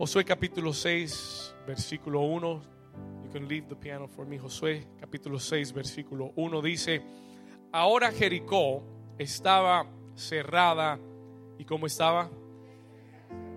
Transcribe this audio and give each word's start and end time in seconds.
Josué 0.00 0.24
capítulo 0.24 0.72
6, 0.72 1.56
versículo 1.66 2.22
1. 2.22 2.62
You 3.22 3.30
can 3.30 3.46
leave 3.46 3.66
the 3.68 3.76
piano 3.76 4.08
for 4.08 4.24
me. 4.24 4.38
Josué 4.38 4.86
capítulo 4.98 5.38
6, 5.38 5.74
versículo 5.74 6.32
1 6.36 6.62
dice, 6.62 7.02
ahora 7.70 8.10
Jericó 8.10 8.82
estaba 9.18 9.84
cerrada. 10.14 10.98
¿Y 11.58 11.66
cómo 11.66 11.84
estaba? 11.84 12.30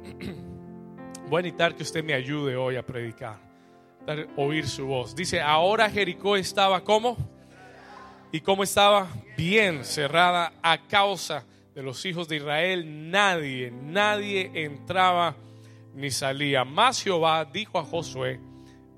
Voy 1.29 1.40
a 1.40 1.44
necesitar 1.44 1.78
que 1.78 1.84
usted 1.84 2.04
me 2.04 2.14
ayude 2.14 2.57
hoy 2.57 2.75
a 2.75 2.86
predicar, 2.86 3.39
oír 4.36 4.68
su 4.68 4.86
voz. 4.86 5.16
Dice, 5.16 5.39
ahora 5.39 5.89
Jericó 5.89 6.36
estaba 6.36 6.84
como 6.84 7.16
¿Y 8.34 8.41
cómo 8.41 8.64
estaba? 8.64 9.07
Bien 9.38 9.86
cerrada 9.86 10.52
a 10.62 10.88
causa 10.89 11.46
de 11.73 11.84
los 11.84 12.05
hijos 12.05 12.28
de 12.28 12.36
Israel. 12.36 13.10
Nadie, 13.10 13.71
nadie 13.71 14.52
entraba 14.54 15.38
ni 15.94 16.12
salía. 16.12 16.64
Mas 16.64 17.02
Jehová 17.02 17.46
dijo 17.46 17.80
a 17.80 17.84
Josué, 17.84 18.39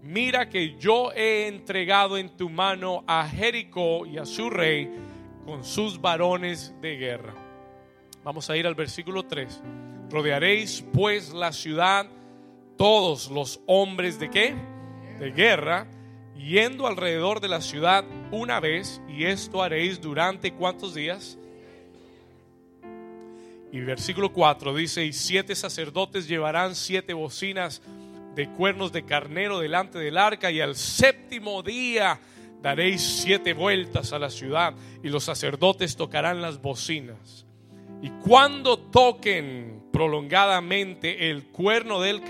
mira 0.02 0.50
que 0.50 0.78
yo 0.78 1.12
he 1.14 1.48
entregado 1.48 2.18
en 2.18 2.30
tu 2.36 2.50
mano 2.50 3.04
a 3.08 3.28
Jericó 3.28 4.06
y 4.06 4.18
a 4.18 4.26
su 4.26 4.50
rey 4.50 4.90
con 5.46 5.64
sus 5.64 6.00
varones 6.00 6.74
de 6.82 6.98
guerra. 6.98 7.34
Vamos 8.24 8.50
a 8.50 8.58
ir 8.58 8.66
al 8.66 8.76
versículo 8.76 9.24
3. 9.24 9.62
Rodearéis 10.10 10.84
pues 10.94 11.34
la 11.34 11.52
ciudad 11.52 12.08
todos 12.78 13.30
los 13.30 13.62
hombres 13.68 14.20
de 14.20 14.30
qué? 14.30 14.56
De 15.20 15.32
guerra 15.32 15.88
yendo 16.36 16.88
alrededor 16.88 17.40
de 17.40 17.48
la 17.48 17.62
ciudad 17.62 18.06
una 18.32 18.60
vez, 18.60 19.02
y 19.08 19.26
esto 19.26 19.64
haréis 19.64 20.02
durante 20.02 20.54
cuántos 20.54 20.94
días. 20.94 21.38
Y 23.76 23.82
versículo 23.82 24.32
4 24.32 24.74
dice, 24.74 25.04
y 25.04 25.12
siete 25.12 25.54
sacerdotes 25.54 26.30
llevarán 26.30 26.76
siete 26.76 27.14
bocinas 27.14 27.82
de 28.34 28.48
cuernos 28.48 28.94
de 28.94 29.04
carnero 29.04 29.60
delante 29.60 30.00
del 30.00 30.18
arca, 30.18 30.50
y 30.50 30.62
al 30.62 30.78
séptimo 30.78 31.62
día 31.62 32.22
daréis 32.62 33.02
siete 33.02 33.52
vueltas 33.52 34.14
a 34.14 34.20
la 34.20 34.30
ciudad, 34.30 34.76
y 35.04 35.10
los 35.10 35.26
sacerdotes 35.26 35.98
tocarán 35.98 36.42
las 36.42 36.62
bocinas. 36.62 37.46
Y 38.02 38.12
cuando 38.12 38.80
toquen 38.80 39.90
prolongadamente 39.92 41.30
el 41.30 41.48
cuerno 41.48 42.00
del, 42.00 42.22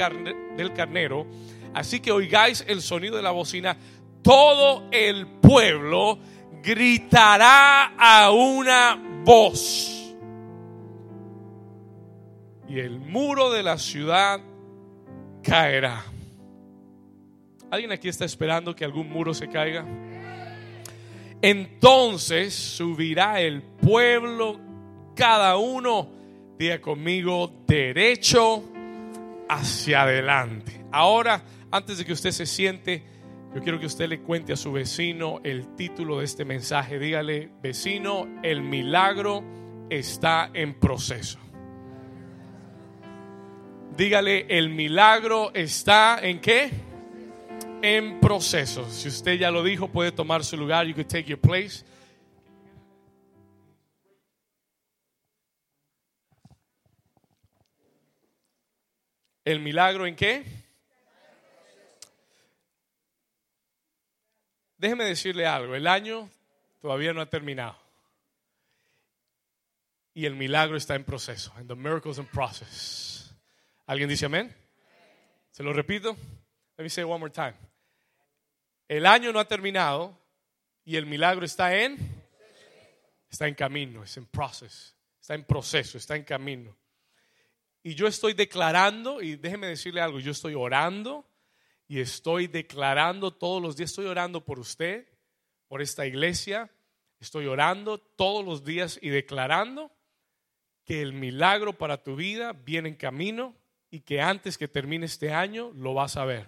del 0.57 0.73
carnero, 0.73 1.27
así 1.75 1.99
que 1.99 2.11
oigáis 2.11 2.65
el 2.67 2.81
sonido 2.81 3.17
de 3.17 3.21
la 3.21 3.30
bocina, 3.30 3.77
todo 4.23 4.87
el 4.89 5.27
pueblo 5.27 6.17
gritará 6.63 7.93
a 7.99 8.31
una 8.31 8.99
voz. 9.23 10.05
Y 12.67 12.80
el 12.80 12.99
muro 12.99 13.52
de 13.52 13.63
la 13.63 13.77
ciudad 13.77 14.39
caerá. 15.44 16.03
¿Alguien 17.69 17.91
aquí 17.91 18.08
está 18.08 18.25
esperando 18.25 18.75
que 18.75 18.85
algún 18.85 19.09
muro 19.09 19.33
se 19.33 19.49
caiga? 19.49 19.85
Entonces 21.41 22.53
subirá 22.53 23.41
el 23.41 23.61
pueblo, 23.61 24.59
cada 25.16 25.58
uno, 25.58 26.09
diga 26.58 26.81
conmigo, 26.81 27.52
derecho 27.67 28.63
hacia 29.47 30.03
adelante. 30.03 30.86
Ahora, 30.91 31.43
antes 31.71 31.97
de 31.97 32.05
que 32.05 32.13
usted 32.13 32.31
se 32.31 32.45
siente, 32.45 33.03
yo 33.53 33.61
quiero 33.61 33.80
que 33.80 33.86
usted 33.86 34.09
le 34.09 34.21
cuente 34.21 34.53
a 34.53 34.58
su 34.58 34.71
vecino 34.71 35.39
el 35.43 35.75
título 35.75 36.19
de 36.19 36.25
este 36.25 36.45
mensaje. 36.45 36.99
Dígale, 36.99 37.52
vecino, 37.61 38.27
el 38.43 38.61
milagro 38.61 39.43
está 39.89 40.49
en 40.53 40.80
proceso. 40.80 41.44
Dígale, 43.95 44.45
el 44.49 44.69
milagro 44.69 45.53
está 45.53 46.19
en 46.21 46.41
qué? 46.41 46.69
En 47.81 48.19
proceso. 48.19 48.89
Si 48.89 49.07
usted 49.07 49.35
ya 49.35 49.52
lo 49.52 49.63
dijo, 49.63 49.87
puede 49.87 50.11
tomar 50.11 50.43
su 50.43 50.57
lugar. 50.57 50.85
You 50.85 50.93
could 50.93 51.07
take 51.07 51.23
your 51.23 51.39
place. 51.39 51.85
¿El 59.45 59.61
milagro 59.61 60.05
en 60.05 60.15
qué? 60.15 60.43
Déjeme 64.77 65.05
decirle 65.05 65.45
algo, 65.45 65.73
el 65.73 65.87
año 65.87 66.30
todavía 66.81 67.14
no 67.14 67.21
ha 67.21 67.30
terminado. 67.30 67.77
Y 70.14 70.25
el 70.25 70.36
milagro 70.36 70.75
está 70.75 70.95
en 70.95 71.05
proceso. 71.05 71.53
And 71.55 71.67
the 71.67 71.75
miracle's 71.75 72.17
in 72.17 72.25
process. 72.25 73.14
¿Alguien 73.87 74.09
dice 74.09 74.25
amén? 74.25 74.55
Se 75.51 75.63
lo 75.63 75.71
repito. 75.73 76.17
Let 76.77 76.83
me 76.83 76.89
say 76.89 77.03
it 77.03 77.09
one 77.09 77.19
more 77.19 77.31
time. 77.31 77.55
El 78.87 79.05
año 79.05 79.31
no 79.31 79.39
ha 79.39 79.47
terminado 79.47 80.17
y 80.83 80.95
el 80.95 81.05
milagro 81.05 81.45
está 81.45 81.75
en 81.75 81.97
está 83.29 83.47
en 83.47 83.55
camino, 83.55 84.03
es 84.03 84.15
en 84.17 84.25
process, 84.25 84.95
está 85.19 85.35
en 85.35 85.43
proceso, 85.43 85.97
está 85.97 86.15
en 86.15 86.23
camino. 86.23 86.77
Y 87.83 87.93
yo 87.93 88.07
estoy 88.07 88.33
declarando 88.33 89.21
y 89.21 89.35
déjeme 89.35 89.67
decirle 89.67 90.02
algo, 90.02 90.19
yo 90.19 90.31
estoy 90.31 90.55
orando 90.55 91.27
y 91.87 91.99
estoy 91.99 92.47
declarando 92.47 93.31
todos 93.31 93.61
los 93.61 93.75
días, 93.75 93.91
estoy 93.91 94.05
orando 94.05 94.43
por 94.43 94.57
usted, 94.57 95.07
por 95.67 95.81
esta 95.81 96.05
iglesia, 96.05 96.71
estoy 97.19 97.45
orando 97.45 97.99
todos 97.99 98.43
los 98.43 98.63
días 98.63 98.97
y 99.02 99.09
declarando 99.09 99.91
que 100.85 101.02
el 101.02 101.13
milagro 101.13 101.77
para 101.77 102.02
tu 102.02 102.15
vida 102.15 102.53
viene 102.53 102.89
en 102.89 102.95
camino 102.95 103.53
y 103.95 104.02
que 104.02 104.20
antes 104.20 104.58
que 104.58 104.67
termine 104.67 105.06
este 105.06 105.32
año 105.32 105.72
lo 105.73 105.94
vas 105.94 106.17
a 106.17 106.26
ver. 106.26 106.45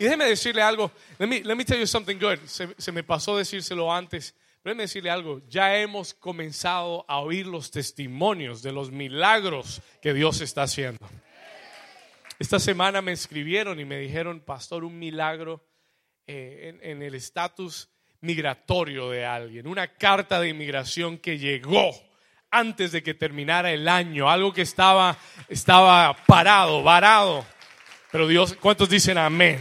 Y 0.00 0.04
déjeme 0.04 0.24
decirle 0.24 0.62
algo, 0.62 0.90
let 1.16 1.28
me, 1.28 1.44
let 1.44 1.54
me 1.54 1.64
tell 1.64 1.78
you 1.78 1.86
something 1.86 2.18
good, 2.18 2.38
se, 2.44 2.90
me 2.90 3.04
pasó 3.04 3.36
decírselo 3.36 3.92
antes, 3.92 4.34
pero 4.62 4.72
déjeme 4.72 4.82
decirle 4.82 5.10
algo, 5.10 5.40
ya 5.48 5.78
hemos 5.78 6.12
comenzado 6.12 7.04
a 7.06 7.20
oír 7.20 7.46
los 7.46 7.70
testimonios 7.70 8.62
de 8.62 8.72
los 8.72 8.90
milagros 8.90 9.80
que 10.02 10.12
Dios 10.12 10.40
está 10.40 10.64
haciendo. 10.64 10.98
Esta 12.40 12.58
semana 12.58 13.00
me 13.00 13.12
escribieron 13.12 13.78
y 13.78 13.84
me 13.84 13.98
dijeron, 14.00 14.40
pastor, 14.40 14.82
un 14.82 14.98
milagro 14.98 15.64
eh, 16.26 16.80
en, 16.82 17.00
el 17.00 17.14
estatus 17.14 17.88
migratorio 18.22 19.08
de 19.10 19.24
alguien, 19.24 19.68
una 19.68 19.86
carta 19.94 20.40
de 20.40 20.48
inmigración 20.48 21.16
que 21.16 21.38
llegó 21.38 21.92
antes 22.50 22.92
de 22.92 23.02
que 23.02 23.14
terminara 23.14 23.72
el 23.72 23.88
año, 23.88 24.30
algo 24.30 24.52
que 24.52 24.62
estaba, 24.62 25.16
estaba 25.48 26.16
parado, 26.26 26.82
varado. 26.82 27.44
Pero 28.10 28.28
Dios, 28.28 28.56
¿cuántos 28.60 28.88
dicen 28.88 29.18
amén? 29.18 29.60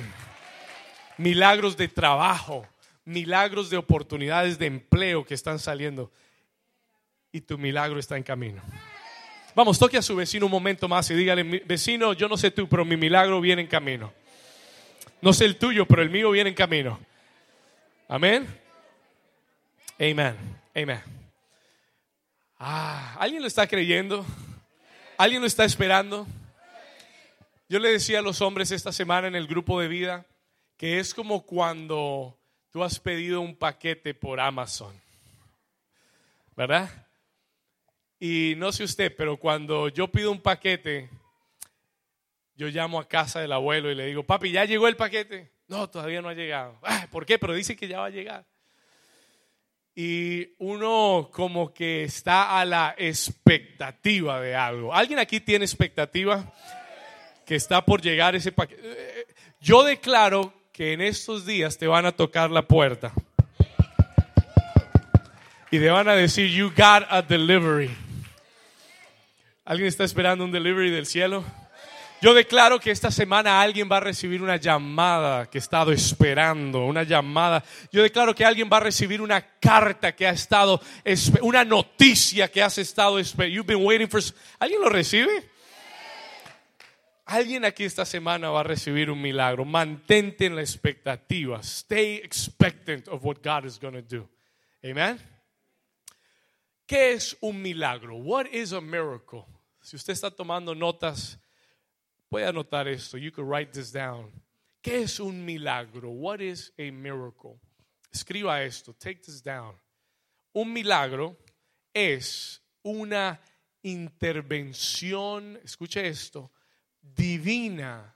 Milagros 1.18 1.78
de 1.78 1.88
trabajo, 1.88 2.68
milagros 3.04 3.70
de 3.70 3.78
oportunidades 3.78 4.58
de 4.60 4.68
empleo 4.68 5.26
que 5.26 5.34
están 5.34 5.60
saliendo. 5.60 6.12
Y 7.32 7.42
tu 7.42 7.58
milagro 7.58 8.00
está 8.00 8.16
en 8.16 8.24
camino. 8.24 8.62
Vamos, 9.56 9.80
toque 9.80 9.98
a 9.98 10.02
su 10.02 10.16
vecino 10.16 10.46
un 10.46 10.52
momento 10.52 10.88
más 10.88 11.10
y 11.10 11.16
dígale, 11.16 11.44
vecino, 11.66 12.14
yo 12.14 12.28
no 12.28 12.38
sé 12.38 12.52
tú, 12.52 12.68
pero 12.68 12.84
mi 12.84 12.98
milagro 12.98 13.40
viene 13.40 13.62
en 13.62 13.68
camino. 13.68 14.14
No 15.22 15.34
sé 15.34 15.46
el 15.46 15.58
tuyo, 15.58 15.86
pero 15.86 16.02
el 16.02 16.10
mío 16.10 16.30
viene 16.32 16.50
en 16.50 16.56
camino. 16.56 17.00
Amén. 18.08 18.48
Amén. 19.98 20.36
Amén. 20.76 21.15
Ah, 22.58 23.18
¿alguien 23.20 23.42
lo 23.42 23.48
está 23.48 23.68
creyendo? 23.68 24.26
¿Alguien 25.18 25.42
lo 25.42 25.48
está 25.48 25.66
esperando? 25.66 26.26
Yo 27.68 27.80
le 27.80 27.90
decía 27.90 28.20
a 28.20 28.22
los 28.22 28.42
hombres 28.42 28.72
esta 28.72 28.92
semana 28.94 29.28
en 29.28 29.36
el 29.36 29.48
grupo 29.48 29.80
de 29.82 29.88
vida 29.88 30.26
que 30.78 31.00
es 31.00 31.14
como 31.14 31.46
cuando 31.46 32.38
tú 32.72 32.84
has 32.84 33.00
pedido 33.00 33.42
un 33.42 33.56
paquete 33.56 34.14
por 34.14 34.40
Amazon. 34.40 34.94
¿Verdad? 36.56 36.90
Y 38.20 38.54
no 38.58 38.72
sé 38.72 38.86
usted, 38.86 39.14
pero 39.16 39.38
cuando 39.38 39.90
yo 39.90 40.08
pido 40.08 40.32
un 40.32 40.42
paquete, 40.42 41.10
yo 42.56 42.68
llamo 42.68 43.00
a 43.00 43.08
casa 43.08 43.42
del 43.42 43.52
abuelo 43.52 43.92
y 43.92 43.96
le 43.96 44.06
digo, 44.06 44.24
papi, 44.24 44.52
¿ya 44.52 44.64
llegó 44.64 44.88
el 44.88 44.96
paquete? 44.96 45.52
No, 45.68 45.90
todavía 45.90 46.22
no 46.22 46.30
ha 46.30 46.34
llegado. 46.34 46.80
Ah, 46.84 47.08
¿Por 47.12 47.26
qué? 47.26 47.38
Pero 47.38 47.54
dice 47.54 47.76
que 47.76 47.88
ya 47.88 48.00
va 48.00 48.06
a 48.06 48.12
llegar. 48.12 48.46
Y 49.96 50.50
uno 50.60 51.30
como 51.32 51.74
que 51.74 52.04
está 52.04 52.60
a 52.60 52.66
la 52.66 52.96
expectativa 52.98 54.42
de 54.42 54.54
algo. 54.54 54.94
¿Alguien 54.94 55.20
aquí 55.20 55.40
tiene 55.40 55.64
expectativa? 55.64 56.54
Que 57.46 57.56
está 57.56 57.86
por 57.86 58.02
llegar 58.02 58.36
ese 58.36 58.52
paquete. 58.52 59.26
Yo 59.62 59.84
declaro 59.84 60.54
que 60.74 60.92
en 60.92 61.00
estos 61.00 61.46
días 61.46 61.78
te 61.78 61.88
van 61.88 62.06
a 62.06 62.12
tocar 62.12 62.52
la 62.52 62.64
puerta. 62.64 63.14
Y 65.72 65.80
te 65.80 65.90
van 65.90 66.10
a 66.10 66.16
decir, 66.16 66.50
you 66.50 66.70
got 66.70 67.04
a 67.10 67.22
delivery. 67.22 67.90
¿Alguien 69.64 69.88
está 69.88 70.04
esperando 70.04 70.44
un 70.44 70.52
delivery 70.52 70.92
del 70.92 71.06
cielo? 71.06 71.44
Yo 72.22 72.34
declaro 72.34 72.80
que 72.80 72.92
esta 72.92 73.12
semana 73.12 73.62
alguien 73.62 73.90
va 73.92 73.98
a 73.98 74.00
recibir 74.00 74.42
una 74.42 74.56
llamada 74.56 75.50
que 75.50 75.58
ha 75.58 75.62
estado 75.62 75.92
esperando, 75.92 76.86
una 76.86 77.04
llamada. 77.04 77.64
Yo 77.92 78.02
declaro 78.02 78.34
que 78.34 78.46
alguien 78.46 78.70
va 78.72 78.78
a 78.78 78.82
recibir 78.82 79.22
una 79.22 79.42
carta 79.60 80.16
que 80.16 80.26
ha 80.26 80.32
estado, 80.32 80.82
una 81.42 81.64
noticia 81.66 82.50
que 82.50 82.64
has 82.64 82.78
estado 82.78 83.20
esperando. 83.20 83.56
You've 83.56 83.68
been 83.68 83.86
waiting 83.86 84.08
for. 84.08 84.22
¿Alguien 84.60 84.82
lo 84.82 84.90
recibe? 84.90 85.50
Alguien 87.26 87.66
aquí 87.66 87.84
esta 87.84 88.06
semana 88.06 88.50
va 88.50 88.62
a 88.62 88.64
recibir 88.64 89.10
un 89.10 89.22
milagro. 89.22 89.66
Mantente 89.66 90.46
en 90.46 90.56
la 90.56 90.62
expectativa. 90.62 91.60
Stay 91.62 92.18
expectant 92.24 93.08
of 93.08 93.24
what 93.26 93.38
God 93.44 93.66
is 93.66 93.80
going 93.80 93.94
to 93.94 94.02
do. 94.02 94.28
Amen. 94.84 95.20
¿Qué 96.88 97.14
es 97.14 97.36
un 97.42 97.62
milagro? 97.62 98.16
What 98.16 98.46
is 98.52 98.74
a 98.74 98.82
miracle? 98.82 99.46
Si 99.82 99.96
usted 99.96 100.14
está 100.14 100.30
tomando 100.30 100.76
notas, 100.76 101.40
puede 102.36 102.48
anotar 102.48 102.86
esto. 102.90 103.18
You 103.18 103.32
can 103.32 103.48
write 103.48 103.72
this 103.72 103.94
down. 103.94 104.30
¿Qué 104.82 105.04
es 105.04 105.22
un 105.22 105.46
milagro? 105.46 106.10
What 106.10 106.42
is 106.42 106.74
a 106.78 106.92
miracle? 106.92 107.62
Escriba 108.14 108.62
esto. 108.62 108.92
Take 108.92 109.22
this 109.22 109.42
down. 109.42 109.74
Un 110.54 110.74
milagro 110.74 111.38
es 111.94 112.62
una 112.84 113.40
intervención, 113.84 115.58
escuche 115.64 116.06
esto, 116.06 116.52
divina 117.02 118.14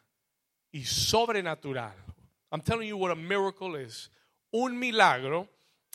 y 0.74 0.84
sobrenatural. 0.84 1.96
I'm 2.52 2.60
telling 2.60 2.90
you 2.90 2.98
what 2.98 3.12
a 3.12 3.16
miracle 3.16 3.78
is. 3.78 4.10
Un 4.52 4.78
milagro 4.78 5.48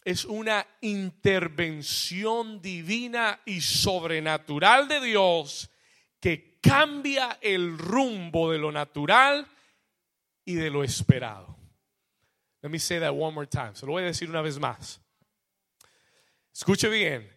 es 0.02 0.24
una 0.24 0.66
intervención 0.80 2.62
divina 2.62 3.38
y 3.44 3.60
sobrenatural 3.60 4.88
de 4.88 5.02
Dios 5.02 5.68
que 6.18 6.53
cambia 6.64 7.38
el 7.42 7.76
rumbo 7.76 8.50
de 8.50 8.58
lo 8.58 8.72
natural 8.72 9.46
y 10.44 10.54
de 10.54 10.70
lo 10.70 10.82
esperado. 10.82 11.56
Let 12.62 12.70
me 12.70 12.78
say 12.78 12.98
that 13.00 13.12
one 13.12 13.34
more 13.34 13.46
time. 13.46 13.72
Se 13.74 13.84
lo 13.84 13.92
voy 13.92 14.04
a 14.04 14.06
decir 14.06 14.30
una 14.30 14.40
vez 14.40 14.58
más. 14.58 15.00
Escuche 16.54 16.88
bien. 16.88 17.30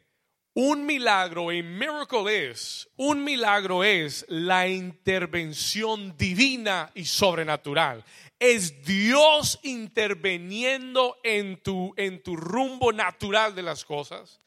Un 0.53 0.85
milagro, 0.85 1.49
a 1.51 1.61
miracle 1.61 2.49
es, 2.49 2.89
un 2.95 3.23
milagro 3.23 3.83
es 3.83 4.25
la 4.27 4.67
intervención 4.67 6.17
divina 6.17 6.89
y 6.95 7.05
sobrenatural. 7.05 8.03
Es 8.39 8.83
Dios 8.83 9.59
interviniendo 9.61 11.17
en 11.23 11.61
tu, 11.61 11.93
en 11.95 12.23
tu 12.23 12.35
rumbo 12.35 12.91
natural 12.91 13.53
de 13.53 13.61
las 13.61 13.85
cosas 13.85 14.41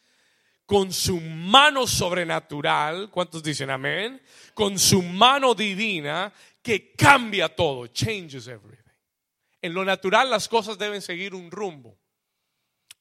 con 0.71 0.93
su 0.93 1.19
mano 1.19 1.85
sobrenatural, 1.85 3.11
¿cuántos 3.11 3.43
dicen 3.43 3.71
amén? 3.71 4.23
Con 4.55 4.79
su 4.79 5.03
mano 5.03 5.53
divina 5.53 6.33
que 6.63 6.93
cambia 6.93 7.49
todo, 7.49 7.89
changes 7.89 8.47
everything. 8.47 8.95
En 9.61 9.75
lo 9.75 9.85
natural 9.85 10.31
las 10.31 10.49
cosas 10.49 10.79
deben 10.79 11.03
seguir 11.03 11.35
un 11.35 11.51
rumbo. 11.51 11.99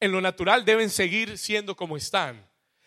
En 0.00 0.10
lo 0.10 0.20
natural 0.20 0.64
deben 0.64 0.90
seguir 0.90 1.38
siendo 1.38 1.76
como 1.76 1.96
están. 1.96 2.44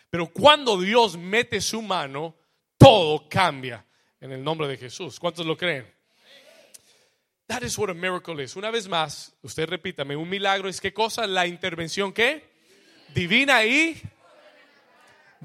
Pero 0.09 0.27
cuando 0.27 0.77
Dios 0.77 1.15
mete 1.15 1.61
su 1.61 1.81
mano, 1.81 2.35
todo 2.77 3.29
cambia 3.29 3.85
en 4.19 4.33
el 4.33 4.43
nombre 4.43 4.67
de 4.67 4.75
Jesús. 4.75 5.17
¿Cuántos 5.17 5.45
lo 5.45 5.55
creen? 5.55 5.89
That 7.47 7.61
is 7.61 7.77
what 7.77 7.89
a 7.89 7.93
miracle 7.93 8.43
is. 8.43 8.57
Una 8.57 8.69
vez 8.69 8.89
más, 8.89 9.33
usted 9.43 9.65
repítame, 9.65 10.17
un 10.17 10.27
milagro 10.27 10.67
es 10.67 10.81
qué 10.81 10.93
cosa? 10.93 11.25
La 11.25 11.47
intervención 11.47 12.11
qué? 12.11 12.51
Divina 13.13 13.63
y 13.63 14.01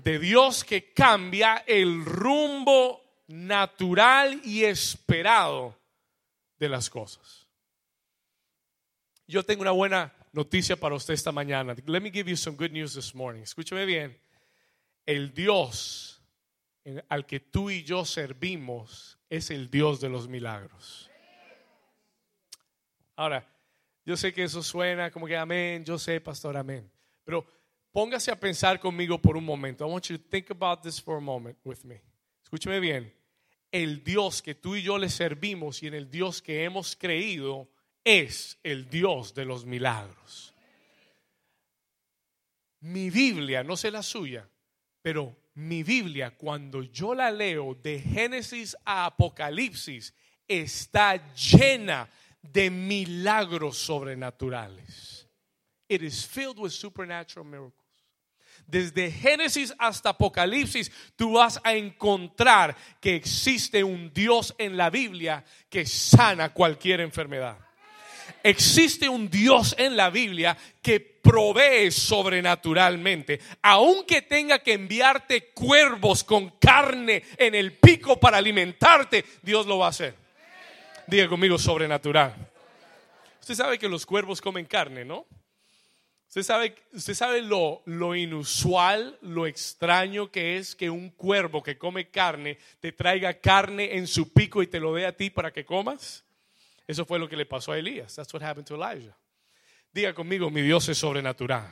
de 0.03 0.19
Dios 0.19 0.65
que 0.65 0.93
cambia 0.93 1.65
el 1.67 2.05
rumbo 2.05 3.03
natural 3.29 4.41
y 4.45 4.65
esperado 4.65 5.79
de 6.59 6.69
las 6.69 6.89
cosas. 6.89 7.47
Yo 9.27 9.43
tengo 9.45 9.62
una 9.62 9.73
buena 9.73 10.15
noticia 10.33 10.77
para 10.77 10.95
usted 10.95 11.15
esta 11.15 11.33
mañana. 11.33 11.75
Let 11.87 12.00
me 12.00 12.11
give 12.11 12.31
you 12.31 12.37
some 12.37 12.56
good 12.56 12.71
news 12.71 12.95
this 12.95 13.15
morning. 13.15 13.43
Escúcheme 13.43 13.85
bien 13.85 14.19
el 15.05 15.33
Dios 15.33 16.23
al 17.09 17.27
que 17.27 17.41
tú 17.41 17.71
y 17.71 17.83
yo 17.83 18.05
servimos 18.05 19.19
es 19.29 19.50
el 19.50 19.71
Dios 19.71 20.00
de 20.00 20.09
los 20.09 20.29
milagros. 20.29 21.11
Ahora, 23.17 23.47
yo 24.05 24.17
sé 24.17 24.33
que 24.33 24.45
eso 24.45 24.62
suena 24.62 25.11
como 25.11 25.27
que 25.27 25.37
amén, 25.37 25.85
yo 25.85 25.99
sé, 25.99 26.21
pastor, 26.21 26.56
amén. 26.56 26.91
Pero 27.25 27.47
póngase 27.93 28.31
a 28.31 28.37
pensar 28.37 28.79
conmigo 28.79 29.19
por 29.19 29.37
un 29.37 29.44
momento. 29.44 29.85
I 29.85 29.90
want 29.90 30.08
you 30.08 30.19
to 30.19 30.25
think 30.31 30.50
about 30.50 30.82
this 30.82 31.00
for 31.00 31.17
a 31.17 31.20
moment 31.20 31.56
with 31.64 31.85
me. 31.85 32.00
Escúcheme 32.43 32.81
bien. 32.81 33.12
El 33.70 34.02
Dios 34.02 34.40
que 34.40 34.55
tú 34.55 34.76
y 34.76 34.82
yo 34.82 34.96
le 34.96 35.11
servimos 35.11 35.82
y 35.82 35.88
en 35.88 35.94
el 35.94 36.11
Dios 36.11 36.40
que 36.40 36.64
hemos 36.64 36.96
creído 36.96 37.69
es 38.05 38.58
el 38.62 38.88
Dios 38.88 39.35
de 39.35 39.44
los 39.44 39.67
milagros. 39.67 40.55
Mi 42.81 43.11
Biblia, 43.11 43.62
no 43.62 43.76
sé 43.76 43.90
la 43.90 44.02
suya, 44.02 44.49
pero 45.02 45.37
mi 45.55 45.82
Biblia, 45.82 46.37
cuando 46.37 46.82
yo 46.82 47.14
la 47.14 47.31
leo 47.31 47.75
de 47.75 47.99
Génesis 48.00 48.76
a 48.85 49.06
Apocalipsis, 49.06 50.14
está 50.46 51.35
llena 51.35 52.08
de 52.40 52.70
milagros 52.70 53.76
sobrenaturales. 53.79 55.18
It 55.88 56.02
is 56.02 56.25
filled 56.25 56.58
with 56.58 56.73
supernatural 56.73 57.44
miracles. 57.44 57.73
Desde 58.67 59.11
Génesis 59.11 59.73
hasta 59.79 60.11
Apocalipsis, 60.11 60.90
tú 61.17 61.32
vas 61.32 61.58
a 61.64 61.75
encontrar 61.75 62.76
que 63.00 63.14
existe 63.14 63.82
un 63.82 64.12
Dios 64.12 64.55
en 64.58 64.76
la 64.76 64.90
Biblia 64.90 65.43
que 65.70 65.87
sana 65.87 66.52
cualquier 66.52 67.00
enfermedad. 67.00 67.56
Existe 68.43 69.08
un 69.08 69.31
Dios 69.31 69.75
en 69.79 69.96
la 69.96 70.11
Biblia 70.11 70.56
que 70.82 71.00
provee 71.00 71.90
sobrenaturalmente. 71.90 73.40
Aunque 73.62 74.23
tenga 74.23 74.58
que 74.58 74.75
enviarte 74.75 75.50
cuervos 75.52 76.23
con 76.23 76.50
carne 76.58 77.23
en 77.38 77.55
el 77.55 77.73
pico 77.79 78.20
para 78.20 78.37
alimentarte, 78.37 79.25
Dios 79.43 79.67
lo 79.67 79.79
va 79.79 79.87
a 79.87 79.90
hacer. 79.90 80.14
Diga 81.06 81.26
conmigo 81.26 81.58
sobrenatural. 81.58 82.35
Usted 83.40 83.55
sabe 83.55 83.79
que 83.79 83.88
los 83.88 84.05
cuervos 84.05 84.43
comen 84.43 84.67
carne, 84.67 85.06
¿no? 85.06 85.25
Usted 86.29 86.43
sabe, 86.43 86.75
sabe 86.95 87.41
lo, 87.41 87.83
lo, 87.87 88.15
inusual, 88.15 89.19
lo 89.23 89.47
extraño 89.47 90.31
que 90.31 90.59
es 90.59 90.77
que 90.77 90.91
un 90.91 91.09
cuervo 91.09 91.63
que 91.63 91.79
come 91.79 92.11
carne 92.11 92.59
te 92.81 92.93
traiga 92.93 93.41
carne 93.41 93.97
en 93.97 94.07
su 94.07 94.31
pico 94.31 94.63
y 94.63 94.67
te 94.67 94.79
lo 94.79 94.93
dé 94.93 95.07
a 95.07 95.17
ti 95.17 95.31
para 95.31 95.51
que 95.51 95.65
comas. 95.65 96.25
Eso 96.87 97.07
fue 97.07 97.19
lo 97.19 97.31
que 97.31 97.37
le 97.37 97.47
pasó 97.47 97.73
a 97.73 97.79
Elías. 97.79 98.15
That's 98.15 98.33
what 98.35 98.43
happened 98.43 98.67
to 98.69 98.75
Elijah. 98.75 99.17
Diga 99.91 100.13
conmigo, 100.13 100.51
mi 100.51 100.61
Dios 100.61 100.87
es 100.91 100.99
sobrenatural. 100.99 101.71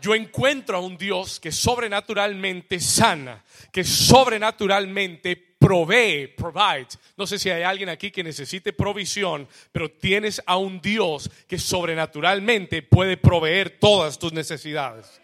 Yo 0.00 0.16
encuentro 0.16 0.76
a 0.76 0.80
un 0.80 0.96
Dios 0.96 1.38
que 1.38 1.52
sobrenaturalmente 1.52 2.80
sana, 2.80 3.44
que 3.72 3.84
sobrenaturalmente 3.84 5.47
provee, 5.58 6.28
provide. 6.28 6.88
No 7.16 7.26
sé 7.26 7.38
si 7.38 7.50
hay 7.50 7.62
alguien 7.62 7.88
aquí 7.88 8.10
que 8.10 8.22
necesite 8.22 8.72
provisión, 8.72 9.48
pero 9.72 9.90
tienes 9.90 10.40
a 10.46 10.56
un 10.56 10.80
Dios 10.80 11.30
que 11.46 11.58
sobrenaturalmente 11.58 12.82
puede 12.82 13.16
proveer 13.16 13.78
todas 13.78 14.18
tus 14.18 14.32
necesidades. 14.32 15.20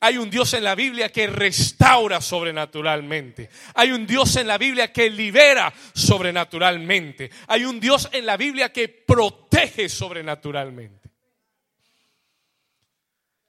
Hay 0.00 0.18
un 0.18 0.30
Dios 0.30 0.52
en 0.54 0.64
la 0.64 0.74
Biblia 0.74 1.10
que 1.10 1.28
restaura 1.28 2.20
sobrenaturalmente. 2.20 3.48
Hay 3.74 3.92
un 3.92 4.04
Dios 4.04 4.34
en 4.34 4.48
la 4.48 4.58
Biblia 4.58 4.92
que 4.92 5.08
libera 5.08 5.72
sobrenaturalmente. 5.94 7.30
Hay 7.46 7.64
un 7.64 7.78
Dios 7.78 8.08
en 8.12 8.26
la 8.26 8.36
Biblia 8.36 8.72
que 8.72 8.88
protege 8.88 9.88
sobrenaturalmente. 9.88 11.08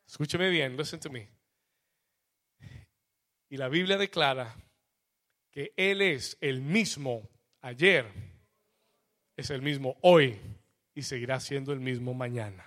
Escúcheme 0.07 0.49
bien, 0.49 0.77
listen 0.77 0.99
to 0.99 1.09
me. 1.09 1.27
Y 3.49 3.57
la 3.57 3.67
Biblia 3.67 3.97
declara 3.97 4.55
que 5.53 5.71
Él 5.77 6.01
es 6.01 6.35
el 6.41 6.61
mismo 6.61 7.29
ayer, 7.61 8.07
es 9.37 9.51
el 9.51 9.61
mismo 9.61 9.97
hoy 10.01 10.39
y 10.95 11.03
seguirá 11.03 11.39
siendo 11.39 11.71
el 11.71 11.79
mismo 11.79 12.15
mañana. 12.15 12.65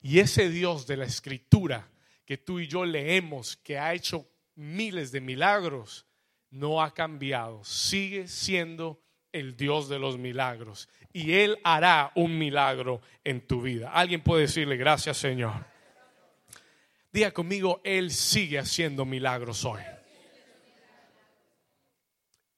Y 0.00 0.20
ese 0.20 0.48
Dios 0.48 0.86
de 0.86 0.96
la 0.96 1.04
Escritura 1.04 1.90
que 2.24 2.38
tú 2.38 2.60
y 2.60 2.68
yo 2.68 2.84
leemos, 2.84 3.56
que 3.56 3.78
ha 3.78 3.92
hecho 3.92 4.28
miles 4.54 5.10
de 5.10 5.20
milagros, 5.20 6.06
no 6.50 6.80
ha 6.80 6.94
cambiado. 6.94 7.64
Sigue 7.64 8.28
siendo 8.28 9.02
el 9.32 9.56
Dios 9.56 9.88
de 9.88 9.98
los 9.98 10.16
milagros. 10.16 10.88
Y 11.12 11.32
Él 11.32 11.58
hará 11.64 12.12
un 12.14 12.38
milagro 12.38 13.00
en 13.24 13.44
tu 13.44 13.62
vida. 13.62 13.90
Alguien 13.90 14.22
puede 14.22 14.42
decirle 14.42 14.76
gracias 14.76 15.16
Señor. 15.16 15.66
Diga 17.12 17.32
conmigo, 17.32 17.80
Él 17.82 18.12
sigue 18.12 18.60
haciendo 18.60 19.04
milagros 19.04 19.64
hoy. 19.64 19.82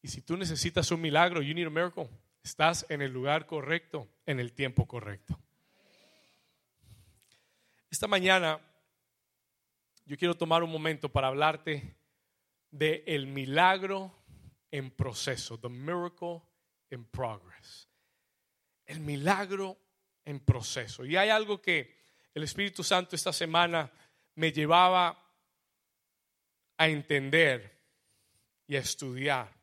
Y 0.02 0.09
si 0.09 0.23
tú 0.23 0.37
necesitas 0.37 0.90
un 0.90 1.00
milagro, 1.00 1.43
you 1.43 1.55
need 1.55 1.67
a 1.67 1.71
miracle, 1.71 2.09
estás 2.43 2.87
en 2.88 3.02
el 3.02 3.12
lugar 3.12 3.47
correcto, 3.47 4.09
en 4.26 4.40
el 4.40 4.52
tiempo 4.52 4.87
correcto. 4.87 5.38
Esta 7.90 8.07
mañana 8.07 8.61
yo 10.05 10.17
quiero 10.17 10.37
tomar 10.37 10.62
un 10.62 10.71
momento 10.71 11.11
para 11.11 11.28
hablarte 11.28 11.97
de 12.71 13.05
el 13.07 13.26
milagro 13.26 14.14
en 14.71 14.90
proceso, 14.90 15.59
the 15.59 15.69
miracle 15.69 16.43
in 16.90 17.05
progress. 17.05 17.88
El 18.87 19.00
milagro 19.00 19.76
en 20.25 20.40
proceso. 20.40 21.05
Y 21.05 21.17
hay 21.17 21.31
algo 21.31 21.61
que 21.61 21.99
el 22.35 22.43
Espíritu 22.43 22.83
Santo 22.83 23.17
esta 23.17 23.33
semana 23.33 23.90
me 24.35 24.52
llevaba 24.52 25.23
a 26.76 26.88
entender 26.88 27.78
y 28.67 28.76
a 28.76 28.81
estudiar. 28.81 29.58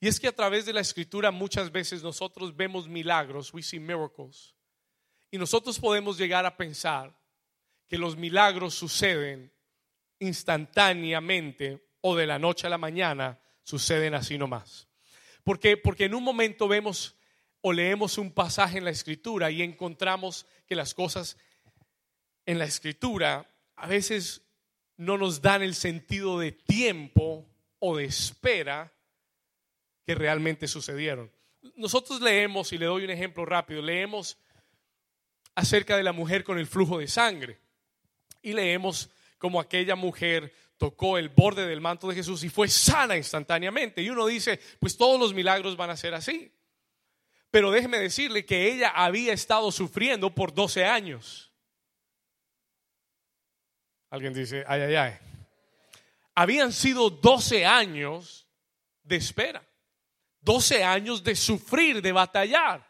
Y 0.00 0.08
es 0.08 0.18
que 0.18 0.28
a 0.28 0.32
través 0.32 0.64
de 0.64 0.72
la 0.72 0.80
escritura 0.80 1.30
muchas 1.30 1.70
veces 1.70 2.02
nosotros 2.02 2.56
vemos 2.56 2.88
milagros, 2.88 3.52
we 3.52 3.62
see 3.62 3.78
miracles. 3.78 4.54
Y 5.30 5.36
nosotros 5.36 5.78
podemos 5.78 6.16
llegar 6.16 6.46
a 6.46 6.56
pensar 6.56 7.14
que 7.86 7.98
los 7.98 8.16
milagros 8.16 8.74
suceden 8.74 9.52
instantáneamente 10.18 11.86
o 12.00 12.16
de 12.16 12.26
la 12.26 12.38
noche 12.38 12.66
a 12.66 12.70
la 12.70 12.78
mañana, 12.78 13.38
suceden 13.62 14.14
así 14.14 14.38
nomás. 14.38 14.88
Porque, 15.44 15.76
porque 15.76 16.06
en 16.06 16.14
un 16.14 16.24
momento 16.24 16.66
vemos 16.66 17.16
o 17.60 17.72
leemos 17.72 18.16
un 18.16 18.32
pasaje 18.32 18.78
en 18.78 18.84
la 18.84 18.90
escritura 18.90 19.50
y 19.50 19.60
encontramos 19.60 20.46
que 20.66 20.76
las 20.76 20.94
cosas 20.94 21.36
en 22.46 22.58
la 22.58 22.64
escritura 22.64 23.46
a 23.76 23.86
veces 23.86 24.42
no 24.96 25.18
nos 25.18 25.42
dan 25.42 25.62
el 25.62 25.74
sentido 25.74 26.38
de 26.38 26.52
tiempo 26.52 27.46
o 27.78 27.96
de 27.96 28.04
espera 28.04 28.92
realmente 30.14 30.68
sucedieron. 30.68 31.30
Nosotros 31.74 32.20
leemos, 32.20 32.72
y 32.72 32.78
le 32.78 32.86
doy 32.86 33.04
un 33.04 33.10
ejemplo 33.10 33.44
rápido, 33.44 33.82
leemos 33.82 34.38
acerca 35.54 35.96
de 35.96 36.02
la 36.02 36.12
mujer 36.12 36.44
con 36.44 36.58
el 36.58 36.66
flujo 36.66 36.98
de 36.98 37.08
sangre 37.08 37.60
y 38.42 38.52
leemos 38.52 39.10
como 39.38 39.60
aquella 39.60 39.94
mujer 39.94 40.54
tocó 40.76 41.18
el 41.18 41.28
borde 41.28 41.66
del 41.66 41.80
manto 41.80 42.08
de 42.08 42.14
Jesús 42.14 42.42
y 42.44 42.48
fue 42.48 42.68
sana 42.68 43.16
instantáneamente. 43.16 44.02
Y 44.02 44.08
uno 44.10 44.26
dice, 44.26 44.60
pues 44.78 44.96
todos 44.96 45.20
los 45.20 45.34
milagros 45.34 45.76
van 45.76 45.90
a 45.90 45.96
ser 45.96 46.14
así. 46.14 46.52
Pero 47.50 47.70
déjeme 47.70 47.98
decirle 47.98 48.46
que 48.46 48.72
ella 48.72 48.90
había 48.90 49.32
estado 49.32 49.72
sufriendo 49.72 50.34
por 50.34 50.54
12 50.54 50.84
años. 50.84 51.52
Alguien 54.08 54.32
dice, 54.32 54.64
ay, 54.66 54.80
ay, 54.82 54.94
ay. 54.94 55.18
Habían 56.34 56.72
sido 56.72 57.10
12 57.10 57.66
años 57.66 58.46
de 59.02 59.16
espera. 59.16 59.62
12 60.40 60.82
años 60.84 61.22
de 61.22 61.36
sufrir, 61.36 62.00
de 62.00 62.12
batallar. 62.12 62.88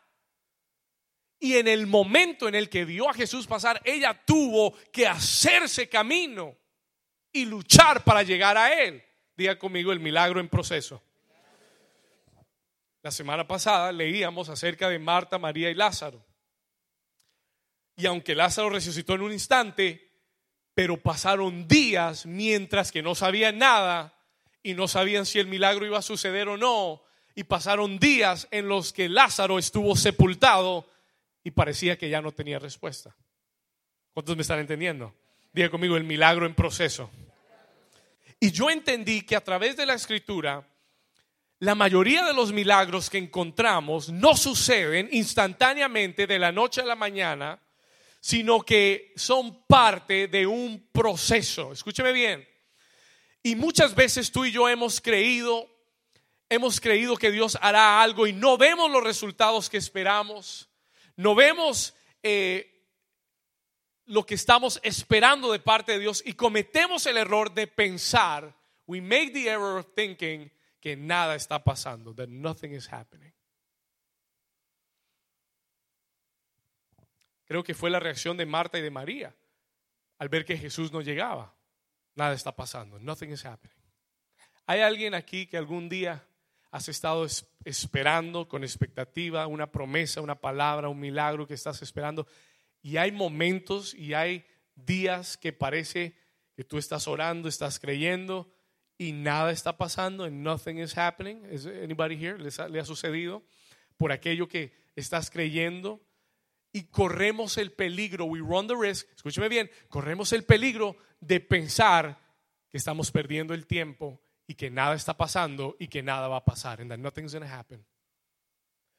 Y 1.39 1.57
en 1.57 1.69
el 1.69 1.87
momento 1.87 2.49
en 2.49 2.55
el 2.55 2.69
que 2.69 2.85
vio 2.85 3.09
a 3.09 3.15
Jesús 3.15 3.47
pasar, 3.47 3.81
ella 3.85 4.15
tuvo 4.25 4.75
que 4.93 5.07
hacerse 5.07 5.89
camino 5.89 6.57
y 7.33 7.47
luchar 7.47 8.05
para 8.05 8.23
llegar 8.23 8.59
a 8.59 8.83
Él. 8.83 9.03
Diga 9.37 9.59
conmigo 9.59 9.91
el 9.91 10.01
milagro 10.01 10.39
en 10.39 10.49
proceso. 10.49 11.03
La 13.03 13.11
semana 13.11 13.49
pasada 13.49 13.91
leíamos 13.93 14.51
acerca 14.51 14.89
de 14.91 14.99
Marta, 14.99 15.39
María 15.39 15.71
y 15.71 15.75
Lázaro. 15.75 16.23
Y 17.97 18.05
aunque 18.05 18.35
Lázaro 18.35 18.69
resucitó 18.69 19.15
en 19.15 19.23
un 19.23 19.33
instante, 19.33 20.11
pero 20.75 20.99
pasaron 20.99 21.67
días 21.67 22.27
mientras 22.27 22.93
que 22.93 23.03
no 23.03 23.15
sabían 23.15 23.59
nada 23.59 24.15
y 24.63 24.75
no 24.75 24.89
sabían 24.89 25.25
si 25.25 25.39
el 25.39 25.47
milagro 25.47 25.87
iba 25.87 25.99
a 25.99 26.03
suceder 26.03 26.49
o 26.49 26.59
no. 26.59 27.03
Y 27.41 27.45
pasaron 27.45 27.99
días 27.99 28.47
en 28.51 28.69
los 28.69 28.93
que 28.93 29.09
Lázaro 29.09 29.59
estuvo 29.59 29.97
sepultado 29.97 30.87
y 31.43 31.53
parecía 31.53 31.97
que 31.97 32.11
ya 32.11 32.21
no 32.21 32.33
tenía 32.33 32.59
respuesta. 32.59 33.17
¿Cuántos 34.13 34.37
me 34.37 34.43
están 34.43 34.59
entendiendo? 34.59 35.15
Diga 35.51 35.71
conmigo 35.71 35.97
el 35.97 36.05
milagro 36.05 36.45
en 36.45 36.55
proceso. 36.55 37.11
Y 38.39 38.51
yo 38.51 38.69
entendí 38.69 39.23
que 39.23 39.37
a 39.37 39.41
través 39.43 39.75
de 39.75 39.87
la 39.87 39.95
escritura, 39.95 40.69
la 41.61 41.75
mayoría 41.75 42.27
de 42.27 42.35
los 42.35 42.53
milagros 42.53 43.09
que 43.09 43.17
encontramos 43.17 44.11
no 44.11 44.37
suceden 44.37 45.09
instantáneamente 45.11 46.27
de 46.27 46.39
la 46.39 46.53
noche 46.53 46.83
a 46.83 46.85
la 46.85 46.95
mañana, 46.95 47.59
sino 48.21 48.61
que 48.61 49.15
son 49.17 49.65
parte 49.65 50.29
de 50.29 50.47
un 50.47 50.91
proceso. 50.93 51.73
Escúcheme 51.73 52.13
bien. 52.13 52.47
Y 53.43 53.57
muchas 53.57 53.95
veces 53.95 54.31
tú 54.31 54.45
y 54.45 54.53
yo 54.53 54.69
hemos 54.69 55.01
creído, 55.01 55.71
hemos 56.51 56.81
creído 56.81 57.17
que 57.17 57.31
Dios 57.31 57.57
hará 57.63 58.03
algo 58.03 58.27
y 58.27 58.35
no 58.35 58.59
vemos 58.59 58.91
los 58.91 59.03
resultados 59.03 59.71
que 59.71 59.79
esperamos 59.79 60.71
no 61.21 61.35
vemos 61.35 61.95
eh, 62.23 62.89
lo 64.07 64.25
que 64.25 64.35
estamos 64.35 64.81
esperando 64.83 65.53
de 65.53 65.59
parte 65.59 65.93
de 65.93 65.99
Dios 65.99 66.23
y 66.25 66.33
cometemos 66.33 67.05
el 67.05 67.19
error 67.19 67.53
de 67.53 67.67
pensar, 67.67 68.57
we 68.87 69.03
make 69.03 69.31
the 69.33 69.47
error 69.47 69.79
of 69.79 69.95
thinking 69.95 70.51
que 70.81 70.97
nada 70.97 71.35
está 71.35 71.63
pasando, 71.63 72.15
that 72.15 72.29
nothing 72.29 72.73
is 72.73 72.91
happening. 72.91 73.35
Creo 77.45 77.63
que 77.63 77.75
fue 77.75 77.91
la 77.91 78.01
reacción 78.01 78.39
de 78.39 78.47
Marta 78.47 78.79
y 78.79 78.83
de 78.83 78.91
María 78.91 79.37
al 80.19 80.31
ver 80.31 80.47
que 80.47 80.57
Jesús 80.57 80.91
no 80.91 81.03
llegaba. 81.03 81.55
Nada 82.15 82.33
está 82.33 82.57
pasando, 82.57 82.99
nothing 82.99 83.31
is 83.31 83.45
happening. 83.45 83.77
¿Hay 84.65 84.81
alguien 84.81 85.13
aquí 85.13 85.47
que 85.47 85.59
algún 85.59 85.91
día 85.91 86.27
has 86.71 86.89
estado 86.89 87.27
esperando 87.65 88.49
con 88.49 88.63
expectativa 88.63 89.47
una 89.47 89.71
promesa, 89.71 90.21
una 90.21 90.41
palabra, 90.41 90.89
un 90.89 91.01
milagro 91.01 91.47
que 91.47 91.55
estás 91.55 91.83
esperando. 91.83 92.27
Y 92.83 92.97
hay 92.97 93.13
momentos 93.13 93.95
y 93.95 94.15
hay 94.15 94.45
días 94.75 95.37
que 95.37 95.53
parece 95.53 96.15
que 96.55 96.65
tú 96.65 96.79
estás 96.79 97.09
orando, 97.09 97.49
estás 97.49 97.79
creyendo 97.79 98.53
y 98.97 99.13
nada 99.13 99.51
está 99.51 99.77
pasando 99.77 100.25
and 100.25 100.43
nothing 100.43 100.79
is 100.79 100.97
happening. 100.97 101.45
Is 101.51 101.67
anybody 101.67 102.17
here? 102.17 102.39
¿Le 102.39 102.81
ha 102.81 102.85
sucedido? 102.85 103.43
Por 103.97 104.13
aquello 104.13 104.49
que 104.49 104.73
estás 104.95 105.31
creyendo 105.31 106.01
y 106.73 106.85
corremos 106.85 107.59
el 107.59 107.73
peligro, 107.73 108.27
we 108.27 108.39
run 108.39 108.69
the 108.69 108.75
risk, 108.81 109.09
escúcheme 109.15 109.49
bien, 109.49 109.71
corremos 109.89 110.33
el 110.33 110.45
peligro 110.45 110.97
de 111.21 111.41
pensar 111.41 112.21
que 112.69 112.79
estamos 112.79 113.11
perdiendo 113.11 113.55
el 113.55 113.67
tiempo 113.67 114.21
y 114.51 114.57
que 114.57 114.69
nada 114.69 114.97
está 114.97 115.17
pasando 115.17 115.77
y 115.79 115.87
que 115.87 116.03
nada 116.03 116.27
va 116.27 116.39
a 116.39 116.45
pasar, 116.45 116.81
and 116.81 116.91
that 116.91 116.99
nothing's 116.99 117.33
going 117.33 117.47
to 117.47 117.55
happen. 117.55 117.87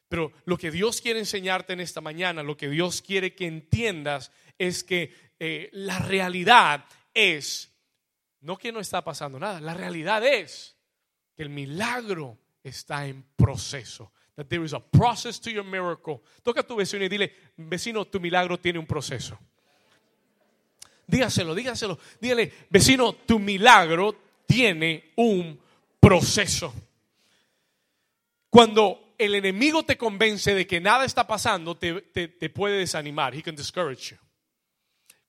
Pero 0.08 0.32
lo 0.46 0.58
que 0.58 0.72
Dios 0.72 1.02
quiere 1.02 1.20
enseñarte 1.20 1.74
en 1.74 1.82
esta 1.82 2.00
mañana, 2.00 2.42
lo 2.42 2.56
que 2.56 2.70
Dios 2.70 3.02
quiere 3.02 3.36
que 3.36 3.48
entiendas 3.48 4.32
es 4.58 4.82
que 4.82 5.14
eh, 5.40 5.70
la 5.74 6.00
realidad 6.00 6.86
es, 7.14 7.70
no 8.40 8.56
que 8.56 8.72
no 8.72 8.80
está 8.80 9.04
pasando 9.04 9.38
nada, 9.42 9.60
la 9.60 9.74
realidad 9.74 10.26
es 10.26 10.78
que 11.36 11.44
el 11.44 11.50
milagro 11.50 12.38
está 12.64 13.06
en 13.06 13.22
proceso. 13.36 14.14
That 14.36 14.46
there 14.46 14.64
is 14.64 14.74
a 14.74 14.80
process 14.80 15.42
to 15.42 15.50
your 15.50 15.66
miracle. 15.66 16.22
Toca 16.44 16.62
a 16.62 16.64
tu 16.64 16.78
vecino 16.78 17.04
y 17.04 17.10
dile, 17.10 17.36
vecino, 17.58 18.06
tu 18.06 18.22
milagro 18.22 18.58
tiene 18.58 18.80
un 18.80 18.88
proceso. 18.88 19.38
Dígaselo, 21.08 21.54
dígaselo. 21.54 22.00
Dígale, 22.22 22.54
vecino, 22.70 23.16
tu 23.16 23.38
milagro 23.38 24.31
tiene 24.52 25.14
un 25.16 25.58
proceso. 25.98 26.74
Cuando 28.50 29.16
el 29.18 29.36
enemigo 29.36 29.84
te 29.84 29.98
convence 29.98 30.54
de 30.54 30.68
que 30.68 30.82
nada 30.82 31.06
está 31.06 31.26
pasando, 31.26 31.78
te, 31.78 32.50
puede 32.50 32.80
desanimar. 32.80 33.34
He 33.34 33.42
can 33.42 33.56
discourage 33.56 34.12
you. 34.12 34.18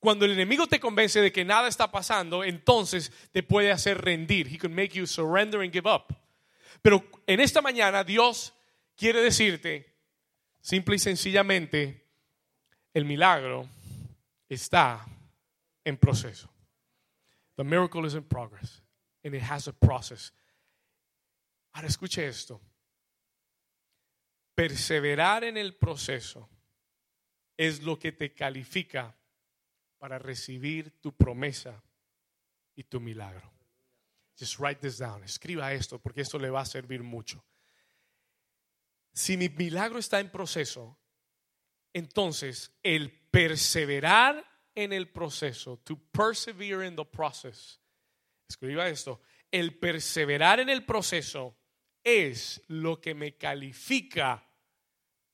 Cuando 0.01 0.25
el 0.25 0.33
enemigo 0.33 0.67
te 0.67 0.81
convence 0.81 1.21
de 1.21 1.31
que 1.31 1.45
nada 1.45 1.69
está 1.69 1.93
pasando, 1.93 2.43
entonces 2.43 3.13
te 3.31 3.45
puede 3.45 3.71
hacer 3.71 4.01
rendir. 4.01 4.53
He 4.53 4.59
can 4.59 4.75
make 4.75 4.99
you 4.99 5.07
surrender 5.07 5.61
and 5.61 5.73
give 5.73 5.89
up. 5.89 6.13
Pero 6.83 7.05
en 7.29 7.39
esta 7.39 7.63
mañana 7.63 8.03
Dios 8.03 8.53
quiere 8.97 9.21
decirte, 9.21 9.95
simple 10.61 10.97
y 10.97 10.99
sencillamente, 10.99 12.09
el 12.93 13.05
milagro 13.05 13.69
está 14.49 15.07
en 15.85 15.97
proceso. 15.97 16.51
The 17.55 17.63
miracle 17.63 18.05
is 18.05 18.15
in 18.15 18.25
progress 18.25 18.82
and 19.25 19.35
it 19.35 19.43
has 19.43 19.69
a 19.69 19.73
process. 19.73 20.33
Ahora 21.75 21.89
escuche 21.89 22.27
esto. 22.27 22.61
Perseverar 24.55 25.45
en 25.45 25.57
el 25.57 25.75
proceso 25.75 26.49
es 27.57 27.83
lo 27.83 27.99
que 27.99 28.13
te 28.13 28.35
califica 28.35 29.17
para 29.99 30.19
recibir 30.19 31.01
tu 31.01 31.13
promesa 31.13 31.83
y 32.75 32.85
tu 32.85 33.01
milagro. 33.01 33.51
Just 34.39 34.59
write 34.59 34.81
this 34.81 34.99
down. 34.99 35.23
Escriba 35.23 35.73
esto 35.73 35.99
porque 35.99 36.23
esto 36.23 36.39
le 36.39 36.51
va 36.51 36.63
a 36.63 36.67
servir 36.67 37.03
mucho. 37.03 37.45
Si 39.13 39.37
mi 39.37 39.49
milagro 39.49 39.99
está 39.99 40.21
en 40.21 40.31
proceso, 40.31 40.99
entonces 41.93 42.73
el 42.83 43.11
perseverar 43.31 44.45
en 44.75 44.93
el 44.93 45.11
proceso, 45.11 45.79
to 45.85 45.97
persevere 46.13 46.87
in 46.87 46.97
the 46.97 47.05
process, 47.05 47.82
escriba 48.49 48.89
esto, 48.89 49.21
el 49.51 49.79
perseverar 49.79 50.61
en 50.61 50.69
el 50.69 50.85
proceso 50.85 51.57
es 52.05 52.63
lo 52.69 53.01
que 53.01 53.15
me 53.15 53.37
califica 53.37 54.47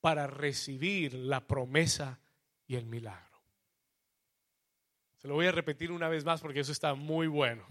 para 0.01 0.27
recibir 0.27 1.15
la 1.15 1.47
promesa 1.47 2.21
y 2.67 2.77
el 2.77 2.87
milagro. 2.87 3.25
Se 5.17 5.27
lo 5.27 5.35
voy 5.35 5.47
a 5.47 5.53
repetir 5.53 5.91
una 5.91 6.09
vez 6.09 6.25
más 6.25 6.41
porque 6.41 6.61
eso 6.61 6.73
está 6.73 6.95
muy 6.95 7.27
bueno. 7.27 7.67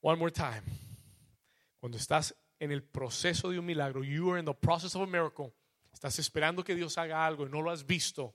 One 0.00 0.18
more 0.18 0.32
time. 0.32 0.62
Cuando 1.80 1.98
estás 1.98 2.34
en 2.60 2.72
el 2.72 2.82
proceso 2.82 3.50
de 3.50 3.58
un 3.58 3.66
milagro, 3.66 4.04
you 4.04 4.30
are 4.30 4.38
in 4.38 4.46
the 4.46 4.54
process 4.54 4.94
of 4.94 5.02
a 5.02 5.06
miracle, 5.06 5.52
estás 5.92 6.18
esperando 6.18 6.64
que 6.64 6.74
Dios 6.74 6.98
haga 6.98 7.24
algo 7.26 7.46
y 7.46 7.50
no 7.50 7.62
lo 7.62 7.70
has 7.70 7.86
visto, 7.86 8.34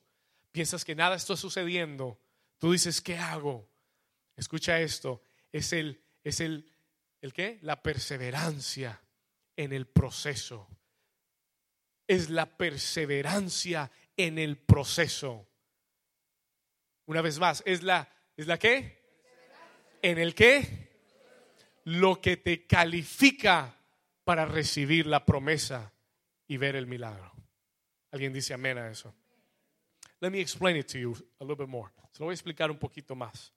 piensas 0.51 0.83
que 0.85 0.95
nada 0.95 1.15
está 1.15 1.35
sucediendo, 1.35 2.19
tú 2.57 2.71
dices, 2.71 3.01
¿qué 3.01 3.17
hago? 3.17 3.69
Escucha 4.35 4.79
esto, 4.79 5.21
es 5.51 5.73
el, 5.73 6.01
es 6.23 6.39
el, 6.39 6.71
¿el 7.21 7.33
qué? 7.33 7.59
La 7.61 7.81
perseverancia 7.81 9.01
en 9.55 9.73
el 9.73 9.87
proceso. 9.87 10.67
Es 12.07 12.29
la 12.29 12.57
perseverancia 12.57 13.91
en 14.17 14.39
el 14.39 14.57
proceso. 14.57 15.47
Una 17.05 17.21
vez 17.21 17.39
más, 17.39 17.63
es 17.65 17.83
la, 17.83 18.09
¿es 18.35 18.47
la 18.47 18.57
qué? 18.57 19.01
¿En 20.01 20.17
el 20.17 20.33
qué? 20.35 20.91
Lo 21.85 22.21
que 22.21 22.37
te 22.37 22.65
califica 22.65 23.77
para 24.23 24.45
recibir 24.45 25.05
la 25.05 25.25
promesa 25.25 25.93
y 26.47 26.57
ver 26.57 26.75
el 26.75 26.87
milagro. 26.87 27.31
¿Alguien 28.11 28.33
dice 28.33 28.53
amén 28.53 28.77
a 28.77 28.89
eso? 28.89 29.13
Let 30.21 30.29
me 30.29 30.39
explain 30.39 30.77
it 30.77 30.87
to 30.87 30.97
you 30.97 31.13
a 31.39 31.43
little 31.43 31.55
bit 31.55 31.67
more. 31.67 31.91
Se 32.11 32.19
lo 32.19 32.27
voy 32.27 32.33
a 32.33 32.35
explicar 32.35 32.71
un 32.71 32.77
poquito 32.77 33.15
más. 33.15 33.51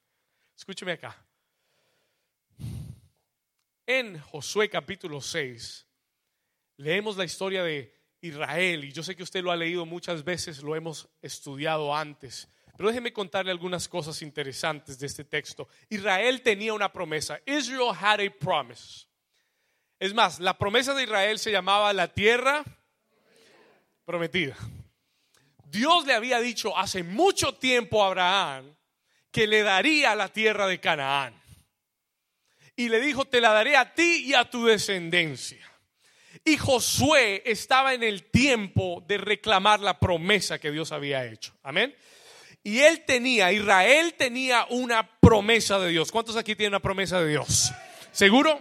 Escúcheme 0.57 0.93
acá. 0.93 1.15
En 3.85 4.19
Josué 4.19 4.71
capítulo 4.71 5.21
6 5.21 5.87
leemos 6.79 7.17
la 7.17 7.25
historia 7.25 7.63
de 7.63 7.95
Israel 8.23 8.85
y 8.85 8.93
yo 8.93 9.03
sé 9.03 9.15
que 9.15 9.23
usted 9.23 9.45
lo 9.45 9.53
ha 9.53 9.57
leído 9.57 9.85
muchas 9.85 10.25
veces, 10.25 10.63
lo 10.63 10.75
hemos 10.75 11.09
estudiado 11.21 11.95
antes, 11.95 12.49
pero 12.77 12.89
déjeme 12.89 13.13
contarle 13.13 13.51
algunas 13.51 13.87
cosas 13.87 14.23
interesantes 14.23 14.99
de 14.99 15.07
este 15.07 15.25
texto. 15.25 15.69
Israel 15.89 16.43
tenía 16.43 16.73
una 16.73 16.93
promesa. 16.93 17.41
Israel 17.47 17.95
had 17.95 18.21
a 18.21 18.31
promise. 18.31 19.07
Es 19.99 20.13
más, 20.13 20.41
la 20.41 20.59
promesa 20.59 20.95
de 20.95 21.05
Israel 21.05 21.39
se 21.39 21.53
llamaba 21.53 21.93
la 21.93 22.09
tierra 22.09 22.65
prometida. 24.05 24.57
Dios 25.67 26.07
le 26.07 26.15
había 26.15 26.41
dicho 26.41 26.77
hace 26.77 27.03
mucho 27.03 27.55
tiempo 27.55 28.03
a 28.03 28.09
Abraham 28.09 28.76
que 29.37 29.47
le 29.47 29.63
daría 29.63 30.15
la 30.15 30.31
tierra 30.31 30.67
de 30.67 30.81
Canaán. 30.81 31.35
Y 32.75 32.89
le 32.89 32.99
dijo, 33.01 33.27
te 33.27 33.39
la 33.39 33.53
daré 33.53 33.77
a 33.77 33.93
ti 33.93 34.25
y 34.25 34.33
a 34.33 34.49
tu 34.49 34.65
descendencia. 34.65 35.61
Y 36.43 36.57
Josué 36.57 37.43
estaba 37.45 37.93
en 37.93 38.03
el 38.03 38.31
tiempo 38.31 39.05
de 39.07 39.19
reclamar 39.19 39.81
la 39.81 40.01
promesa 40.01 40.59
que 40.59 40.71
Dios 40.71 40.91
había 40.91 41.27
hecho. 41.27 41.53
Amén. 41.63 41.95
Y 42.63 42.79
él 42.79 43.05
tenía, 43.05 43.53
Israel 43.53 44.15
tenía 44.15 44.65
una 44.71 45.07
promesa 45.21 45.79
de 45.81 45.91
Dios. 45.91 46.11
¿Cuántos 46.11 46.37
aquí 46.37 46.57
tienen 46.57 46.73
una 46.73 46.81
promesa 46.81 47.21
de 47.21 47.29
Dios? 47.29 47.75
¿Seguro? 48.13 48.59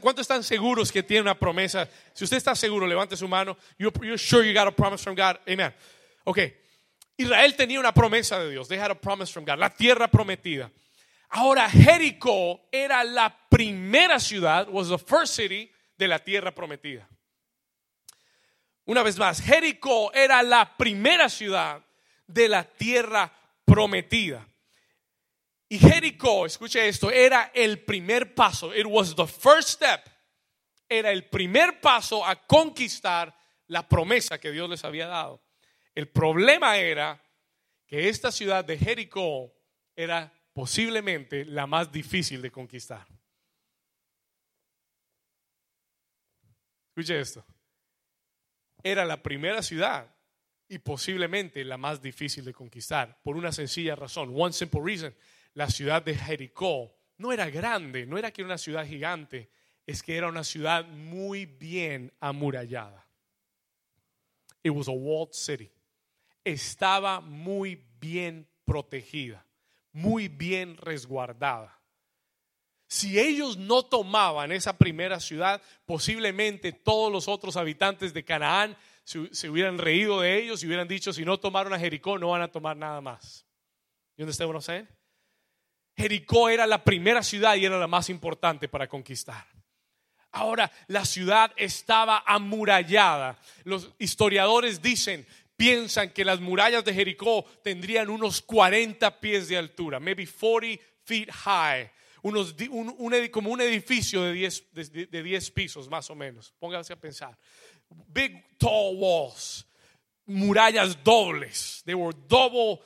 ¿Cuántos 0.00 0.22
están 0.22 0.44
seguros 0.44 0.92
que 0.92 1.02
tienen 1.02 1.24
una 1.24 1.36
promesa? 1.36 1.88
Si 2.12 2.22
usted 2.22 2.36
está 2.36 2.54
seguro, 2.54 2.86
levante 2.86 3.16
su 3.16 3.26
mano. 3.26 3.56
You're, 3.76 4.16
sure 4.16 4.46
you 4.46 4.56
got 4.56 4.68
a 4.68 4.70
promise 4.70 5.02
from 5.02 5.16
God. 5.16 5.40
Amen. 5.48 5.74
Ok. 6.22 6.61
Israel 7.16 7.54
tenía 7.56 7.78
una 7.78 7.92
promesa 7.92 8.38
de 8.38 8.50
Dios. 8.50 8.68
They 8.68 8.78
had 8.78 8.90
a 8.90 9.00
promise 9.00 9.32
from 9.32 9.44
God. 9.44 9.58
La 9.58 9.70
tierra 9.70 10.08
prometida. 10.08 10.70
Ahora, 11.30 11.68
Jericó 11.70 12.68
era 12.70 13.04
la 13.04 13.34
primera 13.48 14.20
ciudad, 14.20 14.68
was 14.68 14.88
the 14.88 14.98
first 14.98 15.34
city 15.34 15.70
de 15.96 16.08
la 16.08 16.18
tierra 16.18 16.54
prometida. 16.54 17.08
Una 18.84 19.02
vez 19.02 19.18
más, 19.18 19.40
Jericó 19.40 20.12
era 20.12 20.42
la 20.42 20.76
primera 20.76 21.28
ciudad 21.28 21.82
de 22.26 22.48
la 22.48 22.64
tierra 22.64 23.32
prometida. 23.64 24.46
Y 25.68 25.78
Jericó, 25.78 26.44
escuche 26.44 26.86
esto, 26.86 27.10
era 27.10 27.50
el 27.54 27.82
primer 27.82 28.34
paso. 28.34 28.74
It 28.74 28.86
was 28.86 29.14
the 29.14 29.26
first 29.26 29.70
step. 29.70 30.00
Era 30.86 31.10
el 31.10 31.24
primer 31.30 31.80
paso 31.80 32.26
a 32.26 32.36
conquistar 32.36 33.34
la 33.68 33.88
promesa 33.88 34.38
que 34.38 34.50
Dios 34.50 34.68
les 34.68 34.84
había 34.84 35.06
dado. 35.06 35.40
El 35.94 36.08
problema 36.08 36.78
era 36.78 37.22
que 37.86 38.08
esta 38.08 38.32
ciudad 38.32 38.64
de 38.64 38.78
Jericó 38.78 39.52
era 39.94 40.32
posiblemente 40.52 41.44
la 41.44 41.66
más 41.66 41.92
difícil 41.92 42.40
de 42.40 42.50
conquistar. 42.50 43.06
Escuche 46.88 47.20
esto. 47.20 47.44
Era 48.82 49.04
la 49.04 49.22
primera 49.22 49.62
ciudad 49.62 50.14
y 50.68 50.78
posiblemente 50.78 51.64
la 51.64 51.76
más 51.76 52.00
difícil 52.00 52.44
de 52.44 52.54
conquistar 52.54 53.20
por 53.22 53.36
una 53.36 53.52
sencilla 53.52 53.94
razón. 53.94 54.32
One 54.34 54.52
simple 54.52 54.80
reason. 54.82 55.14
La 55.54 55.68
ciudad 55.68 56.02
de 56.02 56.14
Jericó 56.14 56.96
no 57.18 57.32
era 57.32 57.48
grande, 57.50 58.06
no 58.06 58.16
era 58.16 58.30
que 58.30 58.40
era 58.40 58.46
una 58.46 58.58
ciudad 58.58 58.86
gigante, 58.86 59.50
es 59.86 60.02
que 60.02 60.16
era 60.16 60.28
una 60.28 60.44
ciudad 60.44 60.86
muy 60.86 61.44
bien 61.44 62.12
amurallada. 62.20 63.06
It 64.62 64.72
was 64.72 64.88
a 64.88 64.92
walled 64.92 65.34
city 65.34 65.70
estaba 66.44 67.20
muy 67.20 67.84
bien 68.00 68.48
protegida, 68.64 69.46
muy 69.92 70.28
bien 70.28 70.76
resguardada. 70.76 71.78
Si 72.88 73.18
ellos 73.18 73.56
no 73.56 73.84
tomaban 73.84 74.52
esa 74.52 74.76
primera 74.76 75.18
ciudad, 75.18 75.62
posiblemente 75.86 76.72
todos 76.72 77.10
los 77.10 77.26
otros 77.26 77.56
habitantes 77.56 78.12
de 78.12 78.24
Canaán 78.24 78.76
se, 79.04 79.48
hubieran 79.48 79.78
reído 79.78 80.20
de 80.20 80.38
ellos 80.38 80.62
y 80.62 80.66
hubieran 80.66 80.88
dicho, 80.88 81.12
si 81.12 81.24
no 81.24 81.40
tomaron 81.40 81.72
a 81.72 81.78
Jericó, 81.78 82.18
no 82.18 82.28
van 82.30 82.42
a 82.42 82.52
tomar 82.52 82.76
nada 82.76 83.00
más. 83.00 83.46
¿Y 84.16 84.22
dónde 84.22 84.32
está 84.32 84.46
uno 84.46 84.60
Jericó 85.96 86.48
era 86.48 86.66
la 86.66 86.84
primera 86.84 87.22
ciudad 87.22 87.56
y 87.56 87.64
era 87.64 87.78
la 87.78 87.86
más 87.86 88.08
importante 88.10 88.68
para 88.68 88.88
conquistar. 88.88 89.46
Ahora, 90.32 90.70
la 90.86 91.04
ciudad 91.04 91.52
estaba 91.56 92.22
amurallada. 92.26 93.38
Los 93.64 93.90
historiadores 93.98 94.80
dicen 94.80 95.26
piensan 95.56 96.10
que 96.10 96.24
las 96.24 96.40
murallas 96.40 96.84
de 96.84 96.94
Jericó 96.94 97.44
tendrían 97.62 98.10
unos 98.10 98.42
40 98.42 99.20
pies 99.20 99.48
de 99.48 99.56
altura, 99.56 100.00
maybe 100.00 100.26
40 100.26 100.82
feet 101.04 101.30
high, 101.30 101.90
unos, 102.22 102.54
como 103.30 103.50
un 103.50 103.60
edificio 103.60 104.22
de 104.22 104.32
10, 104.32 104.72
de, 104.72 105.22
10 105.22 105.50
pisos 105.50 105.88
más 105.88 106.08
o 106.10 106.14
menos. 106.14 106.52
Pónganse 106.58 106.92
a 106.92 106.96
pensar. 106.96 107.36
Big 108.08 108.56
tall 108.58 108.96
walls, 108.96 109.66
murallas 110.26 111.02
dobles. 111.02 111.82
They 111.84 111.94
were 111.94 112.16
double, 112.28 112.80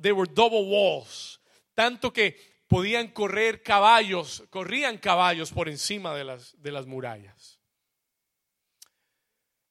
they 0.00 0.12
were 0.12 0.30
double 0.30 0.66
walls. 0.66 1.40
Tanto 1.74 2.12
que 2.12 2.36
podían 2.68 3.08
correr 3.08 3.62
caballos, 3.62 4.44
corrían 4.50 4.98
caballos 4.98 5.50
por 5.52 5.68
encima 5.68 6.14
de 6.14 6.24
las, 6.24 6.60
de 6.60 6.70
las 6.70 6.86
murallas. 6.86 7.60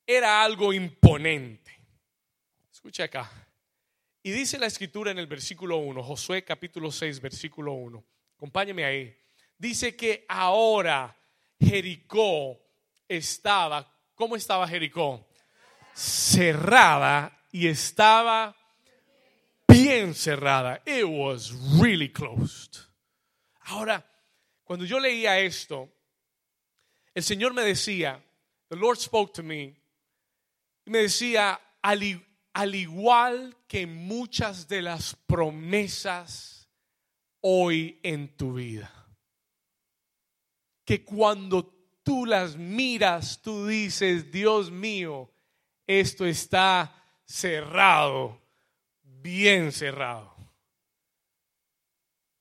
Era 0.05 0.43
algo 0.43 0.73
imponente. 0.73 1.60
Escucha 2.81 3.03
acá. 3.03 3.29
Y 4.23 4.31
dice 4.31 4.57
la 4.57 4.65
escritura 4.65 5.11
en 5.11 5.19
el 5.19 5.27
versículo 5.27 5.77
1, 5.77 6.01
Josué 6.01 6.43
capítulo 6.43 6.91
6, 6.91 7.21
versículo 7.21 7.73
1. 7.73 8.03
Acompáñeme 8.37 8.83
ahí. 8.83 9.15
Dice 9.55 9.95
que 9.95 10.25
ahora 10.27 11.15
Jericó 11.59 12.59
estaba, 13.07 13.87
¿cómo 14.15 14.35
estaba 14.35 14.67
Jericó? 14.67 15.29
Cerrada 15.93 17.45
y 17.51 17.67
estaba 17.67 18.57
bien 19.67 20.15
cerrada. 20.15 20.81
It 20.83 21.03
was 21.03 21.53
really 21.79 22.11
closed. 22.11 22.79
Ahora, 23.65 24.03
cuando 24.63 24.85
yo 24.85 24.99
leía 24.99 25.37
esto, 25.37 25.87
el 27.13 27.21
Señor 27.21 27.53
me 27.53 27.61
decía, 27.61 28.19
the 28.69 28.75
Lord 28.75 28.97
spoke 28.97 29.33
to 29.33 29.43
me, 29.43 29.79
y 30.83 30.89
me 30.89 30.97
decía, 30.97 31.61
al, 31.79 32.01
al 32.53 32.75
igual 32.75 33.57
que 33.67 33.87
muchas 33.87 34.67
de 34.67 34.81
las 34.81 35.15
promesas 35.25 36.69
hoy 37.41 37.99
en 38.03 38.35
tu 38.35 38.53
vida. 38.53 38.91
Que 40.85 41.03
cuando 41.05 41.65
tú 42.03 42.25
las 42.25 42.57
miras, 42.57 43.41
tú 43.41 43.67
dices, 43.67 44.31
Dios 44.31 44.71
mío, 44.71 45.31
esto 45.87 46.25
está 46.25 46.95
cerrado, 47.25 48.41
bien 49.01 49.71
cerrado. 49.71 50.35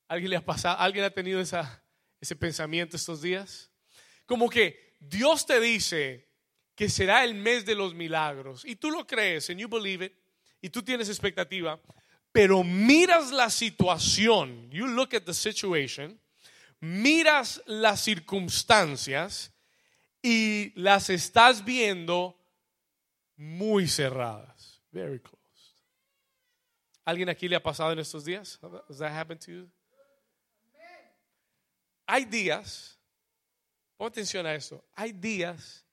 ¿Alguien 0.07 0.31
le 0.31 0.37
ha 0.37 0.45
pasado, 0.45 0.77
alguien 0.79 1.05
ha 1.05 1.09
tenido 1.09 1.39
ese 1.39 2.35
pensamiento 2.35 2.97
estos 2.97 3.21
días? 3.21 3.71
Como 4.25 4.49
que 4.49 4.97
Dios 4.99 5.45
te 5.45 5.59
dice, 5.61 6.30
que 6.75 6.89
será 6.89 7.23
el 7.23 7.33
mes 7.33 7.65
de 7.65 7.75
los 7.75 7.93
milagros. 7.93 8.63
Y 8.65 8.75
tú 8.75 8.91
lo 8.91 9.05
crees, 9.05 9.49
and 9.49 9.59
you 9.59 9.67
believe 9.67 10.05
it, 10.05 10.13
y 10.61 10.69
tú 10.69 10.81
tienes 10.81 11.09
expectativa, 11.09 11.79
pero 12.31 12.63
miras 12.63 13.31
la 13.31 13.49
situación, 13.49 14.69
you 14.71 14.87
look 14.87 15.13
at 15.13 15.23
the 15.23 15.33
situation, 15.33 16.19
miras 16.79 17.61
las 17.65 18.01
circunstancias 18.01 19.51
y 20.21 20.71
las 20.75 21.09
estás 21.09 21.63
viendo 21.63 22.37
muy 23.35 23.87
cerradas. 23.87 24.81
Very 24.91 25.19
closed. 25.19 25.39
¿Alguien 27.03 27.29
aquí 27.29 27.47
le 27.47 27.55
ha 27.55 27.63
pasado 27.63 27.91
en 27.91 27.99
estos 27.99 28.23
días? 28.23 28.59
Has 28.87 28.99
that 28.99 29.11
happened 29.11 29.41
to 29.41 29.51
you? 29.51 29.71
Hay 32.07 32.25
días, 32.25 32.99
pon 33.97 34.07
atención 34.07 34.45
a 34.45 34.53
esto, 34.53 34.83
hay 34.95 35.13
días 35.13 35.85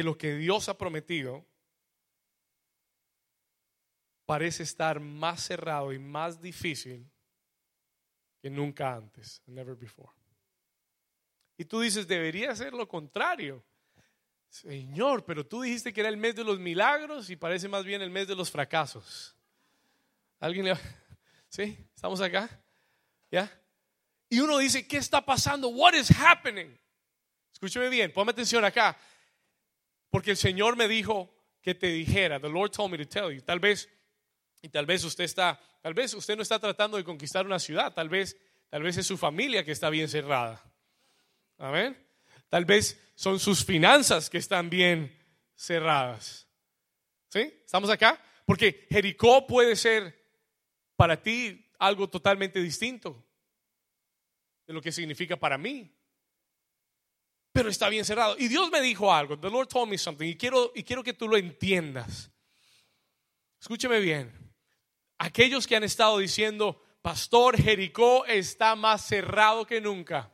que 0.00 0.04
lo 0.04 0.16
que 0.16 0.34
Dios 0.34 0.66
ha 0.70 0.78
prometido 0.78 1.44
parece 4.24 4.62
estar 4.62 4.98
más 4.98 5.42
cerrado 5.42 5.92
y 5.92 5.98
más 5.98 6.40
difícil 6.40 7.06
que 8.40 8.48
nunca 8.48 8.94
antes, 8.94 9.42
never 9.44 9.76
before. 9.76 10.10
Y 11.58 11.66
tú 11.66 11.80
dices, 11.80 12.08
debería 12.08 12.56
ser 12.56 12.72
lo 12.72 12.88
contrario. 12.88 13.62
Señor, 14.48 15.26
pero 15.26 15.44
tú 15.46 15.60
dijiste 15.60 15.92
que 15.92 16.00
era 16.00 16.08
el 16.08 16.16
mes 16.16 16.34
de 16.34 16.44
los 16.44 16.58
milagros 16.58 17.28
y 17.28 17.36
parece 17.36 17.68
más 17.68 17.84
bien 17.84 18.00
el 18.00 18.08
mes 18.08 18.26
de 18.26 18.36
los 18.36 18.50
fracasos. 18.50 19.36
¿Alguien 20.38 20.64
le... 20.64 20.78
¿Sí? 21.50 21.76
¿Estamos 21.94 22.22
acá? 22.22 22.48
¿Ya? 23.30 23.52
Y 24.30 24.40
uno 24.40 24.56
dice, 24.56 24.88
¿qué 24.88 24.96
está 24.96 25.22
pasando? 25.22 25.68
What 25.68 25.92
is 25.92 26.10
happening? 26.10 26.74
Escúcheme 27.52 27.90
bien, 27.90 28.10
ponme 28.10 28.32
atención 28.32 28.64
acá. 28.64 28.96
Porque 30.10 30.32
el 30.32 30.36
Señor 30.36 30.76
me 30.76 30.88
dijo 30.88 31.32
que 31.62 31.74
te 31.74 31.88
dijera, 31.88 32.40
the 32.40 32.48
Lord 32.48 32.70
told 32.70 32.90
me 32.90 32.98
to 32.98 33.06
tell 33.06 33.32
you. 33.32 33.40
Tal 33.42 33.60
vez, 33.60 33.88
y 34.62 34.68
tal 34.68 34.86
vez 34.86 35.04
usted 35.04 35.24
está, 35.24 35.60
tal 35.80 35.94
vez 35.94 36.12
usted 36.14 36.36
no 36.36 36.42
está 36.42 36.58
tratando 36.58 36.96
de 36.96 37.04
conquistar 37.04 37.46
una 37.46 37.58
ciudad, 37.58 37.92
tal 37.92 38.08
vez, 38.08 38.36
tal 38.68 38.82
vez 38.82 38.96
es 38.96 39.06
su 39.06 39.16
familia 39.16 39.64
que 39.64 39.72
está 39.72 39.88
bien 39.90 40.08
cerrada. 40.08 40.62
Amén. 41.58 41.96
Tal 42.48 42.64
vez 42.64 43.00
son 43.14 43.38
sus 43.38 43.64
finanzas 43.64 44.28
que 44.28 44.38
están 44.38 44.68
bien 44.68 45.16
cerradas. 45.54 46.48
¿Sí? 47.28 47.40
¿Estamos 47.64 47.90
acá? 47.90 48.20
Porque 48.44 48.86
Jericó 48.90 49.46
puede 49.46 49.76
ser 49.76 50.18
para 50.96 51.22
ti 51.22 51.70
algo 51.78 52.08
totalmente 52.08 52.60
distinto 52.60 53.24
de 54.66 54.72
lo 54.74 54.82
que 54.82 54.90
significa 54.90 55.36
para 55.36 55.56
mí. 55.56 55.90
Pero 57.60 57.68
está 57.68 57.90
bien 57.90 58.06
cerrado. 58.06 58.36
Y 58.38 58.48
Dios 58.48 58.70
me 58.70 58.80
dijo 58.80 59.12
algo. 59.12 59.38
The 59.38 59.50
Lord 59.50 59.68
told 59.68 59.90
me 59.90 59.98
something. 59.98 60.26
Y 60.26 60.34
quiero, 60.34 60.72
y 60.74 60.82
quiero 60.82 61.04
que 61.04 61.12
tú 61.12 61.28
lo 61.28 61.36
entiendas. 61.36 62.30
Escúcheme 63.60 64.00
bien. 64.00 64.32
Aquellos 65.18 65.66
que 65.66 65.76
han 65.76 65.84
estado 65.84 66.16
diciendo, 66.16 66.82
Pastor, 67.02 67.58
Jericó 67.58 68.24
está 68.24 68.76
más 68.76 69.06
cerrado 69.06 69.66
que 69.66 69.78
nunca. 69.78 70.32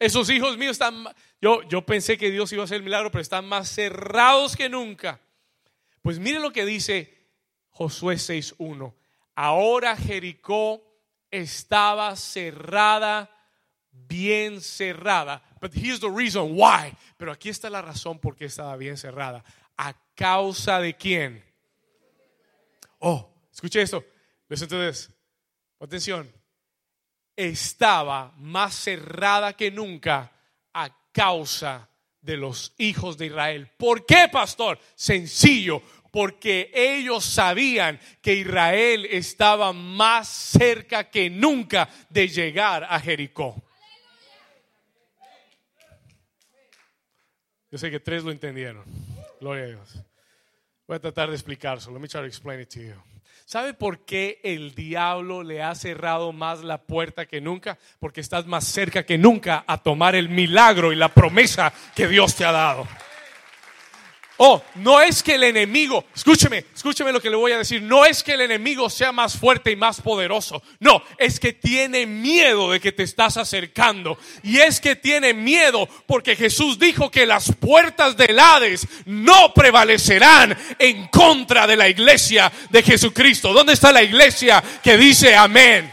Esos 0.00 0.28
hijos 0.30 0.58
míos 0.58 0.72
están, 0.72 1.04
yo, 1.40 1.62
yo 1.68 1.86
pensé 1.86 2.18
que 2.18 2.32
Dios 2.32 2.52
iba 2.52 2.62
a 2.62 2.64
hacer 2.64 2.78
el 2.78 2.82
milagro, 2.82 3.12
pero 3.12 3.22
están 3.22 3.46
más 3.46 3.68
cerrados 3.68 4.56
que 4.56 4.68
nunca. 4.68 5.20
Pues 6.02 6.18
miren 6.18 6.42
lo 6.42 6.52
que 6.52 6.66
dice 6.66 7.30
Josué 7.70 8.16
6.1. 8.16 8.92
Ahora 9.36 9.96
Jericó 9.96 10.82
estaba 11.30 12.16
cerrada, 12.16 13.30
bien 14.08 14.60
cerrada. 14.60 15.42
But 15.60 15.72
here's 15.74 16.00
the 16.00 16.10
reason 16.10 16.54
why. 16.56 16.94
Pero 17.16 17.32
aquí 17.32 17.48
está 17.48 17.70
la 17.70 17.82
razón 17.82 18.18
por 18.18 18.36
qué 18.36 18.46
estaba 18.46 18.76
bien 18.76 18.96
cerrada. 18.96 19.44
¿A 19.76 19.94
causa 20.14 20.80
de 20.80 20.94
quién? 20.94 21.42
Oh, 22.98 23.28
escuche 23.52 23.82
esto. 23.82 24.04
Listen. 24.48 24.68
Atención 25.78 26.32
estaba 27.36 28.32
más 28.38 28.74
cerrada 28.74 29.52
que 29.52 29.70
nunca 29.70 30.32
a 30.72 30.90
causa 31.12 31.88
de 32.20 32.36
los 32.36 32.72
hijos 32.78 33.18
de 33.18 33.26
Israel. 33.26 33.70
¿Por 33.76 34.06
qué, 34.06 34.28
pastor? 34.32 34.80
Sencillo, 34.94 35.82
porque 36.10 36.70
ellos 36.74 37.24
sabían 37.24 38.00
que 38.22 38.34
Israel 38.34 39.06
estaba 39.10 39.72
más 39.72 40.28
cerca 40.28 41.10
que 41.10 41.28
nunca 41.28 41.88
de 42.08 42.26
llegar 42.26 42.84
a 42.84 42.98
Jericó. 42.98 43.62
Yo 47.76 47.80
sé 47.80 47.90
que 47.90 48.00
tres 48.00 48.24
lo 48.24 48.30
entendieron. 48.30 48.84
Gloria 49.38 49.64
a 49.64 49.66
Dios. 49.66 50.02
Voy 50.88 50.96
a 50.96 50.98
tratar 50.98 51.28
de 51.28 51.34
explicarlo. 51.34 51.92
Let 51.92 52.00
me 52.00 52.08
try 52.08 52.20
to 52.20 52.26
explain 52.26 52.58
it 52.58 52.70
to 52.70 52.80
you. 52.80 52.94
¿Sabe 53.44 53.74
por 53.74 54.06
qué 54.06 54.40
el 54.42 54.74
diablo 54.74 55.42
le 55.42 55.62
ha 55.62 55.74
cerrado 55.74 56.32
más 56.32 56.64
la 56.64 56.80
puerta 56.80 57.26
que 57.26 57.42
nunca? 57.42 57.76
Porque 58.00 58.22
estás 58.22 58.46
más 58.46 58.64
cerca 58.64 59.04
que 59.04 59.18
nunca 59.18 59.62
a 59.66 59.76
tomar 59.76 60.14
el 60.14 60.30
milagro 60.30 60.90
y 60.90 60.96
la 60.96 61.12
promesa 61.12 61.70
que 61.94 62.08
Dios 62.08 62.34
te 62.34 62.46
ha 62.46 62.52
dado. 62.52 62.88
Oh, 64.38 64.62
no 64.74 65.00
es 65.00 65.22
que 65.22 65.36
el 65.36 65.44
enemigo, 65.44 66.04
escúcheme, 66.14 66.66
escúcheme 66.74 67.10
lo 67.10 67.22
que 67.22 67.30
le 67.30 67.36
voy 67.36 67.52
a 67.52 67.58
decir, 67.58 67.80
no 67.80 68.04
es 68.04 68.22
que 68.22 68.34
el 68.34 68.42
enemigo 68.42 68.90
sea 68.90 69.10
más 69.10 69.38
fuerte 69.38 69.70
y 69.70 69.76
más 69.76 70.02
poderoso, 70.02 70.62
no, 70.78 71.02
es 71.16 71.40
que 71.40 71.54
tiene 71.54 72.04
miedo 72.04 72.70
de 72.70 72.78
que 72.78 72.92
te 72.92 73.02
estás 73.02 73.38
acercando. 73.38 74.18
Y 74.42 74.58
es 74.58 74.78
que 74.78 74.94
tiene 74.94 75.32
miedo 75.32 75.88
porque 76.06 76.36
Jesús 76.36 76.78
dijo 76.78 77.10
que 77.10 77.24
las 77.24 77.50
puertas 77.54 78.18
del 78.18 78.38
Hades 78.38 78.86
no 79.06 79.54
prevalecerán 79.54 80.56
en 80.78 81.08
contra 81.08 81.66
de 81.66 81.76
la 81.76 81.88
iglesia 81.88 82.52
de 82.68 82.82
Jesucristo. 82.82 83.54
¿Dónde 83.54 83.72
está 83.72 83.90
la 83.90 84.02
iglesia 84.02 84.62
que 84.82 84.98
dice 84.98 85.34
amén? 85.34 85.90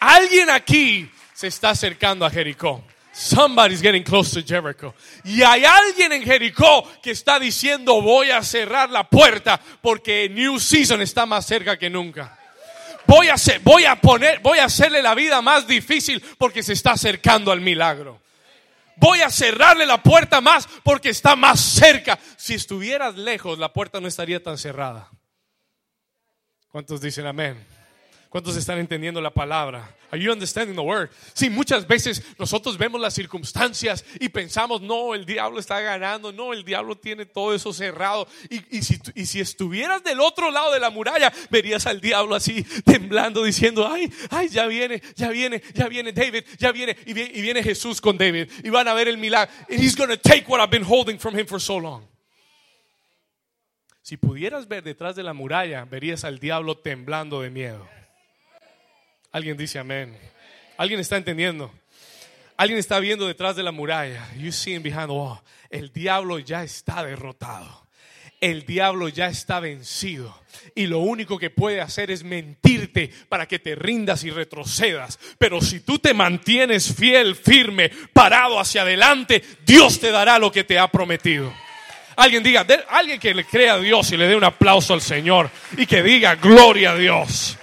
Alguien 0.00 0.50
aquí 0.50 1.10
se 1.32 1.46
está 1.46 1.70
acercando 1.70 2.26
a 2.26 2.30
Jericó. 2.30 2.84
Somebody's 3.20 3.82
getting 3.82 4.02
close 4.02 4.30
to 4.32 4.42
Jericho. 4.42 4.94
Y 5.24 5.42
hay 5.42 5.62
alguien 5.62 6.10
en 6.12 6.22
Jericó 6.22 6.88
que 7.02 7.10
está 7.10 7.38
diciendo 7.38 8.00
voy 8.00 8.30
a 8.30 8.42
cerrar 8.42 8.88
la 8.88 9.10
puerta 9.10 9.60
porque 9.82 10.30
New 10.30 10.58
Season 10.58 11.02
está 11.02 11.26
más 11.26 11.44
cerca 11.44 11.78
que 11.78 11.90
nunca. 11.90 12.38
Voy 13.06 13.28
a, 13.28 13.34
hacer, 13.34 13.60
voy 13.60 13.84
a 13.84 14.00
poner, 14.00 14.40
voy 14.40 14.58
a 14.58 14.64
hacerle 14.64 15.02
la 15.02 15.14
vida 15.14 15.42
más 15.42 15.66
difícil 15.66 16.24
porque 16.38 16.62
se 16.62 16.72
está 16.72 16.92
acercando 16.92 17.52
al 17.52 17.60
milagro. 17.60 18.22
Voy 18.96 19.20
a 19.20 19.28
cerrarle 19.28 19.84
la 19.84 20.02
puerta 20.02 20.40
más 20.40 20.66
porque 20.82 21.10
está 21.10 21.36
más 21.36 21.60
cerca. 21.60 22.18
Si 22.38 22.54
estuvieras 22.54 23.16
lejos, 23.16 23.58
la 23.58 23.70
puerta 23.70 24.00
no 24.00 24.08
estaría 24.08 24.42
tan 24.42 24.56
cerrada. 24.56 25.10
¿Cuántos 26.70 27.02
dicen 27.02 27.26
amén? 27.26 27.62
¿Cuántos 28.30 28.56
están 28.56 28.78
entendiendo 28.78 29.20
la 29.20 29.30
palabra? 29.30 29.94
Are 30.12 30.18
you 30.18 30.32
understanding 30.32 30.74
the 30.74 30.82
word? 30.82 31.10
Sí, 31.34 31.48
muchas 31.48 31.86
veces 31.86 32.22
nosotros 32.38 32.76
vemos 32.76 33.00
las 33.00 33.14
circunstancias 33.14 34.04
y 34.18 34.28
pensamos, 34.28 34.82
no, 34.82 35.14
el 35.14 35.24
diablo 35.24 35.60
está 35.60 35.80
ganando, 35.80 36.32
no, 36.32 36.52
el 36.52 36.64
diablo 36.64 36.96
tiene 36.96 37.26
todo 37.26 37.54
eso 37.54 37.72
cerrado. 37.72 38.26
Y, 38.48 38.82
si, 38.82 39.00
y 39.14 39.26
si 39.26 39.40
estuvieras 39.40 40.02
del 40.02 40.20
otro 40.20 40.50
lado 40.50 40.72
de 40.72 40.80
la 40.80 40.90
muralla, 40.90 41.32
verías 41.50 41.86
al 41.86 42.00
diablo 42.00 42.34
así 42.34 42.64
temblando, 42.84 43.44
diciendo, 43.44 43.86
ay, 43.86 44.12
ay, 44.30 44.48
ya 44.48 44.66
viene, 44.66 45.00
ya 45.14 45.28
viene, 45.28 45.62
ya 45.74 45.88
viene 45.88 46.12
David, 46.12 46.44
ya 46.58 46.72
viene. 46.72 46.96
Y 47.06 47.12
viene, 47.12 47.30
y 47.34 47.40
viene 47.42 47.62
Jesús 47.62 48.00
con 48.00 48.18
David. 48.18 48.50
Y 48.64 48.70
van 48.70 48.88
a 48.88 48.94
ver 48.94 49.06
el 49.06 49.18
milagro. 49.18 49.52
And 49.68 49.80
he's 49.80 49.94
going 49.94 50.10
to 50.10 50.16
take 50.16 50.48
what 50.48 50.60
I've 50.60 50.70
been 50.70 50.84
holding 50.84 51.18
from 51.18 51.38
him 51.38 51.46
for 51.46 51.60
so 51.60 51.78
long. 51.78 52.06
Si 54.02 54.16
pudieras 54.16 54.66
ver 54.66 54.82
detrás 54.82 55.14
de 55.14 55.22
la 55.22 55.34
muralla, 55.34 55.84
verías 55.84 56.24
al 56.24 56.40
diablo 56.40 56.76
temblando 56.76 57.42
de 57.42 57.50
miedo. 57.50 57.99
Alguien 59.32 59.56
dice 59.56 59.78
amén. 59.78 60.16
Alguien 60.76 61.00
está 61.00 61.16
entendiendo. 61.16 61.72
Alguien 62.56 62.78
está 62.78 62.98
viendo 62.98 63.26
detrás 63.26 63.56
de 63.56 63.62
la 63.62 63.72
muralla. 63.72 64.26
You 64.36 64.52
see 64.52 64.76
behind. 64.78 65.10
El 65.70 65.92
diablo 65.92 66.38
ya 66.38 66.62
está 66.62 67.04
derrotado. 67.04 67.86
El 68.40 68.64
diablo 68.64 69.08
ya 69.08 69.28
está 69.28 69.60
vencido. 69.60 70.38
Y 70.74 70.86
lo 70.86 70.98
único 70.98 71.38
que 71.38 71.50
puede 71.50 71.80
hacer 71.80 72.10
es 72.10 72.24
mentirte 72.24 73.10
para 73.28 73.46
que 73.46 73.58
te 73.58 73.74
rindas 73.74 74.24
y 74.24 74.30
retrocedas. 74.30 75.18
Pero 75.38 75.60
si 75.60 75.80
tú 75.80 75.98
te 75.98 76.12
mantienes 76.12 76.94
fiel, 76.94 77.36
firme, 77.36 77.90
parado 78.12 78.58
hacia 78.58 78.82
adelante, 78.82 79.44
Dios 79.64 80.00
te 80.00 80.10
dará 80.10 80.38
lo 80.38 80.50
que 80.50 80.64
te 80.64 80.78
ha 80.78 80.88
prometido. 80.88 81.52
Alguien 82.16 82.42
diga, 82.42 82.66
alguien 82.88 83.20
que 83.20 83.32
le 83.32 83.44
crea 83.44 83.74
a 83.74 83.78
Dios 83.78 84.10
y 84.12 84.16
le 84.16 84.26
dé 84.26 84.36
un 84.36 84.44
aplauso 84.44 84.92
al 84.92 85.00
Señor 85.00 85.50
y 85.76 85.86
que 85.86 86.02
diga, 86.02 86.34
gloria 86.34 86.92
a 86.92 86.96
Dios. 86.96 87.56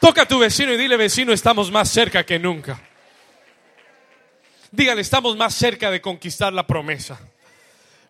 Toca 0.00 0.22
a 0.22 0.26
tu 0.26 0.38
vecino 0.38 0.72
y 0.72 0.78
dile, 0.78 0.96
vecino, 0.96 1.32
estamos 1.32 1.70
más 1.70 1.90
cerca 1.90 2.24
que 2.24 2.38
nunca. 2.38 2.80
Dígale, 4.72 5.02
estamos 5.02 5.36
más 5.36 5.54
cerca 5.54 5.90
de 5.90 6.00
conquistar 6.00 6.52
la 6.52 6.66
promesa. 6.66 7.20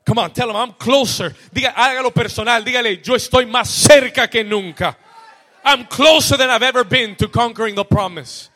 Come 0.07 0.23
on, 0.23 0.33
tell 0.33 0.51
him 0.51 0.57
I'm 0.57 0.73
closer. 0.75 1.35
Diga, 1.51 1.71
hágalo 1.71 2.13
personal. 2.13 2.65
Dígale, 2.65 3.03
yo 3.03 3.17
estoy 3.17 3.47
más 3.47 3.69
cerca 3.69 4.29
que 4.29 4.45
nunca. 4.45 4.97
I'm 5.65 5.85
closer 5.87 6.39
than 6.39 6.49
I've 6.49 6.63
ever 6.63 6.85
been 6.85 7.17
to 7.17 7.29
conquering 7.29 7.75
the 7.75 7.85
promise. 7.85 8.51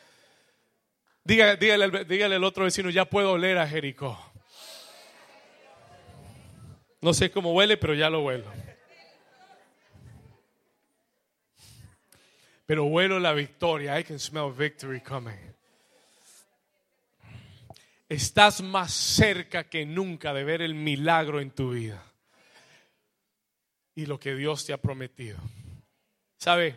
Dígale, 1.24 1.56
dígale, 1.56 2.04
dígale 2.04 2.36
al 2.36 2.44
otro 2.44 2.64
vecino, 2.64 2.90
ya 2.90 3.04
puedo 3.04 3.32
oler 3.32 3.58
a 3.58 3.66
Jericó. 3.66 4.18
No 7.00 7.12
sé 7.12 7.30
cómo 7.30 7.52
huele, 7.52 7.76
pero 7.76 7.94
ya 7.94 8.08
lo 8.08 8.22
huelo. 8.22 8.44
Pero 12.66 12.84
huelo 12.84 13.20
la 13.20 13.32
victoria. 13.32 13.98
I 13.98 14.04
can 14.04 14.18
smell 14.18 14.50
victory 14.50 15.00
coming. 15.00 15.54
Estás 18.08 18.62
más 18.62 18.92
cerca 18.92 19.68
que 19.68 19.84
nunca 19.84 20.32
de 20.32 20.44
ver 20.44 20.62
el 20.62 20.74
milagro 20.74 21.40
en 21.40 21.50
tu 21.50 21.70
vida 21.70 22.02
y 23.94 24.06
lo 24.06 24.20
que 24.20 24.34
Dios 24.34 24.64
te 24.64 24.72
ha 24.72 24.78
prometido. 24.80 25.38
¿Sabe? 26.36 26.76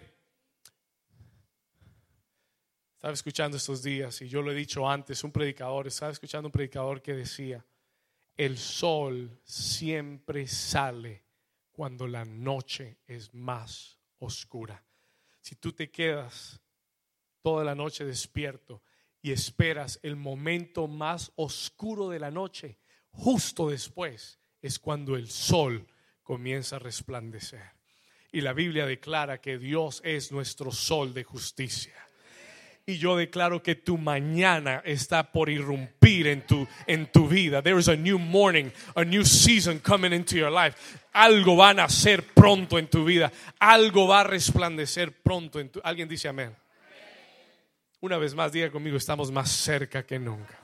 Estaba 2.96 3.14
escuchando 3.14 3.58
estos 3.58 3.84
días 3.84 4.22
y 4.22 4.30
yo 4.30 4.42
lo 4.42 4.52
he 4.52 4.56
dicho 4.56 4.90
antes, 4.90 5.24
un 5.24 5.32
predicador, 5.32 5.88
estaba 5.88 6.12
escuchando 6.12 6.48
un 6.48 6.52
predicador 6.52 7.02
que 7.02 7.14
decía, 7.14 7.64
el 8.36 8.58
sol 8.58 9.40
siempre 9.44 10.48
sale 10.48 11.24
cuando 11.72 12.08
la 12.08 12.26
noche 12.26 12.98
es 13.06 13.34
más 13.34 14.00
oscura 14.20 14.87
si 15.48 15.56
tú 15.56 15.72
te 15.72 15.90
quedas 15.90 16.60
toda 17.42 17.64
la 17.64 17.74
noche 17.74 18.04
despierto 18.04 18.84
y 19.22 19.32
esperas 19.32 19.98
el 20.04 20.18
momento 20.18 20.90
más 20.90 21.32
oscuro 21.38 22.10
de 22.10 22.20
la 22.20 22.30
noche, 22.32 22.80
justo 23.12 23.70
después 23.70 24.42
es 24.62 24.78
cuando 24.78 25.16
el 25.16 25.30
sol 25.30 25.88
comienza 26.22 26.76
a 26.76 26.80
resplandecer. 26.80 27.64
Y 28.30 28.42
la 28.42 28.52
Biblia 28.52 28.86
declara 28.86 29.40
que 29.40 29.58
Dios 29.58 30.02
es 30.04 30.34
nuestro 30.34 30.70
sol 30.70 31.14
de 31.14 31.24
justicia. 31.24 32.07
Y 32.90 33.00
yo 33.00 33.18
declaro 33.18 33.62
que 33.62 33.76
tu 33.76 33.98
mañana 33.98 34.82
está 34.86 35.34
por 35.34 35.50
irrumpir 35.50 36.26
en 36.28 36.48
tu, 36.48 36.66
en 36.86 37.12
tu 37.12 37.28
vida. 37.28 37.62
There 37.62 37.78
is 37.78 37.90
a 37.90 37.98
new 37.98 38.18
morning, 38.18 38.72
a 38.96 39.04
new 39.04 39.26
season 39.26 39.80
coming 39.80 40.14
into 40.14 40.38
your 40.38 40.50
life. 40.50 40.78
Algo 41.12 41.58
va 41.58 41.72
a 41.72 41.74
nacer 41.74 42.24
pronto 42.34 42.80
en 42.80 42.88
tu 42.88 43.04
vida. 43.04 43.30
Algo 43.60 44.08
va 44.08 44.22
a 44.22 44.24
resplandecer 44.24 45.22
pronto 45.22 45.60
en 45.60 45.68
tu 45.68 45.82
Alguien 45.84 46.08
dice 46.08 46.30
amén. 46.30 46.56
Una 48.00 48.18
vez 48.18 48.34
más, 48.34 48.54
diga 48.54 48.72
conmigo, 48.72 48.96
estamos 48.96 49.32
más 49.32 49.52
cerca 49.52 50.06
que 50.06 50.18
nunca. 50.18 50.58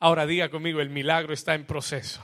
Ahora 0.00 0.26
diga 0.26 0.50
conmigo, 0.50 0.82
el 0.82 0.90
milagro 0.90 1.32
está 1.32 1.54
en 1.54 1.64
proceso. 1.64 2.22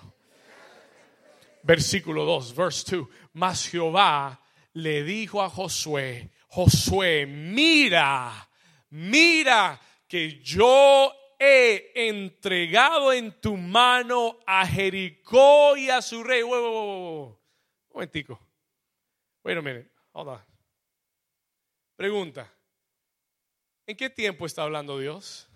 Versículo 1.62 2.26
2, 2.26 2.54
verse 2.54 2.96
2. 2.96 3.08
Mas 3.32 3.70
Jehová 3.70 4.38
le 4.74 5.02
dijo 5.02 5.42
a 5.42 5.48
Josué, 5.48 6.30
Josué, 6.46 7.26
mira, 7.26 8.48
mira 8.90 9.80
que 10.08 10.40
yo 10.42 11.12
he 11.38 11.92
entregado 12.08 13.12
en 13.12 13.40
tu 13.40 13.56
mano 13.56 14.38
a 14.46 14.66
Jericó 14.66 15.76
y 15.76 15.90
a 15.90 16.00
su 16.00 16.22
rey. 16.22 16.42
Un 16.42 17.36
momentico. 17.92 18.40
Wait 19.44 19.58
a 19.58 19.62
minute. 19.62 19.90
Hold 20.12 20.28
on. 20.28 20.40
Pregunta. 21.96 22.50
¿En 23.86 23.96
qué 23.96 24.10
tiempo 24.10 24.46
está 24.46 24.62
hablando 24.62 24.98
Dios? 24.98 25.48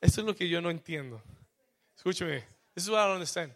Esto 0.00 0.20
es 0.20 0.26
lo 0.26 0.34
que 0.34 0.48
yo 0.48 0.60
no 0.60 0.70
entiendo. 0.70 1.22
Escúcheme. 1.96 2.44
This 2.74 2.84
is 2.84 2.90
what 2.90 3.00
I 3.00 3.04
don't 3.06 3.14
understand. 3.14 3.52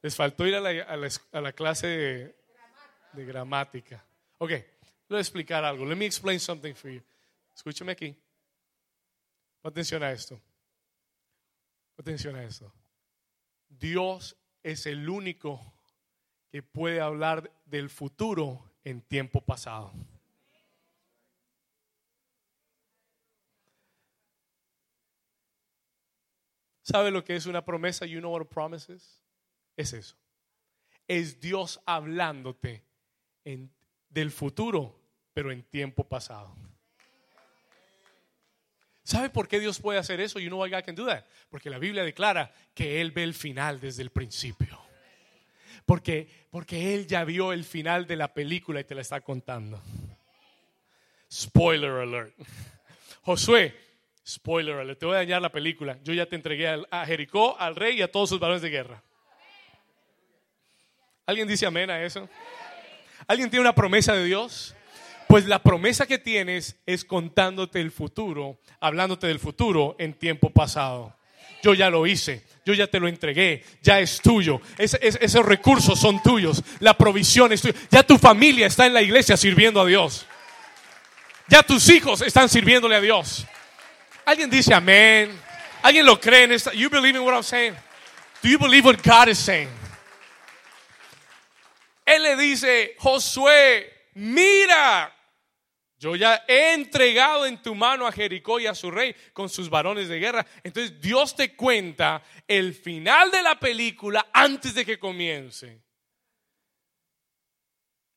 Les 0.00 0.14
faltó 0.14 0.46
ir 0.46 0.54
a 0.54 0.60
la, 0.60 1.52
clase 1.52 2.34
de, 3.12 3.24
gramática. 3.24 4.04
Ok, 4.38 4.52
voy 5.08 5.18
a 5.18 5.20
explicar 5.20 5.64
algo. 5.64 5.84
Let 5.84 5.96
me 5.96 6.06
explain 6.06 6.38
something 6.38 6.74
for 6.74 6.90
you. 6.90 7.02
Escúchame 7.54 7.92
aquí. 7.92 8.16
Atención 9.62 10.02
a 10.02 10.12
esto. 10.12 10.40
Atención 11.98 12.36
a 12.36 12.44
esto. 12.44 12.72
Dios 13.68 14.36
es 14.62 14.86
el 14.86 15.08
único 15.08 15.60
que 16.50 16.62
puede 16.62 17.00
hablar 17.00 17.50
del 17.66 17.90
futuro 17.90 18.70
en 18.84 19.02
tiempo 19.02 19.40
pasado. 19.40 19.92
¿Sabe 26.82 27.10
lo 27.10 27.22
que 27.22 27.36
es 27.36 27.44
una 27.44 27.64
promesa? 27.64 28.06
You 28.06 28.20
know 28.20 28.32
what 28.32 28.42
a 28.42 28.48
promise 28.48 28.90
is? 28.90 29.17
Es 29.78 29.92
eso. 29.94 30.16
Es 31.06 31.40
Dios 31.40 31.80
hablándote 31.86 32.84
del 34.10 34.30
futuro, 34.30 35.00
pero 35.32 35.50
en 35.50 35.62
tiempo 35.62 36.04
pasado. 36.04 36.54
¿Sabe 39.04 39.30
por 39.30 39.48
qué 39.48 39.58
Dios 39.58 39.80
puede 39.80 39.98
hacer 39.98 40.20
eso? 40.20 40.38
Why 40.38 40.68
God 40.68 40.84
can 40.84 40.94
do 40.94 41.06
that? 41.06 41.24
Porque 41.48 41.70
la 41.70 41.78
Biblia 41.78 42.02
declara 42.02 42.52
que 42.74 43.00
Él 43.00 43.12
ve 43.12 43.22
el 43.22 43.32
final 43.32 43.80
desde 43.80 44.02
el 44.02 44.10
principio. 44.10 44.78
Porque, 45.86 46.28
porque 46.50 46.94
Él 46.94 47.06
ya 47.06 47.24
vio 47.24 47.54
el 47.54 47.64
final 47.64 48.06
de 48.06 48.16
la 48.16 48.34
película 48.34 48.80
y 48.80 48.84
te 48.84 48.94
la 48.94 49.00
está 49.00 49.22
contando. 49.22 49.80
Spoiler 51.32 51.92
alert. 51.92 52.34
Josué, 53.22 53.74
spoiler 54.26 54.76
alert, 54.76 54.98
te 54.98 55.06
voy 55.06 55.14
a 55.14 55.18
dañar 55.18 55.40
la 55.40 55.52
película. 55.52 55.98
Yo 56.02 56.12
ya 56.12 56.26
te 56.26 56.36
entregué 56.36 56.68
a 56.90 57.06
Jericó, 57.06 57.58
al 57.58 57.76
rey 57.76 57.98
y 57.98 58.02
a 58.02 58.12
todos 58.12 58.28
sus 58.28 58.40
varones 58.40 58.60
de 58.60 58.70
guerra. 58.70 59.02
¿Alguien 61.28 61.46
dice 61.46 61.66
amén 61.66 61.90
a 61.90 62.02
eso? 62.02 62.26
¿Alguien 63.26 63.50
tiene 63.50 63.60
una 63.60 63.74
promesa 63.74 64.14
de 64.14 64.24
Dios? 64.24 64.74
Pues 65.26 65.44
la 65.44 65.62
promesa 65.62 66.06
que 66.06 66.16
tienes 66.16 66.76
es 66.86 67.04
contándote 67.04 67.82
el 67.82 67.90
futuro, 67.90 68.58
hablándote 68.80 69.26
del 69.26 69.38
futuro 69.38 69.94
en 69.98 70.14
tiempo 70.14 70.48
pasado. 70.48 71.14
Yo 71.62 71.74
ya 71.74 71.90
lo 71.90 72.06
hice, 72.06 72.46
yo 72.64 72.72
ya 72.72 72.86
te 72.86 72.98
lo 72.98 73.08
entregué, 73.08 73.62
ya 73.82 74.00
es 74.00 74.22
tuyo. 74.22 74.62
esos 74.78 75.44
recursos 75.44 76.00
son 76.00 76.22
tuyos, 76.22 76.64
la 76.80 76.96
provisión 76.96 77.52
es 77.52 77.60
tuya. 77.60 77.74
Ya 77.90 78.02
tu 78.02 78.16
familia 78.16 78.66
está 78.66 78.86
en 78.86 78.94
la 78.94 79.02
iglesia 79.02 79.36
sirviendo 79.36 79.82
a 79.82 79.84
Dios. 79.84 80.24
Ya 81.46 81.62
tus 81.62 81.90
hijos 81.90 82.22
están 82.22 82.48
sirviéndole 82.48 82.96
a 82.96 83.02
Dios. 83.02 83.46
¿Alguien 84.24 84.48
dice 84.48 84.72
amén? 84.72 85.38
¿Alguien 85.82 86.06
lo 86.06 86.18
cree 86.18 86.44
en 86.44 86.52
esto? 86.52 86.72
You 86.72 86.88
believe 86.88 87.18
in 87.18 87.22
what 87.22 87.34
I'm 87.34 87.42
saying? 87.42 87.74
Do 88.42 88.48
you 88.48 88.58
believe 88.58 88.86
what 88.86 89.02
God 89.04 89.28
is 89.28 89.36
saying? 89.36 89.68
Él 92.08 92.22
le 92.22 92.36
dice, 92.36 92.96
Josué, 92.98 94.08
mira, 94.14 95.14
yo 95.98 96.16
ya 96.16 96.42
he 96.48 96.72
entregado 96.72 97.44
en 97.44 97.60
tu 97.60 97.74
mano 97.74 98.06
a 98.06 98.12
Jericó 98.12 98.58
y 98.58 98.66
a 98.66 98.74
su 98.74 98.90
rey 98.90 99.14
con 99.34 99.50
sus 99.50 99.68
varones 99.68 100.08
de 100.08 100.18
guerra. 100.18 100.46
Entonces 100.62 100.98
Dios 101.02 101.36
te 101.36 101.54
cuenta 101.54 102.22
el 102.46 102.72
final 102.72 103.30
de 103.30 103.42
la 103.42 103.60
película 103.60 104.28
antes 104.32 104.74
de 104.74 104.86
que 104.86 104.98
comience. 104.98 105.82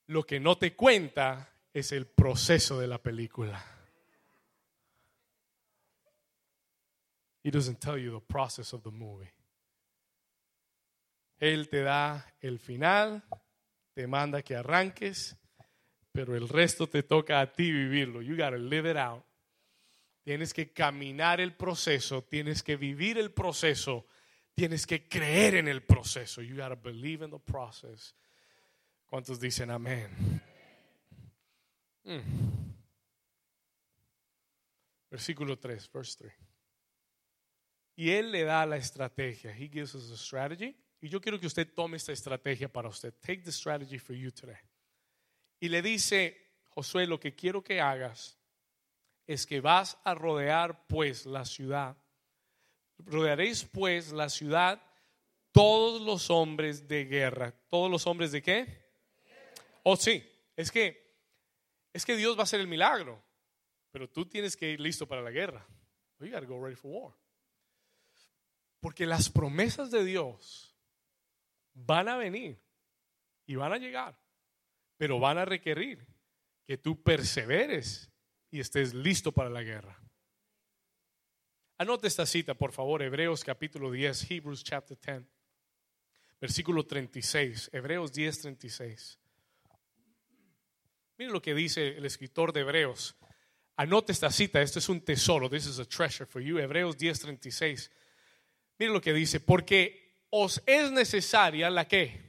Lo 0.08 0.24
que 0.24 0.40
no 0.40 0.58
te 0.58 0.74
cuenta 0.74 1.54
es 1.74 1.92
el 1.92 2.08
proceso 2.08 2.80
de 2.80 2.88
la 2.88 2.98
película. 3.00 3.62
He 7.44 7.52
doesn't 7.52 7.80
tell 7.80 7.98
you 7.98 8.18
the 8.18 8.26
process 8.26 8.74
of 8.74 8.84
the 8.84 8.92
movie. 8.92 9.34
Él 11.40 11.68
te 11.68 11.82
da 11.82 12.36
el 12.40 12.60
final 12.60 13.24
te 13.94 14.08
manda 14.08 14.42
que 14.42 14.56
arranques, 14.56 15.38
pero 16.12 16.36
el 16.36 16.48
resto 16.50 16.88
te 16.88 17.04
toca 17.04 17.40
a 17.40 17.52
ti 17.52 17.72
vivirlo. 17.72 18.22
You 18.22 18.36
gotta 18.36 18.58
live 18.58 18.90
it 18.90 18.98
out. 18.98 19.24
Tienes 20.24 20.54
que 20.54 20.72
caminar 20.72 21.42
el 21.42 21.56
proceso, 21.56 22.24
tienes 22.24 22.62
que 22.62 22.76
vivir 22.76 23.18
el 23.18 23.32
proceso, 23.32 24.06
tienes 24.54 24.86
que 24.86 25.08
creer 25.08 25.56
en 25.56 25.68
el 25.68 25.84
proceso. 25.84 26.42
You 26.42 26.56
gotta 26.56 26.76
believe 26.76 27.26
in 27.26 27.32
the 27.32 27.40
process. 27.40 28.16
¿Cuántos 29.06 29.40
dicen 29.40 29.72
amén? 29.72 30.42
Hmm. 32.04 32.72
Versículo 35.10 35.58
3, 35.60 35.92
verse 35.92 36.18
3. 36.18 36.34
Y 37.98 38.12
él 38.12 38.32
le 38.32 38.44
da 38.44 38.66
la 38.66 38.78
estrategia. 38.78 39.52
He 39.52 39.68
gives 39.68 39.94
us 39.94 40.10
a 40.12 40.18
strategy. 40.18 40.76
Y 41.02 41.10
yo 41.10 41.20
quiero 41.20 41.40
que 41.40 41.48
usted 41.48 41.68
tome 41.74 41.98
esta 41.98 42.12
estrategia 42.12 42.72
para 42.72 42.88
usted. 42.88 43.14
Take 43.22 43.42
the 43.42 43.52
strategy 43.52 43.98
for 43.98 44.16
you 44.16 44.32
today. 44.32 44.60
Y 45.60 45.68
le 45.68 45.82
dice, 45.82 46.38
Josué, 46.70 47.08
lo 47.08 47.20
que 47.20 47.36
quiero 47.36 47.64
que 47.64 47.82
hagas 47.82 48.38
es 49.26 49.46
que 49.46 49.62
vas 49.62 49.98
a 50.04 50.14
rodear 50.14 50.86
pues 50.88 51.26
la 51.26 51.44
ciudad. 51.46 51.98
Rodearéis 53.00 53.64
pues 53.64 54.12
la 54.12 54.30
ciudad 54.30 54.82
todos 55.52 56.02
los 56.02 56.30
hombres 56.30 56.88
de 56.88 57.06
guerra. 57.06 57.52
¿Todos 57.70 57.90
los 57.90 58.06
hombres 58.06 58.32
de 58.32 58.42
qué? 58.42 58.86
Oh, 59.84 59.96
sí. 59.96 60.24
Es 60.56 60.72
que 60.72 61.02
es 61.94 62.06
que 62.06 62.16
Dios 62.16 62.38
va 62.38 62.42
a 62.42 62.44
hacer 62.44 62.60
el 62.60 62.68
milagro, 62.68 63.22
pero 63.92 64.10
tú 64.10 64.26
tienes 64.26 64.56
que 64.56 64.72
ir 64.72 64.80
listo 64.80 65.08
para 65.08 65.22
la 65.22 65.32
guerra. 65.32 65.66
You 66.20 66.30
gotta 66.30 66.46
go 66.46 66.62
ready 66.62 66.76
for 66.76 66.92
war. 66.92 67.14
Porque 68.80 69.06
las 69.06 69.30
promesas 69.30 69.92
de 69.92 70.06
Dios 70.06 70.71
van 71.74 72.10
a 72.10 72.18
venir 72.18 72.60
y 73.46 73.56
van 73.56 73.74
a 73.74 73.78
llegar, 73.78 74.20
pero 74.98 75.20
van 75.20 75.38
a 75.38 75.46
requerir 75.46 76.06
que 76.66 76.78
tú 76.78 77.02
perseveres 77.02 78.12
y 78.50 78.60
estés 78.60 78.94
listo 78.94 79.32
para 79.32 79.50
la 79.50 79.64
guerra. 79.64 80.00
Anote 81.78 82.08
esta 82.08 82.26
cita, 82.26 82.54
por 82.54 82.72
favor, 82.72 83.02
Hebreos 83.02 83.44
capítulo 83.44 83.92
10, 83.92 84.30
Hebrews 84.30 84.64
chapter 84.64 84.98
10, 84.98 85.24
versículo 86.40 86.86
36, 86.86 87.72
Hebreos 87.74 88.14
10, 88.14 88.42
36. 88.42 89.20
Miren 91.18 91.34
lo 91.34 91.42
que 91.42 91.54
dice 91.54 91.98
el 91.98 92.06
escritor 92.06 92.54
de 92.54 92.62
Hebreos. 92.62 93.16
Anote 93.78 94.12
esta 94.12 94.30
cita, 94.32 94.62
esto 94.62 94.80
es 94.80 94.90
un 94.90 95.02
tesoro, 95.02 95.50
this 95.50 95.66
is 95.66 95.80
a 95.80 95.86
treasure 95.86 96.26
for 96.26 96.42
you. 96.42 96.60
Hebreos 96.60 96.98
10, 96.98 97.20
36. 97.20 97.92
Miren 98.78 98.94
lo 98.94 99.02
que 99.02 99.14
dice, 99.14 99.40
porque 99.40 100.11
os 100.32 100.62
es 100.66 100.92
necesaria 100.92 101.70
la 101.70 101.88
que. 101.88 102.20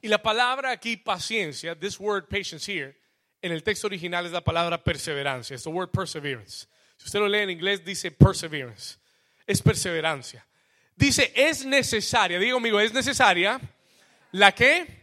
Y 0.00 0.08
la 0.08 0.22
palabra 0.22 0.70
aquí 0.70 0.96
paciencia, 0.96 1.74
this 1.74 1.98
word 1.98 2.28
patience 2.28 2.66
here, 2.66 2.94
en 3.40 3.50
el 3.50 3.62
texto 3.62 3.88
original 3.88 4.24
es 4.26 4.32
la 4.32 4.40
palabra 4.40 4.82
perseverancia, 4.82 5.56
es 5.56 5.64
the 5.64 5.70
word 5.70 5.90
perseverance. 5.90 6.68
Si 6.96 7.06
usted 7.06 7.18
lo 7.18 7.28
lee 7.28 7.40
en 7.40 7.50
inglés 7.50 7.84
dice 7.84 8.12
perseverance, 8.12 8.98
es 9.46 9.60
perseverancia. 9.60 10.46
Dice 10.94 11.32
es 11.34 11.64
necesaria, 11.64 12.38
digo 12.38 12.58
amigo, 12.58 12.78
es 12.78 12.92
necesaria 12.92 13.60
¿La 14.32 14.52
qué? 14.52 15.02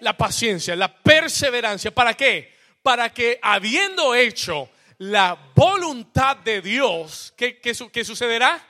La 0.00 0.16
paciencia, 0.16 0.76
la 0.76 1.02
perseverancia. 1.02 1.92
¿Para 1.92 2.14
qué? 2.14 2.52
Para 2.82 3.12
que 3.12 3.38
habiendo 3.42 4.14
hecho 4.14 4.70
la 4.98 5.50
voluntad 5.54 6.36
de 6.38 6.60
Dios, 6.60 7.32
¿qué, 7.36 7.58
qué 7.58 8.04
sucederá? 8.04 8.64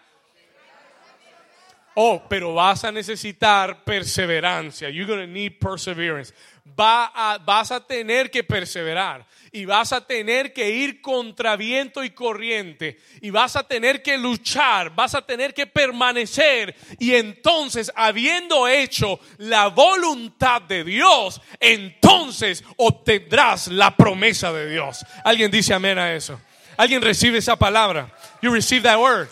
Oh, 1.94 2.22
pero 2.28 2.54
vas 2.54 2.84
a 2.84 2.92
necesitar 2.92 3.84
perseverancia. 3.84 4.88
You're 4.88 5.06
going 5.06 5.26
to 5.26 5.32
need 5.32 5.58
perseverance. 5.58 6.32
Va 6.78 7.12
a, 7.14 7.38
vas 7.38 7.70
a 7.70 7.80
tener 7.80 8.30
que 8.30 8.44
perseverar 8.44 9.26
y 9.50 9.66
vas 9.66 9.92
a 9.92 10.06
tener 10.06 10.52
que 10.54 10.70
ir 10.70 11.02
contra 11.02 11.56
viento 11.56 12.02
y 12.02 12.10
corriente 12.10 12.98
y 13.20 13.30
vas 13.30 13.56
a 13.56 13.64
tener 13.64 14.00
que 14.00 14.16
luchar, 14.16 14.94
vas 14.94 15.14
a 15.14 15.26
tener 15.26 15.52
que 15.52 15.66
permanecer 15.66 16.74
y 16.98 17.14
entonces 17.14 17.92
habiendo 17.94 18.68
hecho 18.68 19.20
la 19.38 19.66
voluntad 19.66 20.62
de 20.62 20.84
Dios, 20.84 21.42
entonces 21.60 22.64
obtendrás 22.76 23.66
la 23.66 23.94
promesa 23.96 24.52
de 24.52 24.70
Dios. 24.70 25.04
¿Alguien 25.24 25.50
dice 25.50 25.74
amén 25.74 25.98
a 25.98 26.14
eso? 26.14 26.40
¿Alguien 26.76 27.02
recibe 27.02 27.38
esa 27.38 27.56
palabra? 27.56 28.10
You 28.40 28.50
receive 28.50 28.82
that 28.84 28.98
word. 28.98 29.28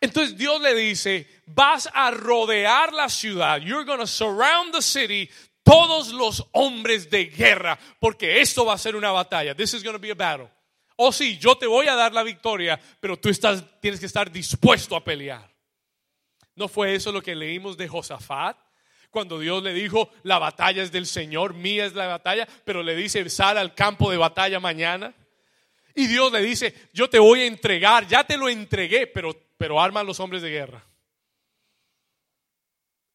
Entonces 0.00 0.36
Dios 0.36 0.60
le 0.60 0.74
dice, 0.74 1.26
vas 1.46 1.88
a 1.92 2.10
rodear 2.10 2.92
la 2.92 3.08
ciudad. 3.08 3.60
You're 3.60 3.84
going 3.84 4.00
to 4.00 4.06
surround 4.06 4.72
the 4.72 4.82
city. 4.82 5.30
Todos 5.62 6.12
los 6.12 6.46
hombres 6.52 7.10
de 7.10 7.24
guerra, 7.26 7.76
porque 7.98 8.40
esto 8.40 8.64
va 8.64 8.74
a 8.74 8.78
ser 8.78 8.94
una 8.94 9.10
batalla. 9.10 9.54
This 9.54 9.74
is 9.74 9.82
going 9.82 9.94
to 9.94 10.00
be 10.00 10.12
a 10.12 10.14
battle. 10.14 10.48
Oh 10.96 11.12
sí, 11.12 11.38
yo 11.38 11.56
te 11.56 11.66
voy 11.66 11.88
a 11.88 11.94
dar 11.94 12.12
la 12.12 12.22
victoria, 12.22 12.80
pero 13.00 13.18
tú 13.18 13.28
estás, 13.28 13.64
tienes 13.80 14.00
que 14.00 14.06
estar 14.06 14.30
dispuesto 14.30 14.94
a 14.96 15.04
pelear. 15.04 15.52
¿No 16.54 16.68
fue 16.68 16.94
eso 16.94 17.12
lo 17.12 17.20
que 17.20 17.34
leímos 17.34 17.76
de 17.76 17.86
Josafat? 17.88 18.56
Cuando 19.10 19.38
Dios 19.38 19.62
le 19.62 19.72
dijo, 19.74 20.10
la 20.22 20.38
batalla 20.38 20.82
es 20.82 20.92
del 20.92 21.06
Señor, 21.06 21.54
mía 21.54 21.84
es 21.84 21.94
la 21.94 22.06
batalla, 22.06 22.46
pero 22.64 22.82
le 22.82 22.94
dice, 22.94 23.28
sal 23.28 23.58
al 23.58 23.74
campo 23.74 24.10
de 24.10 24.16
batalla 24.16 24.60
mañana. 24.60 25.14
Y 25.96 26.06
Dios 26.06 26.30
le 26.30 26.42
dice, 26.42 26.72
yo 26.92 27.10
te 27.10 27.18
voy 27.18 27.40
a 27.40 27.46
entregar, 27.46 28.06
ya 28.06 28.22
te 28.22 28.36
lo 28.36 28.48
entregué, 28.48 29.08
pero 29.08 29.34
pero 29.56 29.80
arman 29.80 30.06
los 30.06 30.20
hombres 30.20 30.42
de 30.42 30.50
guerra. 30.50 30.84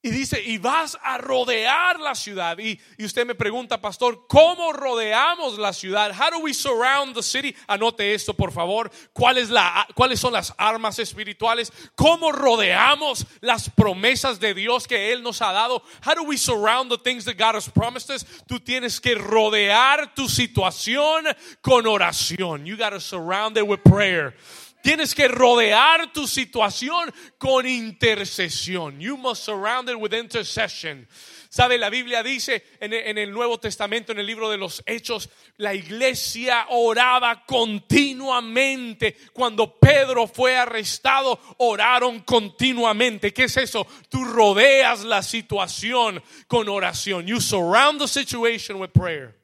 Y 0.04 0.10
dice, 0.10 0.42
y 0.44 0.58
vas 0.58 0.98
a 1.04 1.20
rodear 1.20 2.00
la 2.00 2.16
ciudad. 2.16 2.58
Y, 2.58 2.80
usted 3.04 3.24
me 3.24 3.36
pregunta, 3.36 3.80
pastor, 3.80 4.26
¿cómo 4.28 4.74
rodeamos 4.74 5.60
la 5.60 5.74
ciudad? 5.74 6.12
How 6.12 6.32
do 6.32 6.40
we 6.40 6.56
surround 6.56 7.14
the 7.14 7.22
city? 7.22 7.56
Anote 7.68 8.16
esto, 8.16 8.34
por 8.34 8.52
favor. 8.52 8.90
¿Cuál 9.14 9.38
es 9.38 9.52
la, 9.52 9.88
¿Cuáles 9.94 10.20
son 10.20 10.34
las 10.34 10.56
armas 10.58 10.98
espirituales? 10.98 11.72
¿Cómo 11.94 12.32
rodeamos 12.32 13.28
las 13.42 13.70
promesas 13.70 14.40
de 14.40 14.56
Dios 14.56 14.88
que 14.88 15.14
Él 15.14 15.22
nos 15.22 15.40
ha 15.44 15.52
dado? 15.52 15.84
How 16.04 16.16
do 16.16 16.24
we 16.24 16.36
surround 16.36 16.90
the 16.90 16.98
things 16.98 17.24
that 17.26 17.38
God 17.38 17.54
has 17.54 17.70
promised 17.70 18.10
us? 18.10 18.26
Tú 18.48 18.60
tienes 18.60 19.00
que 19.00 19.14
rodear 19.14 20.16
tu 20.16 20.28
situación 20.28 21.26
con 21.62 21.86
oración. 21.86 22.66
You 22.66 22.76
got 22.76 22.90
to 22.90 23.00
surround 23.00 23.56
it 23.56 23.68
with 23.68 23.84
prayer. 23.84 24.34
Tienes 24.82 25.14
que 25.14 25.28
rodear 25.28 26.12
tu 26.12 26.28
situación 26.28 27.14
con 27.38 27.68
intercesión. 27.68 29.00
You 29.00 29.18
must 29.18 29.44
surround 29.44 29.90
it 29.90 29.96
with 29.96 30.14
intercession. 30.14 31.08
¿Sabe? 31.50 31.78
La 31.78 31.90
Biblia 31.90 32.24
dice 32.24 32.64
en 32.80 33.18
el, 33.18 33.30
Nuevo 33.30 33.60
Testamento, 33.60 34.14
en 34.14 34.20
el 34.20 34.26
libro 34.26 34.50
de 34.50 34.58
los 34.58 34.82
Hechos, 34.86 35.30
la 35.58 35.74
iglesia 35.74 36.68
oraba 36.70 37.46
continuamente. 37.46 39.18
Cuando 39.34 39.78
Pedro 39.78 40.28
fue 40.28 40.56
arrestado, 40.56 41.38
oraron 41.58 42.22
continuamente. 42.22 43.34
¿Qué 43.34 43.44
es 43.44 43.58
eso? 43.58 43.86
Tú 44.08 44.24
rodeas 44.24 45.04
la 45.04 45.22
situación 45.22 46.24
con 46.48 46.70
oración. 46.70 47.28
You 47.28 47.42
surround 47.42 48.00
the 48.00 48.08
situation 48.08 48.80
with 48.80 48.92
prayer 48.92 49.41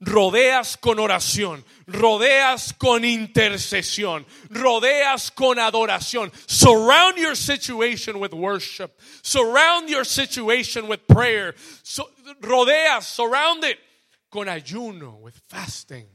rodeas 0.00 0.76
con 0.76 0.98
oración, 0.98 1.64
rodeas 1.86 2.72
con 2.72 3.04
intercesión, 3.04 4.26
rodeas 4.50 5.30
con 5.30 5.58
adoración. 5.58 6.30
Surround 6.46 7.18
your 7.18 7.36
situation 7.36 8.20
with 8.20 8.32
worship. 8.32 8.98
Surround 9.22 9.88
your 9.88 10.04
situation 10.04 10.88
with 10.88 11.06
prayer. 11.06 11.54
rodeas, 12.40 13.06
surround 13.06 13.64
it 13.64 13.78
con 14.30 14.46
ayuno, 14.46 15.20
with 15.20 15.34
fasting. 15.48 16.06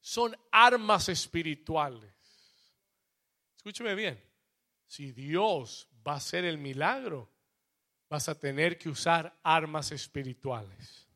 Son 0.00 0.34
armas 0.52 1.08
espirituales. 1.08 2.14
Escúcheme 3.56 3.94
bien. 3.96 4.16
Si 4.86 5.10
Dios 5.10 5.88
va 6.06 6.12
a 6.12 6.16
hacer 6.16 6.44
el 6.44 6.58
milagro, 6.58 7.28
vas 8.08 8.28
a 8.28 8.38
tener 8.38 8.78
que 8.78 8.88
usar 8.88 9.38
armas 9.42 9.92
espirituales. 9.92 11.06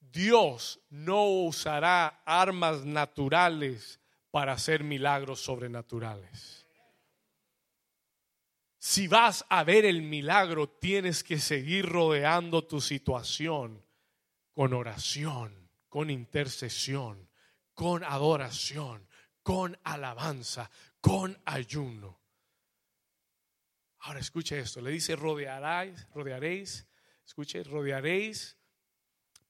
Dios 0.00 0.80
no 0.90 1.26
usará 1.26 2.22
armas 2.24 2.84
naturales 2.84 4.00
para 4.30 4.52
hacer 4.52 4.82
milagros 4.82 5.40
sobrenaturales. 5.40 6.66
Si 8.78 9.08
vas 9.08 9.44
a 9.48 9.64
ver 9.64 9.84
el 9.84 10.02
milagro, 10.02 10.68
tienes 10.68 11.22
que 11.24 11.38
seguir 11.38 11.86
rodeando 11.86 12.64
tu 12.64 12.80
situación 12.80 13.84
con 14.54 14.72
oración, 14.72 15.68
con 15.88 16.10
intercesión, 16.10 17.28
con 17.74 18.02
adoración, 18.04 19.06
con 19.42 19.78
alabanza, 19.84 20.70
con 21.00 21.40
ayuno. 21.44 22.18
Ahora 24.00 24.20
escuche 24.20 24.58
esto, 24.58 24.80
le 24.80 24.90
dice 24.90 25.16
rodearéis, 25.16 26.06
rodearéis, 26.14 26.86
escuche, 27.26 27.62
rodearéis 27.64 28.56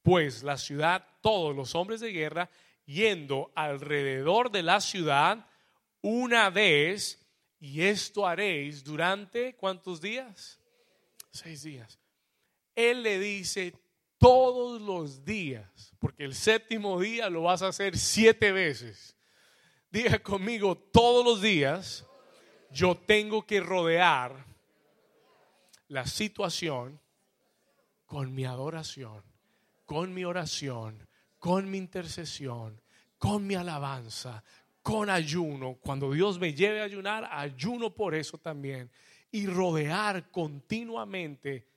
pues 0.01 0.43
la 0.43 0.57
ciudad, 0.57 1.05
todos 1.21 1.55
los 1.55 1.75
hombres 1.75 1.99
de 1.99 2.11
guerra, 2.11 2.49
yendo 2.85 3.51
alrededor 3.55 4.49
de 4.51 4.63
la 4.63 4.81
ciudad 4.81 5.45
una 6.01 6.49
vez, 6.49 7.19
y 7.59 7.81
esto 7.81 8.25
haréis 8.25 8.83
durante 8.83 9.55
cuántos 9.55 10.01
días? 10.01 10.59
Seis 11.31 11.63
días. 11.63 11.99
Él 12.73 13.03
le 13.03 13.19
dice 13.19 13.73
todos 14.17 14.81
los 14.81 15.23
días, 15.25 15.93
porque 15.99 16.23
el 16.23 16.33
séptimo 16.33 16.99
día 16.99 17.29
lo 17.29 17.43
vas 17.43 17.61
a 17.61 17.67
hacer 17.67 17.97
siete 17.97 18.51
veces. 18.51 19.15
Diga 19.91 20.19
conmigo, 20.19 20.77
todos 20.77 21.25
los 21.25 21.41
días 21.41 22.05
yo 22.71 22.95
tengo 22.95 23.45
que 23.45 23.59
rodear 23.59 24.45
la 25.87 26.05
situación 26.05 26.99
con 28.05 28.33
mi 28.33 28.45
adoración, 28.45 29.23
con 29.85 30.13
mi 30.13 30.23
oración, 30.23 31.07
con 31.37 31.69
mi 31.69 31.77
intercesión, 31.77 32.81
con 33.17 33.45
mi 33.45 33.55
alabanza, 33.55 34.43
con 34.81 35.09
ayuno. 35.09 35.75
Cuando 35.81 36.11
Dios 36.11 36.39
me 36.39 36.53
lleve 36.53 36.81
a 36.81 36.85
ayunar, 36.85 37.27
ayuno 37.31 37.93
por 37.93 38.15
eso 38.15 38.37
también. 38.37 38.91
Y 39.31 39.45
rodear 39.45 40.31
continuamente 40.31 41.67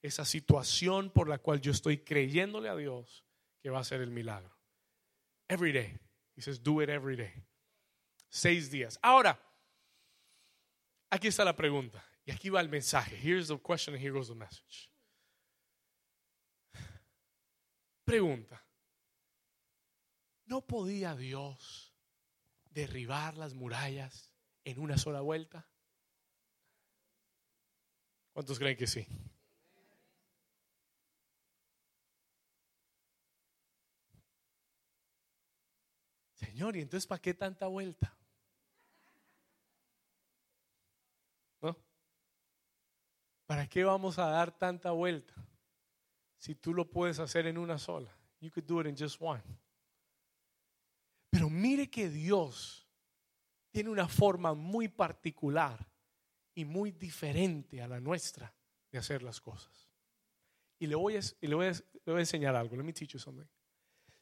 esa 0.00 0.24
situación 0.24 1.10
por 1.10 1.28
la 1.28 1.38
cual 1.38 1.60
yo 1.60 1.72
estoy 1.72 1.98
creyéndole 1.98 2.68
a 2.68 2.76
Dios 2.76 3.24
que 3.62 3.70
va 3.70 3.80
a 3.80 3.84
ser 3.84 4.00
el 4.00 4.10
milagro. 4.10 4.56
Every 5.48 5.72
day. 5.72 5.98
He 6.34 6.40
says, 6.40 6.62
do 6.62 6.82
it 6.82 6.88
every 6.88 7.16
day. 7.16 7.32
Seis 8.30 8.70
días. 8.70 8.98
Ahora, 9.02 9.38
Aquí 11.12 11.28
está 11.28 11.44
la 11.44 11.54
pregunta. 11.54 12.02
Y 12.24 12.30
aquí 12.30 12.48
va 12.48 12.62
el 12.62 12.70
mensaje. 12.70 13.16
Here's 13.16 13.48
the 13.48 13.58
question 13.58 13.94
and 13.94 14.02
here 14.02 14.14
goes 14.14 14.28
the 14.28 14.34
message. 14.34 14.90
Pregunta. 18.02 18.64
¿No 20.46 20.62
podía 20.62 21.14
Dios 21.14 21.94
derribar 22.70 23.36
las 23.36 23.52
murallas 23.52 24.32
en 24.64 24.78
una 24.78 24.96
sola 24.96 25.20
vuelta? 25.20 25.68
¿Cuántos 28.32 28.58
creen 28.58 28.78
que 28.78 28.86
sí? 28.86 29.06
Señor, 36.36 36.74
¿y 36.76 36.80
entonces 36.80 37.06
para 37.06 37.20
qué 37.20 37.34
tanta 37.34 37.66
vuelta? 37.66 38.16
¿Para 43.52 43.68
qué 43.68 43.84
vamos 43.84 44.18
a 44.18 44.28
dar 44.28 44.50
tanta 44.50 44.92
vuelta? 44.92 45.34
Si 46.38 46.54
tú 46.54 46.72
lo 46.72 46.90
puedes 46.90 47.18
hacer 47.18 47.46
en 47.46 47.58
una 47.58 47.76
sola. 47.76 48.10
You 48.40 48.50
could 48.50 48.64
do 48.64 48.80
it 48.80 48.86
in 48.86 48.96
just 48.96 49.20
one. 49.20 49.42
Pero 51.28 51.50
mire 51.50 51.90
que 51.90 52.08
Dios 52.08 52.88
tiene 53.70 53.90
una 53.90 54.08
forma 54.08 54.54
muy 54.54 54.88
particular 54.88 55.86
y 56.54 56.64
muy 56.64 56.92
diferente 56.92 57.82
a 57.82 57.88
la 57.88 58.00
nuestra 58.00 58.54
de 58.90 58.98
hacer 58.98 59.22
las 59.22 59.38
cosas. 59.38 59.92
Y 60.78 60.86
le 60.86 60.94
voy 60.94 61.16
a, 61.16 61.20
le 61.42 61.54
voy 61.54 61.66
a, 61.66 61.72
le 61.72 61.82
voy 62.06 62.16
a 62.16 62.20
enseñar 62.20 62.56
algo. 62.56 62.74
Let 62.74 62.84
me 62.84 62.94
teach 62.94 63.12
you 63.12 63.18
something. 63.18 63.46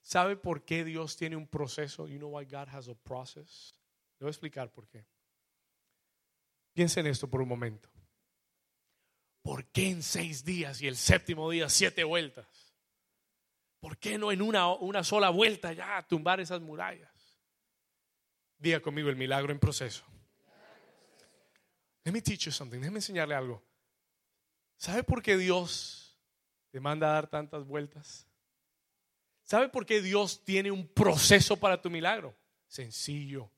¿Sabe 0.00 0.34
por 0.34 0.64
qué 0.64 0.84
Dios 0.84 1.16
tiene 1.16 1.36
un 1.36 1.46
proceso? 1.46 2.08
You 2.08 2.18
know 2.18 2.36
why 2.36 2.46
God 2.46 2.66
has 2.66 2.88
a 2.88 2.96
process? 2.96 3.70
Le 4.18 4.24
voy 4.24 4.30
a 4.30 4.32
explicar 4.32 4.72
por 4.72 4.88
qué. 4.88 5.06
Piensen 6.72 7.06
en 7.06 7.12
esto 7.12 7.30
por 7.30 7.40
un 7.40 7.48
momento. 7.48 7.88
¿Por 9.42 9.66
qué 9.66 9.90
en 9.90 10.02
seis 10.02 10.44
días 10.44 10.82
y 10.82 10.88
el 10.88 10.96
séptimo 10.96 11.50
día 11.50 11.68
siete 11.68 12.04
vueltas? 12.04 12.74
¿Por 13.80 13.96
qué 13.96 14.18
no 14.18 14.30
en 14.30 14.42
una, 14.42 14.68
una 14.74 15.02
sola 15.02 15.30
vuelta 15.30 15.72
ya 15.72 16.02
tumbar 16.06 16.40
esas 16.40 16.60
murallas? 16.60 17.10
Diga 18.58 18.80
conmigo 18.80 19.08
el 19.08 19.16
milagro 19.16 19.52
en 19.52 19.58
proceso. 19.58 20.04
Let 22.04 22.12
me 22.12 22.20
teach 22.20 22.44
you 22.46 22.52
something. 22.52 22.78
Déjeme 22.78 22.98
enseñarle 22.98 23.34
algo. 23.34 23.62
¿Sabe 24.76 25.02
por 25.02 25.22
qué 25.22 25.36
Dios 25.36 26.18
te 26.70 26.80
manda 26.80 27.10
a 27.10 27.14
dar 27.14 27.28
tantas 27.28 27.64
vueltas? 27.66 28.26
¿Sabe 29.42 29.68
por 29.68 29.86
qué 29.86 30.00
Dios 30.00 30.44
tiene 30.44 30.70
un 30.70 30.86
proceso 30.86 31.56
para 31.56 31.80
tu 31.80 31.90
milagro? 31.90 32.36
Sencillo. 32.66 33.50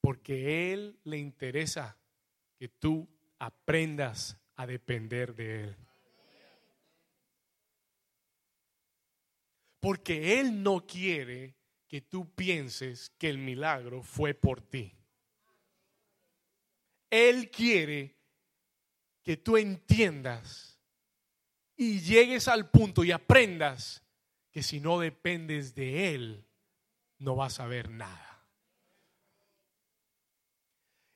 Porque 0.00 0.72
Él 0.72 0.98
le 1.04 1.18
interesa 1.18 1.96
que 2.58 2.68
tú 2.68 3.08
aprendas 3.38 4.36
a 4.58 4.66
depender 4.66 5.34
de 5.36 5.62
Él. 5.62 5.76
Porque 9.78 10.40
Él 10.40 10.64
no 10.64 10.84
quiere 10.84 11.54
que 11.86 12.00
tú 12.00 12.34
pienses 12.34 13.10
que 13.10 13.30
el 13.30 13.38
milagro 13.38 14.02
fue 14.02 14.34
por 14.34 14.60
ti. 14.60 14.92
Él 17.08 17.50
quiere 17.50 18.16
que 19.22 19.36
tú 19.36 19.56
entiendas 19.56 20.80
y 21.76 22.00
llegues 22.00 22.48
al 22.48 22.68
punto 22.68 23.04
y 23.04 23.12
aprendas 23.12 24.02
que 24.50 24.64
si 24.64 24.80
no 24.80 24.98
dependes 24.98 25.76
de 25.76 26.14
Él, 26.14 26.44
no 27.18 27.36
vas 27.36 27.60
a 27.60 27.66
ver 27.66 27.90
nada. 27.90 28.44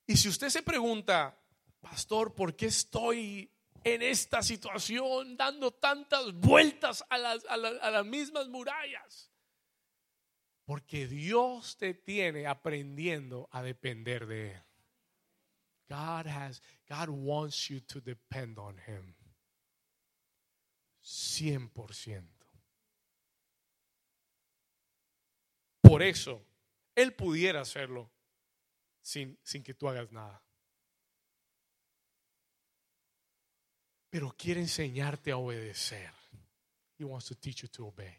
Y 0.07 0.16
si 0.16 0.28
usted 0.28 0.49
se 0.49 0.62
pregunta, 0.62 1.41
pastor, 1.82 2.34
¿por 2.34 2.56
qué 2.56 2.66
estoy 2.66 3.50
en 3.84 4.00
esta 4.00 4.42
situación 4.42 5.36
dando 5.36 5.72
tantas 5.72 6.32
vueltas 6.32 7.04
a 7.10 7.18
las, 7.18 8.06
mismas 8.06 8.48
murallas? 8.48 9.30
Porque 10.64 11.06
Dios 11.06 11.76
te 11.76 11.92
tiene 11.92 12.46
aprendiendo 12.46 13.48
a 13.50 13.62
depender 13.62 14.26
de 14.26 14.52
Él. 14.52 14.62
God 15.88 16.26
has, 16.26 16.62
God 16.88 17.10
wants 17.10 17.68
you 17.68 17.80
to 17.80 18.00
depend 18.00 18.58
on 18.58 18.78
Him. 18.86 19.14
100%. 21.02 22.24
Por 25.82 26.02
eso, 26.02 26.46
Él 26.94 27.12
pudiera 27.12 27.60
hacerlo 27.60 28.10
sin, 29.02 29.36
sin 29.42 29.62
que 29.64 29.74
tú 29.74 29.88
hagas 29.88 30.10
nada. 30.12 30.42
Pero 34.12 34.30
quiere 34.36 34.60
enseñarte 34.60 35.30
a 35.30 35.38
obedecer. 35.38 36.12
He 36.98 37.04
wants 37.04 37.28
to 37.28 37.34
teach 37.34 37.62
you 37.62 37.68
to 37.68 37.86
obey. 37.86 38.14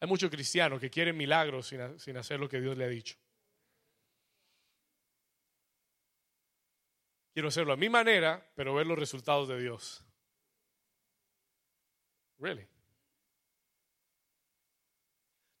Hay 0.00 0.08
muchos 0.08 0.30
cristianos 0.30 0.80
que 0.80 0.88
quieren 0.88 1.14
milagros 1.14 1.66
sin, 1.66 2.00
sin 2.00 2.16
hacer 2.16 2.40
lo 2.40 2.48
que 2.48 2.58
Dios 2.58 2.74
le 2.78 2.84
ha 2.86 2.88
dicho. 2.88 3.18
Quiero 7.34 7.48
hacerlo 7.48 7.74
a 7.74 7.76
mi 7.76 7.90
manera, 7.90 8.50
pero 8.54 8.72
ver 8.72 8.86
los 8.86 8.98
resultados 8.98 9.46
de 9.46 9.60
Dios. 9.60 10.02
Really. 12.38 12.66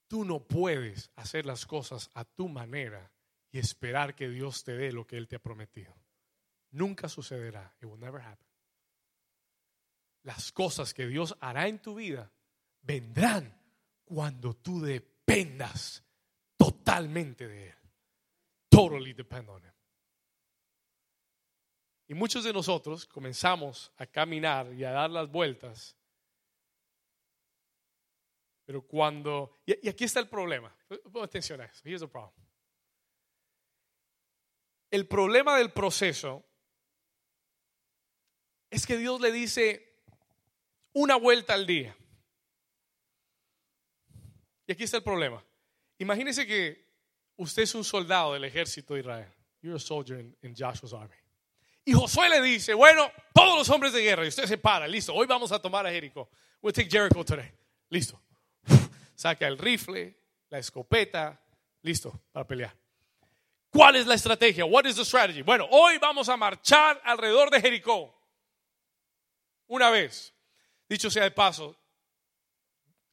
Tú 0.08 0.24
no 0.24 0.40
puedes 0.40 1.10
hacer 1.16 1.44
las 1.44 1.66
cosas 1.66 2.10
a 2.14 2.24
tu 2.24 2.48
manera 2.48 3.12
y 3.52 3.58
esperar 3.58 4.14
que 4.14 4.30
Dios 4.30 4.64
te 4.64 4.72
dé 4.72 4.90
lo 4.90 5.06
que 5.06 5.18
Él 5.18 5.28
te 5.28 5.36
ha 5.36 5.38
prometido. 5.38 5.94
Nunca 6.72 7.08
sucederá. 7.08 7.74
It 7.80 7.86
will 7.86 7.98
never 7.98 8.20
happen. 8.20 8.46
Las 10.22 10.50
cosas 10.52 10.92
que 10.92 11.06
Dios 11.06 11.36
hará 11.40 11.68
en 11.68 11.80
tu 11.80 11.94
vida 11.94 12.32
vendrán 12.82 13.56
cuando 14.04 14.54
tú 14.54 14.80
dependas 14.80 16.04
totalmente 16.56 17.46
de 17.46 17.68
Él. 17.68 17.76
Totally 18.68 19.12
depend 19.12 19.48
on 19.48 19.62
Him. 19.62 19.72
Y 22.08 22.14
muchos 22.14 22.44
de 22.44 22.52
nosotros 22.52 23.04
comenzamos 23.06 23.92
a 23.96 24.06
caminar 24.06 24.72
y 24.72 24.84
a 24.84 24.92
dar 24.92 25.10
las 25.10 25.30
vueltas. 25.30 25.96
Pero 28.64 28.82
cuando... 28.82 29.52
Y, 29.64 29.88
aquí 29.88 30.04
está 30.04 30.20
el 30.20 30.28
problema. 30.28 30.74
Pon 31.12 31.24
atención 31.24 31.60
a 31.60 31.64
eso. 31.64 31.82
Here's 31.84 32.00
the 32.00 32.08
problem. 32.08 32.46
El 34.90 35.06
problema 35.08 35.56
del 35.58 35.72
proceso 35.72 36.44
es 38.70 38.86
que 38.86 38.96
Dios 38.96 39.20
le 39.20 39.32
dice 39.32 40.00
una 40.92 41.16
vuelta 41.16 41.54
al 41.54 41.66
día. 41.66 41.96
Y 44.66 44.72
aquí 44.72 44.84
está 44.84 44.96
el 44.96 45.02
problema. 45.02 45.44
Imagínese 45.98 46.46
que 46.46 46.86
usted 47.36 47.62
es 47.62 47.74
un 47.74 47.84
soldado 47.84 48.34
del 48.34 48.44
ejército 48.44 48.94
de 48.94 49.00
Israel. 49.00 49.28
You're 49.62 49.76
a 49.76 49.80
soldier 49.80 50.20
in 50.42 50.54
Joshua's 50.56 50.92
army. 50.92 51.14
Y 51.84 51.92
Josué 51.92 52.28
le 52.28 52.42
dice, 52.42 52.74
bueno, 52.74 53.10
todos 53.32 53.56
los 53.56 53.68
hombres 53.70 53.92
de 53.92 54.02
guerra, 54.02 54.24
y 54.24 54.28
usted 54.28 54.46
se 54.46 54.58
para, 54.58 54.88
listo, 54.88 55.14
hoy 55.14 55.26
vamos 55.26 55.52
a 55.52 55.60
tomar 55.60 55.86
a 55.86 55.90
Jericó. 55.90 56.28
We'll 56.60 56.74
take 56.74 56.90
Jericho 56.90 57.24
today. 57.24 57.52
Listo. 57.90 58.20
Saca 59.14 59.46
el 59.46 59.56
rifle, 59.56 60.16
la 60.50 60.58
escopeta, 60.58 61.40
listo 61.82 62.24
para 62.32 62.44
pelear. 62.44 62.76
¿Cuál 63.70 63.96
es 63.96 64.06
la 64.06 64.14
estrategia? 64.14 64.64
What 64.64 64.86
is 64.86 64.96
the 64.96 65.04
strategy? 65.04 65.42
Bueno, 65.42 65.68
hoy 65.70 65.98
vamos 65.98 66.28
a 66.28 66.36
marchar 66.36 67.00
alrededor 67.04 67.50
de 67.50 67.60
Jericó. 67.60 68.15
Una 69.68 69.90
vez. 69.90 70.32
Dicho 70.88 71.10
sea 71.10 71.24
de 71.24 71.30
paso, 71.32 71.76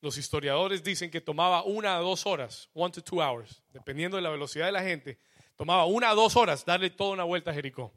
los 0.01 0.17
historiadores 0.17 0.83
dicen 0.83 1.09
que 1.09 1.21
tomaba 1.21 1.63
una 1.63 1.95
a 1.95 1.99
dos 1.99 2.25
horas, 2.25 2.69
one 2.73 2.91
to 2.91 3.01
two 3.01 3.21
hours, 3.21 3.63
dependiendo 3.69 4.17
de 4.17 4.21
la 4.21 4.29
velocidad 4.29 4.67
de 4.67 4.71
la 4.71 4.83
gente, 4.83 5.17
tomaba 5.55 5.85
una 5.85 6.09
a 6.09 6.13
dos 6.13 6.35
horas 6.35 6.65
darle 6.65 6.89
toda 6.89 7.11
una 7.11 7.23
vuelta 7.23 7.51
a 7.51 7.53
Jericó 7.53 7.91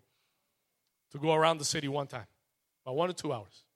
to 1.10 1.18
go 1.18 1.34
around 1.34 1.58
the 1.58 1.64
city 1.64 1.88
one 1.88 2.06
time, 2.06 2.26
about 2.84 2.96
one 2.96 3.10
or 3.10 3.14
two 3.14 3.32
hours. 3.32 3.66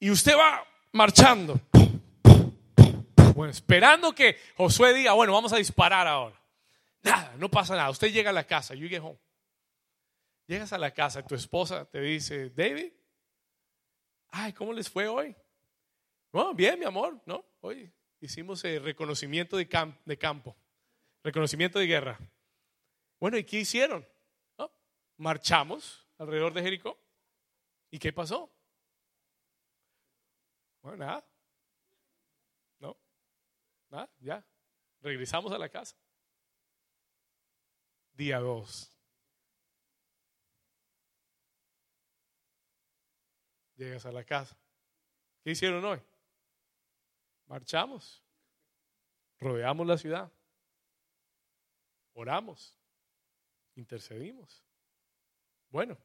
Y 0.00 0.10
usted 0.10 0.34
va 0.34 0.66
marchando, 0.92 1.60
bueno, 3.34 3.50
esperando 3.50 4.14
que 4.14 4.38
Josué 4.56 4.94
diga, 4.94 5.12
bueno, 5.12 5.32
vamos 5.32 5.52
a 5.52 5.56
disparar 5.56 6.06
ahora. 6.06 6.40
Nada, 7.02 7.34
no 7.36 7.50
pasa 7.50 7.76
nada. 7.76 7.90
Usted 7.90 8.10
llega 8.10 8.30
a 8.30 8.32
la 8.32 8.44
casa, 8.44 8.74
you 8.74 8.88
get 8.88 9.02
home. 9.02 9.18
Llegas 10.50 10.72
a 10.72 10.78
la 10.78 10.92
casa 10.92 11.24
tu 11.24 11.36
esposa 11.36 11.84
te 11.84 12.00
dice, 12.00 12.50
David, 12.50 12.92
ay, 14.30 14.52
¿cómo 14.52 14.72
les 14.72 14.90
fue 14.90 15.06
hoy? 15.06 15.36
Bueno, 16.32 16.54
bien, 16.54 16.76
mi 16.76 16.84
amor, 16.84 17.22
¿no? 17.24 17.44
Hoy 17.60 17.88
hicimos 18.18 18.64
el 18.64 18.82
reconocimiento 18.82 19.56
de, 19.56 19.68
campo, 19.68 20.56
reconocimiento 21.22 21.78
de 21.78 21.86
guerra. 21.86 22.18
Bueno, 23.20 23.38
¿y 23.38 23.44
qué 23.44 23.60
hicieron? 23.60 24.04
marchamos 25.18 26.08
alrededor 26.18 26.52
de 26.52 26.62
Jericó. 26.62 26.98
¿Y 27.88 28.00
qué 28.00 28.12
pasó? 28.12 28.52
Bueno, 30.82 30.96
nada. 30.96 31.24
No, 32.80 32.96
nada, 33.88 34.10
ya. 34.18 34.44
Regresamos 35.00 35.52
a 35.52 35.58
la 35.58 35.68
casa. 35.68 35.94
Día 38.14 38.40
2. 38.40 38.89
Llegas 43.80 44.04
a 44.04 44.12
la 44.12 44.22
casa. 44.24 44.54
¿Qué 45.42 45.52
hicieron 45.52 45.82
hoy? 45.82 45.98
Marchamos. 47.46 48.22
Rodeamos 49.38 49.86
la 49.86 49.96
ciudad. 49.96 50.30
Oramos. 52.12 52.78
Intercedimos. 53.76 54.62
Bueno, 55.70 55.96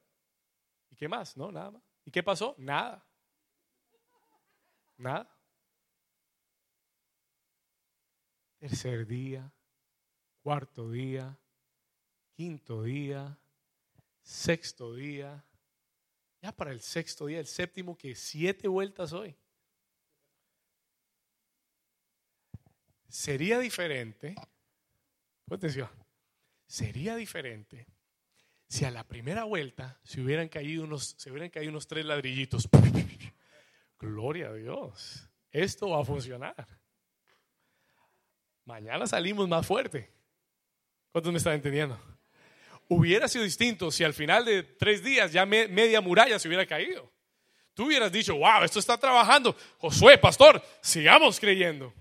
¿y 0.89 0.95
qué 0.95 1.09
más? 1.09 1.35
No, 1.35 1.51
nada 1.51 1.71
más. 1.71 1.83
¿Y 2.05 2.11
qué 2.11 2.23
pasó? 2.23 2.55
Nada. 2.57 3.05
Nada. 4.95 5.29
Tercer 8.57 9.05
día, 9.05 9.51
cuarto 10.41 10.91
día, 10.91 11.37
quinto 12.37 12.83
día, 12.83 13.37
sexto 14.21 14.95
día. 14.95 15.43
Ya 16.45 16.51
para 16.51 16.71
el 16.71 16.79
sexto 16.79 17.25
día, 17.25 17.39
el 17.39 17.47
séptimo, 17.47 17.97
que 17.97 18.13
siete 18.13 18.67
vueltas 18.67 19.13
hoy. 19.13 19.35
Sería 23.07 23.57
diferente, 23.57 24.35
atención, 25.49 25.89
sería 26.67 27.15
diferente 27.15 27.87
si 28.67 28.85
a 28.85 28.91
la 28.91 29.03
primera 29.03 29.43
vuelta 29.45 29.99
se 30.03 30.21
hubieran 30.21 30.47
caído 30.47 30.83
unos, 30.83 31.15
se 31.17 31.31
hubieran 31.31 31.49
caído 31.49 31.71
unos 31.71 31.87
tres 31.87 32.05
ladrillitos. 32.05 32.69
Gloria 33.99 34.49
a 34.49 34.53
Dios. 34.53 35.27
Esto 35.49 35.89
va 35.89 36.01
a 36.01 36.05
funcionar. 36.05 36.67
mañana 38.65 39.07
salimos 39.07 39.49
más 39.49 39.65
fuerte. 39.65 40.13
¿Cuántos 41.11 41.31
me 41.31 41.39
están 41.39 41.55
entendiendo? 41.55 41.99
Hubiera 42.87 43.27
sido 43.27 43.43
distinto 43.43 43.91
si 43.91 44.03
al 44.03 44.13
final 44.13 44.45
de 44.45 44.63
tres 44.63 45.03
días 45.03 45.31
ya 45.31 45.45
media 45.45 46.01
muralla 46.01 46.37
se 46.37 46.47
hubiera 46.47 46.65
caído. 46.65 47.11
Tú 47.73 47.85
hubieras 47.85 48.11
dicho, 48.11 48.35
wow, 48.35 48.63
esto 48.63 48.79
está 48.79 48.97
trabajando. 48.97 49.55
Josué, 49.77 50.17
pastor, 50.17 50.63
sigamos 50.81 51.39
creyendo. 51.39 51.93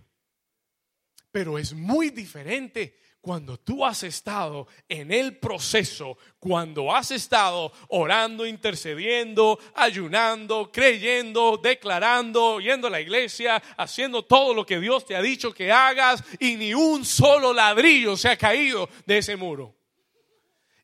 Pero 1.33 1.59
es 1.59 1.73
muy 1.73 2.11
diferente 2.11 2.97
cuando 3.21 3.59
tú 3.59 3.85
has 3.85 4.03
estado 4.03 4.69
en 4.87 5.11
el 5.11 5.39
proceso, 5.39 6.19
cuando 6.39 6.95
has 6.95 7.11
estado 7.11 7.73
orando, 7.89 8.47
intercediendo, 8.47 9.59
ayunando, 9.75 10.71
creyendo, 10.71 11.57
declarando, 11.57 12.61
yendo 12.61 12.87
a 12.87 12.91
la 12.91 13.01
iglesia, 13.01 13.61
haciendo 13.79 14.23
todo 14.25 14.53
lo 14.53 14.67
que 14.67 14.79
Dios 14.79 15.07
te 15.07 15.17
ha 15.17 15.23
dicho 15.23 15.55
que 15.55 15.73
hagas 15.73 16.23
y 16.39 16.57
ni 16.57 16.75
un 16.75 17.05
solo 17.05 17.55
ladrillo 17.55 18.17
se 18.17 18.29
ha 18.29 18.37
caído 18.37 18.89
de 19.07 19.19
ese 19.19 19.37
muro. 19.37 19.75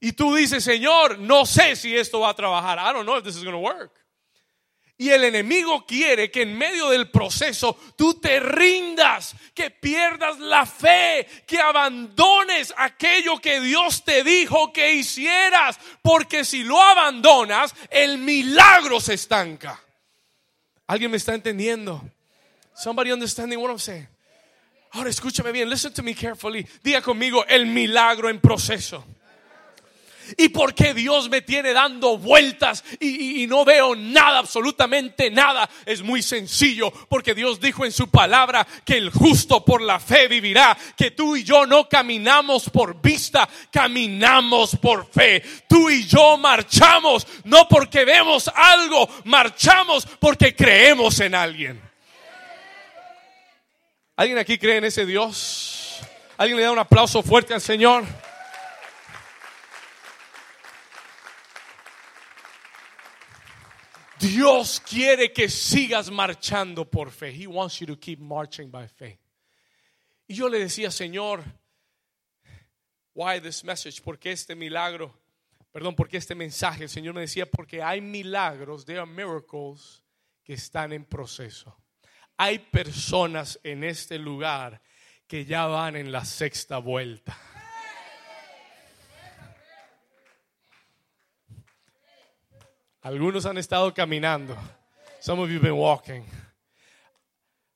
Y 0.00 0.12
tú 0.12 0.34
dices, 0.34 0.64
Señor, 0.64 1.18
no 1.18 1.44
sé 1.44 1.76
si 1.76 1.94
esto 1.94 2.20
va 2.20 2.30
a 2.30 2.34
trabajar. 2.34 2.78
I 2.78 2.92
don't 2.94 3.04
know 3.04 3.18
if 3.18 3.24
this 3.24 3.36
is 3.36 3.44
going 3.44 3.54
to 3.54 3.58
work. 3.58 3.92
Y 4.96 5.08
el 5.08 5.24
enemigo 5.24 5.86
quiere 5.86 6.30
que 6.30 6.42
en 6.42 6.56
medio 6.58 6.90
del 6.90 7.10
proceso 7.10 7.74
tú 7.96 8.20
te 8.20 8.38
rindas, 8.38 9.34
que 9.54 9.70
pierdas 9.70 10.38
la 10.38 10.66
fe, 10.66 11.26
que 11.46 11.58
abandones 11.58 12.74
aquello 12.76 13.38
que 13.40 13.60
Dios 13.60 14.04
te 14.04 14.22
dijo 14.22 14.72
que 14.74 14.92
hicieras, 14.92 15.78
porque 16.02 16.44
si 16.44 16.64
lo 16.64 16.78
abandonas, 16.78 17.74
el 17.88 18.18
milagro 18.18 19.00
se 19.00 19.14
estanca. 19.14 19.82
¿Alguien 20.86 21.10
me 21.10 21.16
está 21.16 21.34
entendiendo? 21.34 22.02
Somebody 22.74 23.10
understanding 23.10 23.58
what 23.58 23.70
I'm 23.70 23.78
saying? 23.78 24.06
Ahora 24.92 25.08
escúchame 25.08 25.50
bien, 25.50 25.70
listen 25.70 25.94
to 25.94 26.02
me 26.02 26.14
carefully. 26.14 26.66
Diga 26.82 27.00
conmigo 27.00 27.44
el 27.46 27.64
milagro 27.64 28.28
en 28.28 28.38
proceso 28.38 29.02
y 30.36 30.48
por 30.48 30.74
qué 30.74 30.94
Dios 30.94 31.28
me 31.28 31.42
tiene 31.42 31.72
dando 31.72 32.18
vueltas 32.18 32.84
y, 32.98 33.46
no 33.46 33.64
veo 33.64 33.94
nada, 33.96 34.38
absolutamente 34.38 35.30
nada. 35.30 35.68
Es 35.86 36.02
muy 36.02 36.22
sencillo, 36.22 36.92
porque 37.08 37.34
Dios 37.34 37.60
dijo 37.60 37.84
en 37.84 37.92
su 37.92 38.08
palabra 38.08 38.66
que 38.84 38.96
el 38.96 39.10
justo 39.10 39.64
por 39.64 39.80
la 39.82 39.98
fe 39.98 40.28
vivirá, 40.28 40.76
que 40.96 41.10
tú 41.10 41.36
y 41.36 41.44
yo 41.44 41.66
no 41.66 41.88
caminamos 41.88 42.70
por 42.70 43.00
vista, 43.00 43.48
caminamos 43.70 44.76
por 44.76 45.10
fe. 45.10 45.42
Tú 45.68 45.90
y 45.90 46.06
yo 46.06 46.36
marchamos 46.36 47.26
no 47.44 47.66
porque 47.68 48.04
vemos 48.04 48.50
algo, 48.54 49.08
marchamos 49.24 50.06
porque 50.18 50.54
creemos 50.54 51.20
en 51.20 51.34
alguien. 51.34 51.90
¿Alguien 54.16 54.38
aquí 54.38 54.58
cree 54.58 54.76
en 54.76 54.84
ese 54.84 55.06
Dios? 55.06 56.00
¿Alguien 56.36 56.58
le 56.58 56.64
da 56.64 56.72
un 56.72 56.78
aplauso 56.78 57.22
fuerte 57.22 57.54
al 57.54 57.60
Señor? 57.60 58.04
Dios 64.20 64.80
quiere 64.80 65.32
que 65.32 65.48
sigas 65.48 66.10
marchando 66.10 66.84
por 66.84 67.10
fe. 67.10 67.32
He 67.32 67.46
wants 67.46 67.80
you 67.80 67.86
to 67.86 67.96
keep 67.96 68.20
marching 68.20 68.70
by 68.70 68.86
faith. 68.86 69.18
Y 70.28 70.34
yo 70.34 70.48
le 70.48 70.58
decía, 70.58 70.90
Señor, 70.90 71.42
why 73.14 73.40
this 73.40 73.64
message? 73.64 74.02
¿Por 74.02 74.18
qué 74.18 74.32
este 74.32 74.54
milagro? 74.54 75.12
Perdón, 75.72 75.94
¿por 75.94 76.08
qué 76.08 76.18
este 76.18 76.34
mensaje? 76.34 76.84
El 76.84 76.90
Señor 76.90 77.14
me 77.14 77.22
decía, 77.22 77.46
porque 77.46 77.82
hay 77.82 78.00
milagros, 78.00 78.84
there 78.84 79.00
are 79.00 79.10
miracles 79.10 80.02
que 80.44 80.54
están 80.54 80.92
en 80.92 81.04
proceso. 81.04 81.76
Hay 82.36 82.58
personas 82.58 83.58
en 83.62 83.84
este 83.84 84.18
lugar 84.18 84.80
que 85.26 85.44
ya 85.44 85.66
van 85.66 85.96
en 85.96 86.12
la 86.12 86.24
sexta 86.24 86.78
vuelta. 86.78 87.36
Algunos 93.02 93.46
han 93.46 93.56
estado 93.56 93.92
caminando. 93.94 94.56
Some 95.20 95.42
of 95.42 95.48
you 95.48 95.56
have 95.56 95.62
been 95.62 95.78
walking. 95.78 96.24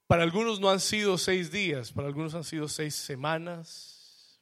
Para 0.06 0.22
algunos 0.22 0.60
no 0.60 0.68
han 0.68 0.80
sido 0.80 1.16
seis 1.16 1.50
días, 1.50 1.90
para 1.90 2.08
algunos 2.08 2.34
han 2.34 2.44
sido 2.44 2.68
seis 2.68 2.94
semanas, 2.94 4.38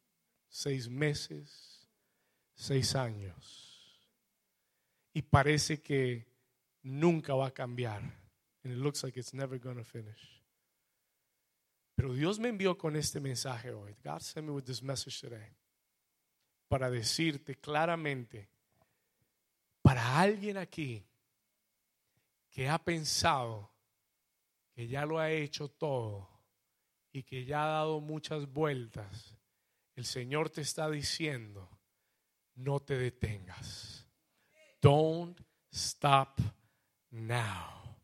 seis 0.48 0.88
meses, 0.88 1.88
seis 2.54 2.96
años. 2.96 3.96
Y 5.14 5.22
parece 5.22 5.80
que 5.80 6.26
nunca 6.82 7.34
va 7.34 7.46
a 7.46 7.54
cambiar. 7.54 8.02
And 8.64 8.72
it 8.72 8.78
looks 8.78 9.04
like 9.04 9.16
it's 9.16 9.32
never 9.32 9.58
going 9.58 9.76
to 9.76 9.84
finish. 9.84 10.42
Pero 11.94 12.12
Dios 12.12 12.38
me 12.40 12.48
envió 12.48 12.76
con 12.76 12.96
este 12.96 13.20
mensaje 13.20 13.70
hoy. 13.72 13.94
God 14.02 14.20
sent 14.20 14.46
me 14.46 14.52
with 14.52 14.64
this 14.64 14.82
message 14.82 15.20
today. 15.20 15.54
Para 16.68 16.90
decirte 16.90 17.56
claramente 17.60 18.48
para 19.82 20.20
alguien 20.20 20.56
aquí 20.56 21.04
que 22.50 22.68
ha 22.68 22.78
pensado 22.82 23.70
que 24.72 24.86
ya 24.86 25.04
lo 25.04 25.18
ha 25.18 25.30
hecho 25.30 25.68
todo 25.68 26.28
y 27.12 27.24
que 27.24 27.44
ya 27.44 27.64
ha 27.64 27.68
dado 27.68 28.00
muchas 28.00 28.50
vueltas, 28.50 29.36
el 29.94 30.06
Señor 30.06 30.48
te 30.48 30.62
está 30.62 30.88
diciendo, 30.88 31.68
no 32.54 32.80
te 32.80 32.96
detengas. 32.96 34.06
Don't 34.80 35.38
stop 35.70 36.40
now. 37.10 37.96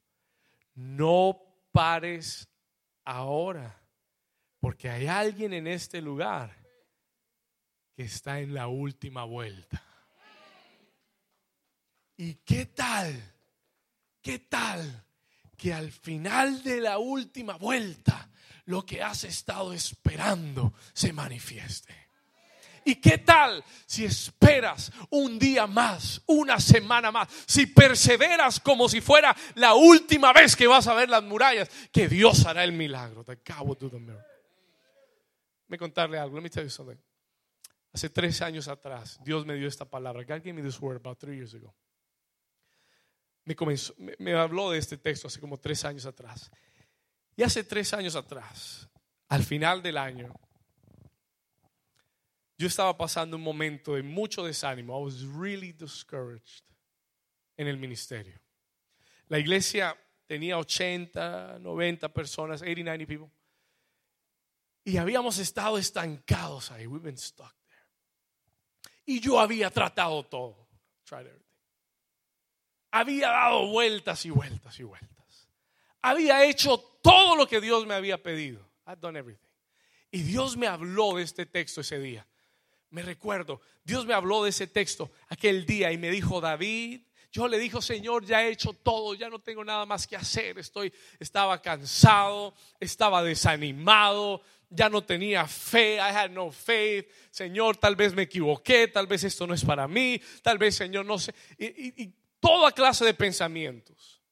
No 0.74 1.41
pares 1.72 2.49
ahora, 3.05 3.83
porque 4.61 4.91
hay 4.91 5.07
alguien 5.07 5.53
en 5.55 5.66
este 5.66 6.03
lugar 6.03 6.55
que 7.95 8.05
está 8.05 8.41
en 8.41 8.55
la 8.55 8.68
última 8.68 9.24
vuelta. 9.24 9.83
¿Y 12.18 12.34
qué 12.44 12.66
tal? 12.66 13.14
¿Qué 14.20 14.40
tal 14.40 15.04
que 15.56 15.72
al 15.72 15.92
final 15.92 16.62
de 16.64 16.80
la 16.80 16.98
última 16.98 17.56
vuelta 17.56 18.28
lo 18.66 18.84
que 18.84 19.02
has 19.02 19.22
estado 19.22 19.72
esperando 19.72 20.74
se 20.92 21.12
manifieste? 21.12 22.08
¿Y 22.84 22.96
qué 22.96 23.18
tal 23.18 23.62
si 23.86 24.04
esperas 24.04 24.90
un 25.10 25.38
día 25.38 25.68
más, 25.68 26.20
una 26.26 26.58
semana 26.58 27.12
más? 27.12 27.28
Si 27.46 27.66
perseveras 27.66 28.58
como 28.58 28.88
si 28.88 29.00
fuera 29.00 29.36
la 29.54 29.74
última 29.74 30.32
vez 30.32 30.56
que 30.56 30.66
vas 30.66 30.88
a 30.88 30.94
ver 30.94 31.08
las 31.08 31.22
murallas, 31.22 31.70
que 31.92 32.08
Dios 32.08 32.46
hará 32.46 32.64
el 32.64 32.72
milagro. 32.72 33.24
Me 35.68 35.78
contarle 35.78 36.18
algo. 36.18 36.36
Let 36.36 36.42
me 36.42 36.50
tell 36.50 36.64
you 36.64 36.70
something. 36.70 36.98
Hace 37.92 38.10
tres 38.10 38.42
años 38.42 38.66
atrás, 38.66 39.20
Dios 39.22 39.46
me 39.46 39.54
dio 39.54 39.68
esta 39.68 39.84
palabra. 39.84 40.24
God 40.24 40.42
gave 40.42 40.52
me 40.52 40.62
this 40.62 40.80
word 40.80 40.96
about 40.96 41.20
three 41.20 41.36
years 41.36 41.54
ago 41.54 41.72
me, 44.18 44.32
habló 44.34 44.70
de 44.70 44.78
este 44.78 44.96
texto 44.96 45.28
hace 45.28 45.40
como 45.40 45.59
tres 45.59 45.84
años 45.84 46.07
atrás. 46.07 46.51
Y 47.36 47.42
hace 47.42 47.64
tres 47.64 47.92
años 47.94 48.16
atrás, 48.16 48.88
al 49.28 49.44
final 49.44 49.82
del 49.82 49.96
año, 49.96 50.34
yo 52.59 52.66
estaba 52.66 52.96
pasando 52.96 53.36
un 53.36 53.42
momento 53.42 53.94
de 53.94 54.03
mucho 54.03 54.44
desánimo. 54.44 54.99
I 54.99 55.05
was 55.05 55.22
really 55.22 55.72
discouraged 55.72 56.64
en 57.57 57.68
el 57.68 57.76
ministerio. 57.76 58.40
La 59.28 59.38
iglesia 59.38 59.96
tenía 60.26 60.59
80, 60.59 61.59
90 61.61 62.12
personas, 62.12 62.61
80, 62.61 62.82
90 62.82 63.07
people. 63.07 63.30
Y 64.84 64.96
habíamos 64.96 65.38
estado 65.38 65.78
estancados 65.78 66.70
ahí. 66.70 66.86
We've 66.86 67.05
been 67.05 67.18
stuck 67.18 67.55
there. 67.66 68.92
Y 69.07 69.20
yo 69.20 69.38
había 69.38 69.70
tratado 69.70 70.24
todo. 70.24 70.68
Tried 71.05 71.26
había 72.91 73.28
dado 73.28 73.66
vueltas 73.68 74.24
y 74.24 74.30
vueltas 74.30 74.78
y 74.80 74.84
vueltas. 74.84 75.49
Había 76.03 76.45
hecho 76.45 76.78
todo 77.03 77.36
lo 77.36 77.47
que 77.47 77.61
Dios 77.61 77.86
me 77.86 77.95
había 77.95 78.22
pedido. 78.22 78.61
I've 78.86 79.01
done 79.01 79.18
everything. 79.18 79.49
Y 80.11 80.22
Dios 80.22 80.57
me 80.57 80.66
habló 80.66 81.16
de 81.16 81.22
este 81.22 81.47
texto 81.47 81.80
ese 81.80 81.99
día. 81.99 82.26
Me 82.91 83.03
recuerdo, 83.03 83.61
Dios 83.84 84.07
me 84.07 84.14
habló 84.14 84.43
de 84.43 84.51
ese 84.51 84.66
texto 84.66 85.11
aquel 85.28 85.66
día 85.66 85.93
y 85.93 85.99
me 85.99 86.11
dijo, 86.11 86.41
David, 86.41 87.03
yo 87.30 87.47
le 87.47 87.59
dijo, 87.59 87.82
Señor, 87.82 88.24
ya 88.24 88.43
he 88.43 88.51
hecho 88.51 88.72
todo, 88.72 89.14
ya 89.14 89.28
no 89.28 89.41
tengo 89.41 89.62
nada 89.62 89.84
más 89.84 90.07
que 90.07 90.16
hacer. 90.16 90.59
Estoy, 90.59 90.93
estaba 91.18 91.61
cansado, 91.61 92.55
estaba 92.80 93.22
desanimado, 93.22 94.41
ya 94.70 94.89
no 94.89 95.05
tenía 95.05 95.47
fe, 95.47 95.97
I 95.97 96.14
had 96.14 96.30
no 96.30 96.51
faith. 96.51 97.07
Señor, 97.30 97.76
tal 97.76 97.95
vez 97.95 98.14
me 98.14 98.22
equivoqué, 98.22 98.89
tal 98.89 99.07
vez 99.07 99.24
esto 99.24 99.47
no 99.47 99.53
es 99.53 99.64
para 99.64 99.86
mí, 99.86 100.18
tal 100.43 100.57
vez, 100.57 100.76
Señor, 100.76 101.05
no 101.05 101.18
sé. 101.18 101.34
y 101.59 102.14
toda 102.41 102.72
clase 102.72 103.05
de 103.05 103.14
pensamientos. 103.14 104.22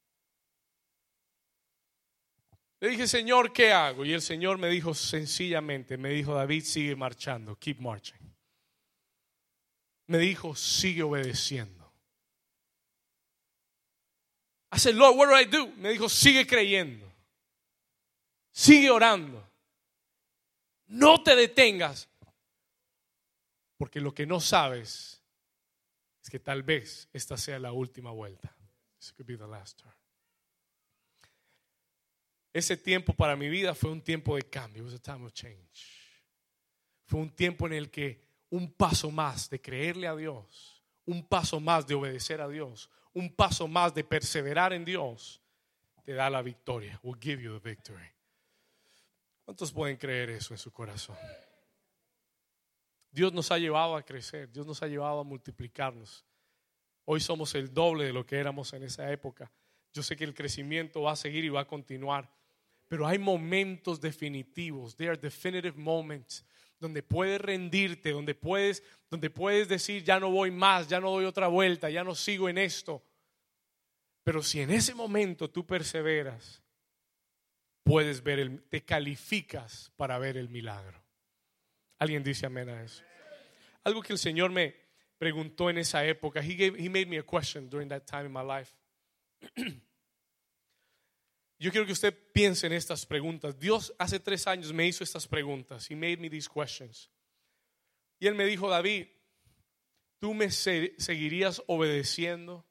Le 2.81 2.91
dije, 2.91 3.07
Señor, 3.07 3.53
¿qué 3.53 3.73
hago? 3.73 4.05
Y 4.05 4.13
el 4.13 4.21
Señor 4.21 4.59
me 4.59 4.69
dijo 4.69 4.95
sencillamente, 4.95 5.97
me 5.97 6.11
dijo, 6.11 6.35
David, 6.35 6.63
sigue 6.63 6.95
marchando, 6.95 7.57
keep 7.57 7.79
marching. 7.81 8.19
Me 10.09 10.19
dijo, 10.19 10.55
sigue 10.55 11.03
obedeciendo. 11.03 11.77
I 14.73 14.79
said, 14.79 14.95
Lord, 14.95 15.17
what 15.17 15.29
do 15.29 15.35
I 15.35 15.45
do? 15.45 15.69
Me 15.79 15.91
dijo, 15.91 16.09
sigue 16.09 16.47
creyendo. 16.47 17.11
Sigue 18.53 18.91
orando. 18.91 19.43
No 20.89 21.23
te 21.23 21.35
detengas. 21.35 22.09
Porque 23.79 24.01
lo 24.01 24.15
que 24.15 24.27
no 24.27 24.41
sabes 24.41 25.16
es 26.27 26.31
que 26.31 26.41
tal 26.41 26.65
vez 26.65 27.09
esta 27.13 27.37
sea 27.37 27.57
la 27.61 27.71
última 27.71 28.11
vuelta. 28.11 28.53
Ese 32.53 32.77
tiempo 32.77 33.13
para 33.13 33.37
mi 33.37 33.49
vida 33.49 33.77
fue 33.77 33.93
un 33.93 34.03
tiempo 34.03 34.35
de 34.35 34.43
cambio. 34.43 34.85
Fue 37.05 37.21
un 37.21 37.31
tiempo 37.31 37.69
en 37.69 37.75
el 37.75 37.93
que 37.93 38.27
un 38.51 38.73
paso 38.73 39.13
más 39.13 39.49
de 39.51 39.61
creerle 39.61 40.09
a 40.09 40.17
Dios, 40.17 40.83
un 41.05 41.25
paso 41.29 41.61
más 41.61 41.87
de 41.87 41.95
obedecer 41.95 42.41
a 42.41 42.49
Dios, 42.49 42.91
un 43.13 43.33
paso 43.33 43.69
más 43.69 43.95
de 43.95 44.03
perseverar 44.03 44.73
en 44.73 44.85
Dios, 44.85 45.41
te 46.03 46.13
da 46.13 46.29
la 46.29 46.43
victoria. 46.43 46.99
Will 47.05 47.21
give 47.21 47.41
you 47.41 47.57
the 47.57 47.69
victory. 47.69 48.11
¿Cuántos 49.45 49.71
pueden 49.71 49.97
creer 49.97 50.31
eso 50.31 50.55
en 50.55 50.59
su 50.59 50.73
corazón? 50.73 51.17
Dios 53.17 53.33
nos 53.33 53.51
ha 53.51 53.57
llevado 53.57 53.97
a 53.97 54.03
crecer, 54.03 54.53
Dios 54.53 54.67
nos 54.67 54.83
ha 54.83 54.87
llevado 54.87 55.21
a 55.21 55.25
multiplicarnos. 55.25 56.23
Hoy 57.07 57.19
somos 57.19 57.55
el 57.55 57.73
doble 57.73 58.05
de 58.05 58.13
lo 58.13 58.27
que 58.27 58.37
éramos 58.37 58.75
en 58.75 58.83
esa 58.83 59.11
época. 59.11 59.51
Yo 59.95 60.03
sé 60.03 60.17
que 60.17 60.25
el 60.25 60.35
crecimiento 60.35 61.01
va 61.01 61.13
a 61.13 61.17
seguir 61.17 61.43
y 61.43 61.49
va 61.49 61.63
a 61.63 61.67
continuar, 61.67 62.31
pero 62.87 63.07
hay 63.07 63.19
momentos 63.19 64.03
definitivos. 64.03 64.95
There 64.95 65.09
are 65.09 65.19
definitive 65.19 65.79
moments 65.79 66.45
donde 66.79 67.03
puedes 67.03 67.41
rendirte, 67.41 68.11
donde 68.11 68.35
puedes, 68.35 68.83
donde 69.09 69.31
puedes 69.31 69.67
decir, 69.67 70.05
ya 70.05 70.21
no 70.21 70.31
voy 70.31 70.51
más, 70.51 70.87
ya 70.87 71.01
no 71.01 71.11
doy 71.11 71.25
otra 71.25 71.49
vuelta, 71.49 71.89
ya 71.89 72.05
no 72.05 72.15
sigo 72.15 72.51
en 72.51 72.59
esto. 72.59 73.03
Pero 74.25 74.43
si 74.43 74.61
en 74.61 74.71
ese 74.71 74.95
momento 74.95 75.49
tú 75.49 75.65
perseveras, 75.65 76.63
puedes 77.83 78.23
ver, 78.23 78.41
el, 78.41 78.63
te 78.65 78.85
calificas 78.85 79.91
para 79.97 80.19
ver 80.19 80.37
el 80.37 80.51
milagro. 80.51 81.06
Alguien 81.99 82.23
dice 82.23 82.47
amén 82.47 82.69
a 82.69 82.83
eso. 82.83 83.03
Algo 83.85 84.03
que 84.03 84.13
el 84.13 84.19
Señor 84.19 84.51
me 84.51 84.75
preguntó 85.19 85.71
en 85.71 85.79
esa 85.79 86.05
época. 86.05 86.41
He, 86.41 86.91
made 86.91 87.07
me 87.07 87.19
a 87.19 87.23
question 87.23 87.71
during 87.71 87.89
that 87.89 88.05
time 88.05 88.27
in 88.27 88.33
my 88.33 88.43
life. 88.43 88.75
Yo 91.59 91.71
quiero 91.71 91.87
que 91.87 91.93
usted 91.93 92.15
piense 92.33 92.67
en 92.67 92.75
estas 92.75 93.07
preguntas. 93.07 93.59
Dios 93.59 93.95
hace 93.99 94.21
tres 94.21 94.47
años 94.47 94.73
me 94.73 94.87
hizo 94.87 95.03
estas 95.03 95.27
preguntas. 95.27 95.91
He 95.91 95.97
made 95.97 96.19
me 96.19 96.29
these 96.29 96.49
questions. 96.49 97.11
Y 98.19 98.27
él 98.27 98.35
me 98.35 98.45
dijo, 98.45 98.69
David, 98.69 99.07
¿tú 100.19 100.35
me 100.35 100.51
seguirías 100.51 101.63
obedeciendo 101.67 102.67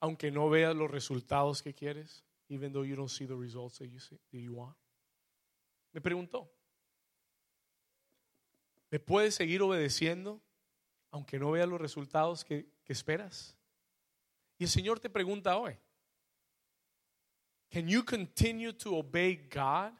aunque 0.00 0.30
no 0.30 0.50
veas 0.50 0.76
los 0.76 0.90
resultados 0.90 1.62
que 1.62 1.72
quieres? 1.72 2.22
Even 2.48 2.72
though 2.72 2.84
you 2.84 2.96
don't 2.96 3.10
see 3.10 3.26
the 3.26 3.34
results 3.34 3.78
that 3.78 3.88
you 4.32 4.52
want. 4.54 4.76
Me 5.92 6.00
preguntó, 6.02 6.55
¿me 8.96 9.00
puedes 9.00 9.34
seguir 9.34 9.60
obedeciendo 9.60 10.40
aunque 11.10 11.38
no 11.38 11.50
veas 11.50 11.68
los 11.68 11.78
resultados 11.78 12.46
que, 12.46 12.66
que 12.82 12.94
esperas? 12.94 13.54
Y 14.56 14.64
el 14.64 14.70
Señor 14.70 15.00
te 15.00 15.10
pregunta 15.10 15.58
hoy, 15.58 15.76
Can 17.70 17.88
you 17.88 18.02
continue 18.02 18.72
to 18.72 18.96
obey 18.96 19.36
God 19.52 19.92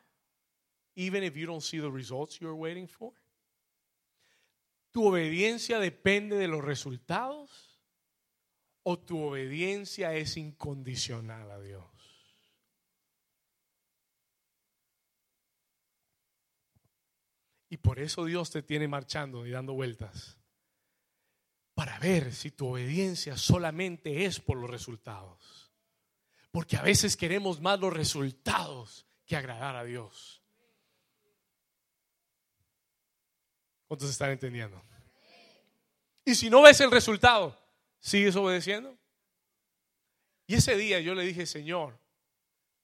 even 0.95 1.23
if 1.23 1.37
you 1.37 1.47
don't 1.47 1.61
see 1.61 1.79
the 1.79 1.91
results 1.91 2.41
you're 2.41 2.57
waiting 2.57 2.89
for? 2.89 3.13
¿Tu 4.93 5.07
obediencia 5.07 5.79
depende 5.79 6.39
de 6.39 6.49
los 6.49 6.65
resultados 6.65 7.79
o 8.83 8.99
tu 8.99 9.19
obediencia 9.19 10.15
es 10.15 10.39
incondicional 10.39 11.51
a 11.51 11.61
Dios? 11.61 11.85
Y 17.77 17.79
por 17.79 17.99
eso 17.99 18.25
Dios 18.25 18.51
te 18.51 18.63
tiene 18.63 18.89
marchando 18.89 19.47
y 19.47 19.51
dando 19.51 19.75
vueltas. 19.75 20.39
Para 21.75 21.99
ver 21.99 22.33
si 22.33 22.51
tu 22.51 22.69
obediencia 22.69 23.37
solamente 23.37 24.25
es 24.25 24.41
por 24.41 24.57
los 24.57 24.71
resultados 24.71 25.67
porque 26.57 26.79
a 26.79 26.83
veces 26.83 27.19
queremos 27.19 27.61
más 27.61 27.79
los 27.81 27.93
resultados 27.93 29.07
que 29.27 29.37
agradar 29.37 29.77
a 29.77 29.85
Dios. 29.85 30.43
¿Cuántos 33.87 34.09
están 34.09 34.31
entendiendo? 34.31 34.83
Y 36.25 36.35
si 36.35 36.49
no 36.49 36.63
ves 36.63 36.81
el 36.81 36.91
resultado, 36.91 37.63
¿sigues 37.99 38.35
obedeciendo? 38.37 38.97
Y 40.47 40.55
ese 40.55 40.79
día 40.79 40.99
yo 41.01 41.15
le 41.15 41.25
dije, 41.25 41.45
Señor, 41.45 42.01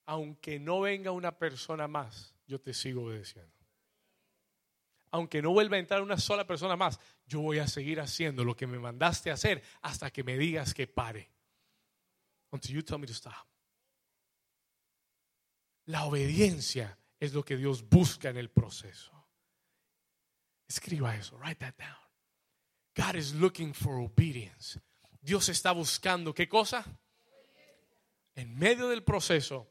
aunque 0.04 0.60
no 0.60 0.82
venga 0.82 1.10
una 1.10 1.38
persona 1.38 1.88
más, 1.88 2.34
yo 2.46 2.60
te 2.60 2.74
sigo 2.74 3.04
obedeciendo. 3.04 3.56
Aunque 5.12 5.42
no 5.42 5.50
vuelva 5.50 5.76
a 5.76 5.80
entrar 5.80 6.02
una 6.02 6.18
sola 6.18 6.46
persona 6.46 6.74
más, 6.74 6.98
yo 7.26 7.40
voy 7.40 7.58
a 7.58 7.68
seguir 7.68 8.00
haciendo 8.00 8.44
lo 8.44 8.56
que 8.56 8.66
me 8.66 8.78
mandaste 8.78 9.30
hacer 9.30 9.62
hasta 9.82 10.10
que 10.10 10.24
me 10.24 10.38
digas 10.38 10.72
que 10.74 10.86
pare. 10.86 11.30
Until 12.50 12.74
you 12.74 12.82
tell 12.82 12.98
me 12.98 13.06
to 13.06 13.12
stop. 13.12 13.46
La 15.86 16.04
obediencia 16.04 16.98
es 17.20 17.34
lo 17.34 17.44
que 17.44 17.56
Dios 17.56 17.88
busca 17.88 18.30
en 18.30 18.38
el 18.38 18.50
proceso. 18.50 19.12
Escriba 20.66 21.14
eso, 21.14 21.36
write 21.38 21.56
that 21.56 21.76
down. 21.76 21.96
God 22.94 23.16
is 23.16 23.34
looking 23.34 23.74
for 23.74 23.98
obedience. 23.98 24.80
Dios 25.20 25.48
está 25.50 25.72
buscando 25.72 26.32
qué 26.32 26.48
cosa? 26.48 26.84
En 28.34 28.58
medio 28.58 28.88
del 28.88 29.04
proceso, 29.04 29.70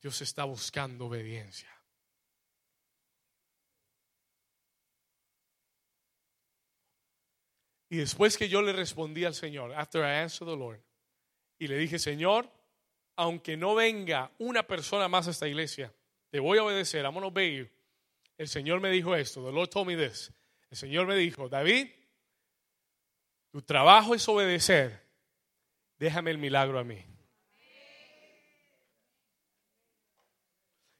Dios 0.00 0.22
está 0.22 0.44
buscando 0.44 1.06
obediencia. 1.06 1.75
Y 7.88 7.98
después 7.98 8.36
que 8.36 8.48
yo 8.48 8.62
le 8.62 8.72
respondí 8.72 9.24
al 9.24 9.34
Señor, 9.34 9.72
after 9.74 10.02
I 10.02 10.22
answered 10.22 10.50
the 10.50 10.56
Lord, 10.56 10.80
y 11.58 11.68
le 11.68 11.78
dije, 11.78 11.98
Señor, 11.98 12.50
aunque 13.16 13.56
no 13.56 13.74
venga 13.74 14.30
una 14.38 14.66
persona 14.66 15.08
más 15.08 15.28
a 15.28 15.30
esta 15.30 15.48
iglesia, 15.48 15.92
te 16.30 16.40
voy 16.40 16.58
a 16.58 16.64
obedecer, 16.64 17.04
I'm 17.04 17.14
going 17.14 17.24
obey 17.24 17.58
you. 17.58 17.68
El 18.36 18.48
Señor 18.48 18.80
me 18.80 18.90
dijo 18.90 19.14
esto, 19.14 19.44
the 19.44 19.52
Lord 19.52 19.70
told 19.70 19.86
me 19.86 19.96
this. 19.96 20.32
El 20.70 20.76
Señor 20.76 21.06
me 21.06 21.16
dijo, 21.16 21.48
David, 21.48 21.88
tu 23.50 23.62
trabajo 23.62 24.14
es 24.14 24.28
obedecer, 24.28 25.00
déjame 25.98 26.30
el 26.32 26.38
milagro 26.38 26.78
a 26.78 26.84
mí. 26.84 27.02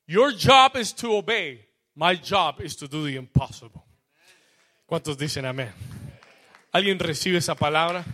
Your 0.06 0.32
job 0.32 0.76
is 0.76 0.94
to 0.94 1.16
obey. 1.16 1.66
My 1.96 2.14
job 2.14 2.60
is 2.60 2.76
to 2.76 2.86
do 2.86 3.04
the 3.04 3.16
impossible. 3.16 3.82
¿Cuántos 4.86 5.18
dicen 5.18 5.44
amén? 5.44 5.72
¿Alguien 6.76 6.98
recibe 6.98 7.38
esa 7.38 7.54
palabra? 7.54 8.04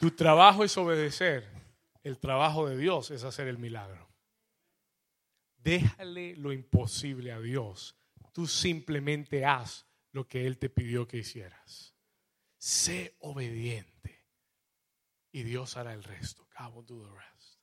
Tu 0.00 0.10
trabajo 0.10 0.64
es 0.64 0.76
obedecer. 0.76 1.48
El 2.02 2.18
trabajo 2.18 2.68
de 2.68 2.76
Dios 2.76 3.12
es 3.12 3.22
hacer 3.22 3.46
el 3.46 3.58
milagro. 3.58 4.08
Déjale 5.58 6.34
lo 6.34 6.52
imposible 6.52 7.30
a 7.30 7.38
Dios. 7.38 7.96
Tú 8.32 8.48
simplemente 8.48 9.44
haz 9.44 9.86
lo 10.10 10.26
que 10.26 10.48
Él 10.48 10.58
te 10.58 10.68
pidió 10.68 11.06
que 11.06 11.18
hicieras. 11.18 11.94
Sé 12.58 13.14
obediente. 13.20 14.26
Y 15.30 15.44
Dios 15.44 15.76
hará 15.76 15.92
el 15.92 16.02
resto. 16.02 16.44
Do 16.58 17.04
the 17.04 17.14
rest. 17.14 17.60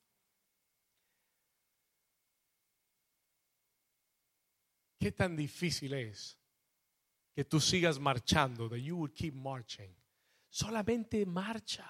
¿Qué 4.97 5.11
tan 5.11 5.35
difícil 5.35 5.95
es 5.95 6.39
que 7.33 7.43
tú 7.43 7.59
sigas 7.59 7.99
marchando? 7.99 8.69
That 8.69 8.77
you 8.77 8.97
would 8.97 9.13
keep 9.13 9.33
marching. 9.33 9.95
Solamente 10.49 11.25
marcha. 11.25 11.85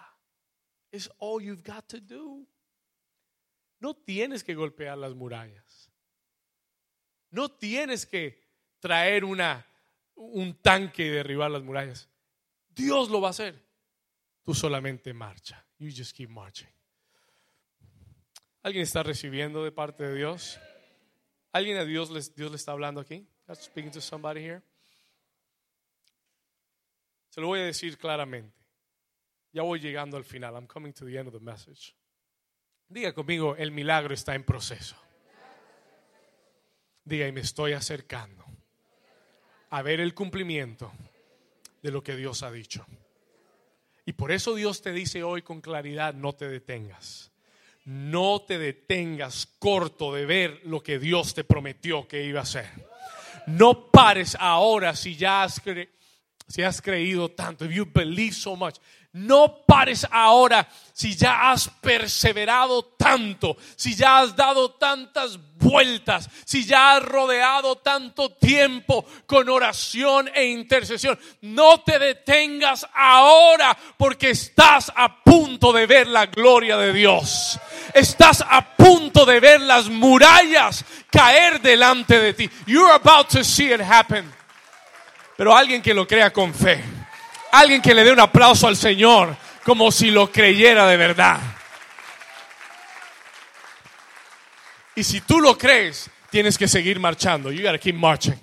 Es 0.91 1.09
all 1.19 1.41
you've 1.41 1.63
got 1.63 1.87
to 1.89 1.99
do. 1.99 2.47
No 3.79 3.95
tienes 3.95 4.43
que 4.43 4.55
golpear 4.55 4.97
las 4.97 5.13
murallas. 5.13 5.91
No 7.31 7.49
tienes 7.49 8.05
que 8.05 8.41
traer 8.79 9.25
una, 9.25 9.65
un 10.15 10.53
tanque 10.61 11.05
y 11.05 11.09
derribar 11.09 11.51
las 11.51 11.63
murallas. 11.63 12.09
Dios 12.69 13.09
lo 13.09 13.19
va 13.19 13.29
a 13.29 13.31
hacer. 13.31 13.61
Tú 14.43 14.53
solamente 14.53 15.13
marcha. 15.13 15.65
You 15.79 15.89
just 15.89 16.15
keep 16.15 16.29
marching. 16.29 16.69
¿Alguien 18.61 18.83
está 18.83 19.03
recibiendo 19.03 19.63
de 19.63 19.71
parte 19.71 20.03
de 20.03 20.15
Dios? 20.15 20.57
¿Alguien 21.51 21.77
a 21.77 21.83
Dios, 21.83 22.09
Dios 22.35 22.51
le 22.51 22.55
está 22.55 22.71
hablando 22.71 23.01
aquí? 23.01 23.27
speaking 23.53 23.91
to 23.91 23.99
somebody 23.99 24.41
here. 24.41 24.63
Se 27.33 27.41
lo 27.41 27.47
voy 27.47 27.61
a 27.61 27.63
decir 27.63 27.97
claramente. 27.97 28.55
Ya 29.51 29.63
voy 29.63 29.79
llegando 29.79 30.17
al 30.17 30.23
final. 30.23 30.53
I'm 30.53 30.67
coming 30.67 30.93
to 30.93 31.03
the 31.03 31.17
end 31.17 31.27
of 31.29 31.33
the 31.33 31.39
message. 31.39 31.95
Diga 32.87 33.11
conmigo, 33.11 33.55
el 33.55 33.71
milagro 33.71 34.13
está 34.13 34.35
en 34.35 34.43
proceso. 34.43 34.95
Diga, 37.03 37.27
y 37.27 37.31
me 37.31 37.41
estoy 37.41 37.73
acercando 37.73 38.45
a 39.71 39.81
ver 39.81 39.99
el 39.99 40.13
cumplimiento 40.13 40.91
de 41.81 41.89
lo 41.89 42.03
que 42.03 42.15
Dios 42.15 42.43
ha 42.43 42.51
dicho. 42.51 42.85
Y 44.05 44.13
por 44.13 44.31
eso 44.31 44.53
Dios 44.53 44.83
te 44.83 44.91
dice 44.91 45.23
hoy 45.23 45.41
con 45.41 45.59
claridad, 45.59 46.13
no 46.13 46.33
te 46.33 46.47
detengas. 46.47 47.31
no 47.85 48.43
te 48.43 48.59
detengas 48.59 49.47
corto 49.57 50.13
de 50.13 50.27
ver 50.27 50.61
lo 50.65 50.83
que 50.83 50.99
Dios 50.99 51.33
te 51.33 51.43
prometió 51.43 52.07
que 52.07 52.23
iba 52.23 52.41
a 52.41 52.43
hacer. 52.43 52.69
No 53.47 53.89
pares 53.89 54.37
ahora 54.39 54.95
si 54.95 55.15
ya 55.15 55.41
has, 55.41 55.59
si 56.47 56.63
has 56.63 56.81
creído 56.81 57.29
tanto. 57.29 57.65
If 57.65 57.71
you 57.71 57.85
believe 57.85 58.33
so 58.33 58.55
much. 58.55 58.79
No 59.15 59.63
pares 59.67 60.07
ahora 60.09 60.67
si 60.91 61.15
ya 61.15 61.51
has 61.51 61.69
perseverado 61.69 62.95
tanto, 62.97 63.55
si 63.75 63.93
ya 63.93 64.19
has 64.19 64.35
dado 64.35 64.71
tantas 64.71 65.37
vueltas, 65.57 66.27
si 66.45 66.65
ya 66.65 66.95
has 66.95 67.03
rodeado 67.03 67.75
tanto 67.75 68.31
tiempo 68.31 69.05
con 69.27 69.49
oración 69.49 70.31
e 70.33 70.45
intercesión. 70.45 71.19
No 71.41 71.81
te 71.81 71.99
detengas 71.99 72.87
ahora 72.91 73.77
porque 73.97 74.31
estás 74.31 74.91
a 74.95 75.23
punto 75.23 75.71
de 75.71 75.85
ver 75.85 76.07
la 76.07 76.25
gloria 76.25 76.75
de 76.77 76.91
Dios. 76.91 77.59
Estás 77.93 78.43
a 78.47 78.75
punto 78.75 79.27
de 79.27 79.39
ver 79.39 79.61
las 79.61 79.89
murallas 79.89 80.83
caer 81.11 81.61
delante 81.61 82.19
de 82.19 82.33
ti. 82.33 82.49
You're 82.65 82.93
about 82.93 83.29
to 83.29 83.43
see 83.43 83.71
it 83.71 83.79
happen. 83.79 84.42
Pero 85.43 85.57
alguien 85.57 85.81
que 85.81 85.93
lo 85.93 86.07
crea 86.07 86.31
con 86.31 86.53
fe. 86.53 86.81
Alguien 87.51 87.81
que 87.81 87.93
le 87.93 88.05
dé 88.05 88.13
un 88.13 88.19
aplauso 88.21 88.65
al 88.65 88.77
Señor 88.77 89.35
como 89.65 89.91
si 89.91 90.09
lo 90.09 90.31
creyera 90.31 90.87
de 90.87 90.95
verdad. 90.95 91.37
Y 94.95 95.03
si 95.03 95.19
tú 95.19 95.41
lo 95.41 95.57
crees, 95.57 96.09
tienes 96.29 96.57
que 96.57 96.65
seguir 96.65 96.97
marchando. 96.97 97.51
You 97.51 97.61
gotta 97.61 97.77
keep 97.77 97.93
marching. 97.93 98.39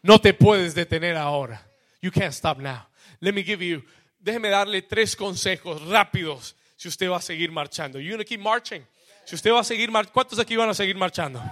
No 0.00 0.20
te 0.20 0.32
puedes 0.32 0.76
detener 0.76 1.16
ahora. 1.16 1.60
You 2.00 2.12
can't 2.12 2.32
stop 2.32 2.58
now. 2.58 2.86
Let 3.18 3.32
me 3.32 3.42
give 3.42 3.60
you, 3.60 3.82
déjeme 4.20 4.48
darle 4.48 4.82
tres 4.82 5.16
consejos 5.16 5.84
rápidos 5.88 6.54
si 6.76 6.86
usted 6.86 7.10
va 7.10 7.16
a 7.16 7.20
seguir 7.20 7.50
marchando. 7.50 7.98
You 7.98 8.12
gonna 8.12 8.22
keep 8.22 8.40
marching. 8.40 8.86
Si 9.24 9.34
usted 9.34 9.50
va 9.50 9.58
a 9.58 9.64
seguir 9.64 9.90
marchando, 9.90 10.12
¿cuántos 10.12 10.38
aquí 10.38 10.54
van 10.54 10.68
a 10.68 10.74
seguir 10.74 10.94
marchando? 10.94 11.42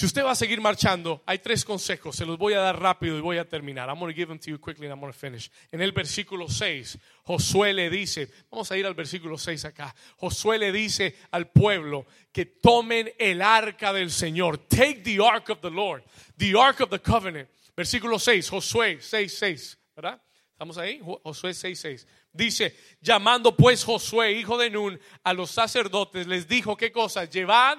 Si 0.00 0.06
usted 0.06 0.24
va 0.24 0.30
a 0.30 0.34
seguir 0.34 0.62
marchando, 0.62 1.22
hay 1.26 1.40
tres 1.40 1.62
consejos, 1.62 2.16
se 2.16 2.24
los 2.24 2.38
voy 2.38 2.54
a 2.54 2.60
dar 2.60 2.80
rápido 2.80 3.18
y 3.18 3.20
voy 3.20 3.36
a 3.36 3.46
terminar. 3.46 3.90
I'm 3.90 3.98
going 3.98 4.10
to 4.10 4.16
give 4.16 4.28
them 4.28 4.38
to 4.38 4.48
you 4.48 4.58
quickly 4.58 4.86
and 4.86 4.94
I'm 4.94 4.98
going 4.98 5.12
to 5.12 5.18
finish. 5.18 5.50
En 5.70 5.82
el 5.82 5.92
versículo 5.92 6.48
6, 6.48 6.96
Josué 7.24 7.74
le 7.74 7.90
dice, 7.90 8.30
vamos 8.50 8.72
a 8.72 8.78
ir 8.78 8.86
al 8.86 8.94
versículo 8.94 9.36
6 9.36 9.66
acá. 9.66 9.94
Josué 10.16 10.56
le 10.56 10.72
dice 10.72 11.18
al 11.32 11.50
pueblo 11.50 12.06
que 12.32 12.46
tomen 12.46 13.12
el 13.18 13.42
arca 13.42 13.92
del 13.92 14.10
Señor. 14.10 14.56
Take 14.68 15.02
the 15.04 15.18
ark 15.22 15.50
of 15.50 15.60
the 15.60 15.70
Lord, 15.70 16.02
the 16.38 16.58
ark 16.58 16.80
of 16.80 16.88
the 16.88 17.00
covenant. 17.00 17.50
Versículo 17.76 18.18
6, 18.18 18.48
Josué 18.48 19.02
6, 19.02 19.36
6, 19.36 19.78
¿verdad? 19.94 20.22
¿Estamos 20.50 20.78
ahí? 20.78 21.02
Josué 21.22 21.52
6, 21.52 21.78
6. 21.78 22.06
Dice, 22.32 22.74
llamando 23.02 23.54
pues 23.54 23.84
Josué, 23.84 24.32
hijo 24.32 24.56
de 24.56 24.70
Nun, 24.70 24.98
a 25.22 25.34
los 25.34 25.50
sacerdotes, 25.50 26.26
les 26.26 26.48
dijo, 26.48 26.74
¿qué 26.74 26.90
cosa? 26.90 27.26
Llevad 27.26 27.76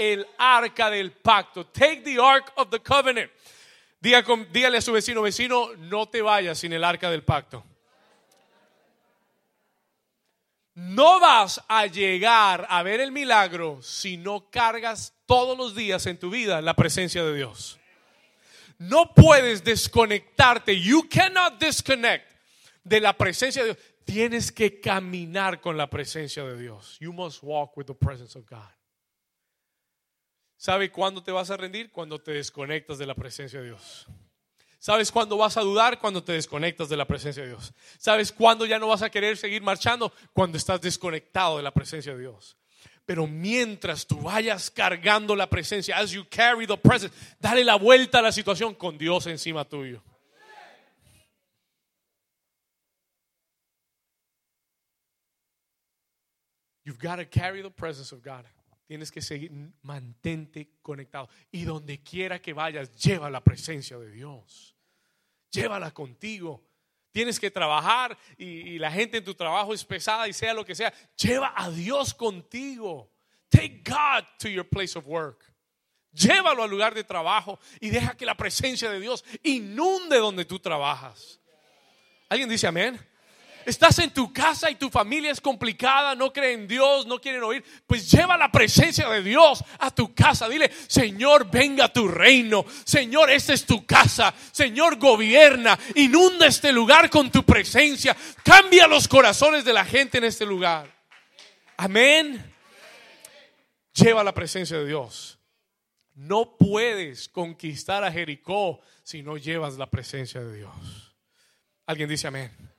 el 0.00 0.26
arca 0.38 0.88
del 0.88 1.12
pacto. 1.12 1.66
Take 1.66 2.00
the 2.02 2.18
ark 2.18 2.52
of 2.56 2.70
the 2.70 2.80
covenant. 2.80 3.30
dígale 4.00 4.78
a 4.78 4.80
su 4.80 4.92
vecino, 4.92 5.20
vecino, 5.20 5.76
no 5.76 6.08
te 6.08 6.22
vayas 6.22 6.58
sin 6.58 6.72
el 6.72 6.82
arca 6.82 7.10
del 7.10 7.22
pacto. 7.22 7.62
No 10.74 11.20
vas 11.20 11.60
a 11.68 11.84
llegar 11.84 12.66
a 12.70 12.82
ver 12.82 13.00
el 13.00 13.12
milagro 13.12 13.82
si 13.82 14.16
no 14.16 14.48
cargas 14.50 15.12
todos 15.26 15.58
los 15.58 15.74
días 15.74 16.06
en 16.06 16.18
tu 16.18 16.30
vida 16.30 16.62
la 16.62 16.74
presencia 16.74 17.22
de 17.22 17.36
Dios. 17.36 17.78
No 18.78 19.12
puedes 19.12 19.62
desconectarte. 19.62 20.80
You 20.80 21.06
cannot 21.10 21.60
disconnect 21.60 22.24
de 22.82 23.00
la 23.00 23.12
presencia 23.12 23.62
de 23.62 23.74
Dios. 23.74 23.84
Tienes 24.06 24.50
que 24.50 24.80
caminar 24.80 25.60
con 25.60 25.76
la 25.76 25.90
presencia 25.90 26.42
de 26.44 26.58
Dios. 26.58 26.96
You 27.00 27.12
must 27.12 27.42
walk 27.42 27.76
with 27.76 27.84
the 27.84 27.94
presence 27.94 28.38
of 28.38 28.46
God. 28.48 28.79
¿Sabe 30.60 30.92
cuándo 30.92 31.22
te 31.22 31.32
vas 31.32 31.50
a 31.50 31.56
rendir? 31.56 31.90
Cuando 31.90 32.20
te 32.20 32.32
desconectas 32.32 32.98
de 32.98 33.06
la 33.06 33.14
presencia 33.14 33.60
de 33.60 33.68
Dios. 33.68 34.06
¿Sabes 34.78 35.10
cuándo 35.10 35.38
vas 35.38 35.56
a 35.56 35.62
dudar? 35.62 35.98
Cuando 35.98 36.22
te 36.22 36.32
desconectas 36.32 36.90
de 36.90 36.98
la 36.98 37.06
presencia 37.06 37.42
de 37.42 37.48
Dios. 37.48 37.72
¿Sabes 37.96 38.30
cuándo 38.30 38.66
ya 38.66 38.78
no 38.78 38.88
vas 38.88 39.00
a 39.00 39.08
querer 39.08 39.38
seguir 39.38 39.62
marchando? 39.62 40.12
Cuando 40.34 40.58
estás 40.58 40.82
desconectado 40.82 41.56
de 41.56 41.62
la 41.62 41.70
presencia 41.70 42.12
de 42.12 42.20
Dios. 42.20 42.58
Pero 43.06 43.26
mientras 43.26 44.06
tú 44.06 44.20
vayas 44.20 44.70
cargando 44.70 45.34
la 45.34 45.48
presencia, 45.48 45.96
as 45.96 46.10
you 46.10 46.26
carry 46.28 46.66
the 46.66 46.76
presence, 46.76 47.16
dale 47.40 47.64
la 47.64 47.76
vuelta 47.76 48.18
a 48.18 48.22
la 48.22 48.30
situación 48.30 48.74
con 48.74 48.98
Dios 48.98 49.26
encima 49.28 49.64
tuyo. 49.64 50.02
You've 56.84 56.98
got 56.98 57.16
to 57.16 57.24
carry 57.24 57.62
the 57.62 57.70
presence 57.70 58.12
of 58.12 58.22
God. 58.22 58.44
Tienes 58.90 59.12
que 59.12 59.22
seguir, 59.22 59.52
mantente 59.82 60.68
conectado. 60.82 61.28
Y 61.52 61.62
donde 61.62 62.02
quiera 62.02 62.42
que 62.42 62.52
vayas, 62.52 62.92
lleva 62.96 63.30
la 63.30 63.40
presencia 63.40 63.96
de 63.96 64.10
Dios. 64.10 64.74
Llévala 65.52 65.92
contigo. 65.92 66.60
Tienes 67.12 67.38
que 67.38 67.52
trabajar 67.52 68.18
y, 68.36 68.80
la 68.80 68.90
gente 68.90 69.18
en 69.18 69.24
tu 69.24 69.32
trabajo 69.36 69.72
es 69.72 69.84
pesada 69.84 70.26
y 70.26 70.32
sea 70.32 70.54
lo 70.54 70.64
que 70.64 70.74
sea. 70.74 70.92
Lleva 71.14 71.52
a 71.54 71.70
Dios 71.70 72.12
contigo. 72.12 73.12
Take 73.48 73.84
God 73.86 74.24
to 74.40 74.48
your 74.48 74.68
place 74.68 74.98
of 74.98 75.06
work. 75.06 75.44
Llévalo 76.10 76.64
al 76.64 76.70
lugar 76.70 76.92
de 76.92 77.04
trabajo 77.04 77.60
y 77.78 77.90
deja 77.90 78.16
que 78.16 78.26
la 78.26 78.36
presencia 78.36 78.90
de 78.90 78.98
Dios 78.98 79.24
inunde 79.44 80.16
donde 80.16 80.44
tú 80.44 80.58
trabajas. 80.58 81.38
¿Alguien 82.28 82.48
dice 82.48 82.66
amén? 82.66 82.98
Estás 83.66 83.98
en 83.98 84.10
tu 84.10 84.32
casa 84.32 84.70
y 84.70 84.76
tu 84.76 84.88
familia 84.90 85.30
es 85.30 85.40
complicada, 85.40 86.14
no 86.14 86.32
creen 86.32 86.60
en 86.60 86.68
Dios, 86.68 87.06
no 87.06 87.20
quieren 87.20 87.42
oír. 87.42 87.64
Pues 87.86 88.10
lleva 88.10 88.36
la 88.36 88.50
presencia 88.50 89.08
de 89.08 89.22
Dios 89.22 89.62
a 89.78 89.94
tu 89.94 90.14
casa. 90.14 90.48
Dile, 90.48 90.70
Señor, 90.88 91.50
venga 91.50 91.92
tu 91.92 92.08
reino. 92.08 92.64
Señor, 92.84 93.30
esta 93.30 93.52
es 93.52 93.66
tu 93.66 93.84
casa. 93.84 94.34
Señor, 94.50 94.96
gobierna. 94.96 95.78
Inunda 95.94 96.46
este 96.46 96.72
lugar 96.72 97.10
con 97.10 97.30
tu 97.30 97.44
presencia. 97.44 98.16
Cambia 98.42 98.86
los 98.86 99.06
corazones 99.06 99.64
de 99.64 99.72
la 99.72 99.84
gente 99.84 100.18
en 100.18 100.24
este 100.24 100.46
lugar. 100.46 100.90
Amén. 101.76 102.54
Lleva 103.92 104.24
la 104.24 104.32
presencia 104.34 104.78
de 104.78 104.86
Dios. 104.86 105.38
No 106.14 106.56
puedes 106.56 107.28
conquistar 107.28 108.04
a 108.04 108.12
Jericó 108.12 108.80
si 109.02 109.22
no 109.22 109.36
llevas 109.36 109.76
la 109.76 109.88
presencia 109.88 110.40
de 110.40 110.56
Dios. 110.56 111.16
Alguien 111.86 112.08
dice 112.08 112.28
amén. 112.28 112.69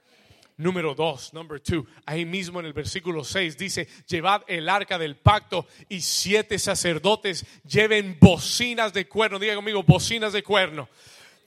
Número 0.62 0.94
dos, 0.94 1.34
number 1.34 1.60
two, 1.60 1.88
ahí 2.06 2.24
mismo 2.24 2.60
en 2.60 2.68
el 2.68 2.74
versículo 2.74 3.24
6 3.24 3.58
dice, 3.58 3.88
llevad 4.06 4.44
el 4.48 4.70
arca 4.70 5.00
del 5.00 5.16
pacto 5.16 5.66
y 5.90 6.02
siete 6.02 6.60
sacerdotes 6.60 7.48
lleven 7.66 8.16
bocinas 8.20 8.94
de 8.94 9.08
cuerno. 9.08 9.40
Diga 9.40 9.56
conmigo, 9.56 9.82
bocinas 9.82 10.34
de 10.34 10.44
cuerno 10.44 10.88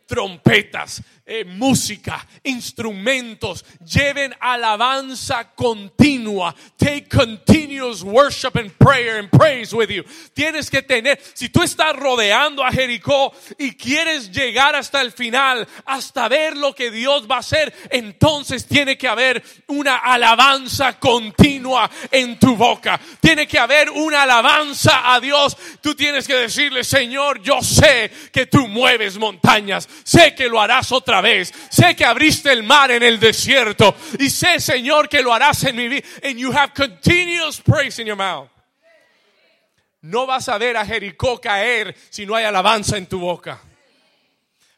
trompetas, 0.06 1.02
eh, 1.26 1.44
música, 1.44 2.26
instrumentos, 2.42 3.64
lleven 3.80 4.34
alabanza 4.40 5.54
continua. 5.54 6.54
Take 6.76 7.08
continuous 7.08 8.02
worship 8.02 8.56
and 8.56 8.70
prayer 8.78 9.18
and 9.18 9.30
praise 9.30 9.74
with 9.74 9.88
you. 9.88 10.04
Tienes 10.34 10.70
que 10.70 10.82
tener, 10.82 11.18
si 11.32 11.48
tú 11.48 11.62
estás 11.62 11.96
rodeando 11.96 12.62
a 12.62 12.70
Jericó 12.70 13.32
y 13.58 13.72
quieres 13.72 14.30
llegar 14.30 14.76
hasta 14.76 15.00
el 15.00 15.12
final, 15.12 15.66
hasta 15.86 16.28
ver 16.28 16.56
lo 16.56 16.74
que 16.74 16.90
Dios 16.90 17.26
va 17.30 17.36
a 17.36 17.40
hacer, 17.40 17.72
entonces 17.90 18.66
tiene 18.66 18.98
que 18.98 19.08
haber 19.08 19.42
una 19.68 19.96
alabanza 19.96 20.98
continua 20.98 21.90
en 22.10 22.38
tu 22.38 22.54
boca. 22.54 23.00
Tiene 23.20 23.46
que 23.46 23.58
haber 23.58 23.88
una 23.88 24.24
alabanza 24.24 25.14
a 25.14 25.20
Dios. 25.20 25.56
Tú 25.80 25.94
tienes 25.94 26.26
que 26.26 26.34
decirle, 26.34 26.84
Señor, 26.84 27.40
yo 27.42 27.62
sé 27.62 28.10
que 28.30 28.44
tú 28.44 28.68
mueves 28.68 29.16
montañas. 29.16 29.88
Sé 30.04 30.34
que 30.34 30.48
lo 30.48 30.60
harás 30.60 30.92
otra 30.92 31.13
vez. 31.20 31.52
Sé 31.70 31.94
que 31.94 32.04
abriste 32.04 32.52
el 32.52 32.62
mar 32.62 32.90
en 32.90 33.02
el 33.02 33.18
desierto. 33.18 33.94
Y 34.18 34.30
sé, 34.30 34.60
Señor, 34.60 35.08
que 35.08 35.22
lo 35.22 35.32
harás 35.32 35.64
en 35.64 35.76
mi 35.76 35.88
vida. 35.88 36.06
And 36.22 36.36
you 36.36 36.52
have 36.52 36.72
continuous 36.74 37.60
praise 37.60 38.00
in 38.00 38.06
your 38.06 38.16
mouth. 38.16 38.48
No 40.02 40.26
vas 40.26 40.48
a 40.48 40.58
ver 40.58 40.76
a 40.76 40.84
Jericó 40.84 41.40
caer 41.40 41.96
si 42.10 42.26
no 42.26 42.34
hay 42.34 42.44
alabanza 42.44 42.96
en 42.96 43.06
tu 43.06 43.18
boca. 43.18 43.60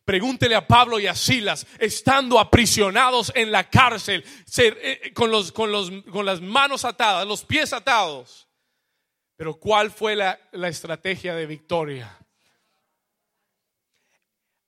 Pregúntele 0.04 0.54
a 0.54 0.64
Pablo 0.64 1.00
y 1.00 1.08
a 1.08 1.16
Silas, 1.16 1.66
estando 1.80 2.38
aprisionados 2.38 3.32
en 3.34 3.50
la 3.50 3.68
cárcel, 3.68 4.24
eh, 4.56 5.12
con, 5.12 5.32
los, 5.32 5.50
con, 5.50 5.72
los, 5.72 5.90
con 6.12 6.24
las 6.24 6.40
manos 6.40 6.84
atadas, 6.84 7.26
los 7.26 7.44
pies 7.44 7.72
atados. 7.72 8.46
Pero 9.36 9.54
¿cuál 9.54 9.90
fue 9.90 10.14
la, 10.14 10.38
la 10.52 10.68
estrategia 10.68 11.34
de 11.34 11.46
victoria? 11.46 12.16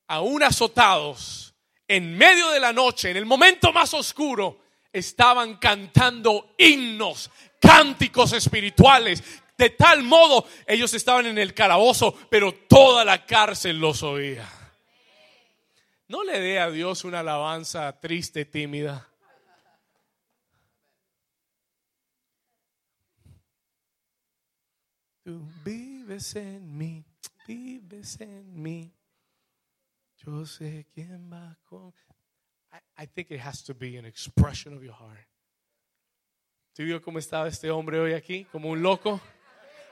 aún 0.09 0.41
azotados, 0.41 1.48
en 1.89 2.15
medio 2.15 2.51
de 2.51 2.59
la 2.59 2.71
noche, 2.71 3.09
en 3.09 3.17
el 3.17 3.25
momento 3.25 3.73
más 3.73 3.95
oscuro, 3.95 4.59
estaban 4.93 5.57
cantando 5.57 6.53
himnos, 6.55 7.31
cánticos 7.59 8.31
espirituales. 8.33 9.23
De 9.57 9.71
tal 9.71 10.03
modo, 10.03 10.47
ellos 10.67 10.93
estaban 10.93 11.25
en 11.25 11.39
el 11.39 11.55
calabozo, 11.55 12.15
pero 12.29 12.53
toda 12.53 13.03
la 13.03 13.25
cárcel 13.25 13.79
los 13.79 14.03
oía. 14.03 14.47
No 16.07 16.23
le 16.23 16.39
dé 16.39 16.59
a 16.59 16.69
Dios 16.69 17.03
una 17.05 17.21
alabanza 17.21 17.99
triste, 17.99 18.45
tímida. 18.45 19.09
Tú 25.23 25.41
vives 25.65 26.35
en 26.35 26.77
mí, 26.77 27.03
vives 27.47 28.21
en 28.21 28.61
mí. 28.61 28.91
Yo 30.25 30.45
sé 30.45 30.85
quién 30.93 31.29
va 31.31 31.57
con. 31.69 31.93
I, 32.73 33.03
I 33.03 33.05
think 33.07 33.31
it 33.31 33.39
has 33.39 33.63
to 33.63 33.73
be 33.73 33.97
an 33.97 34.05
expression 34.05 34.75
of 34.75 34.83
your 34.83 34.93
heart. 34.93 35.27
¿Tú 36.75 36.83
vio 36.83 37.01
cómo 37.01 37.19
estaba 37.19 37.47
este 37.47 37.69
hombre 37.71 37.99
hoy 37.99 38.13
aquí? 38.13 38.45
Como 38.51 38.69
un 38.69 38.81
loco. 38.81 39.21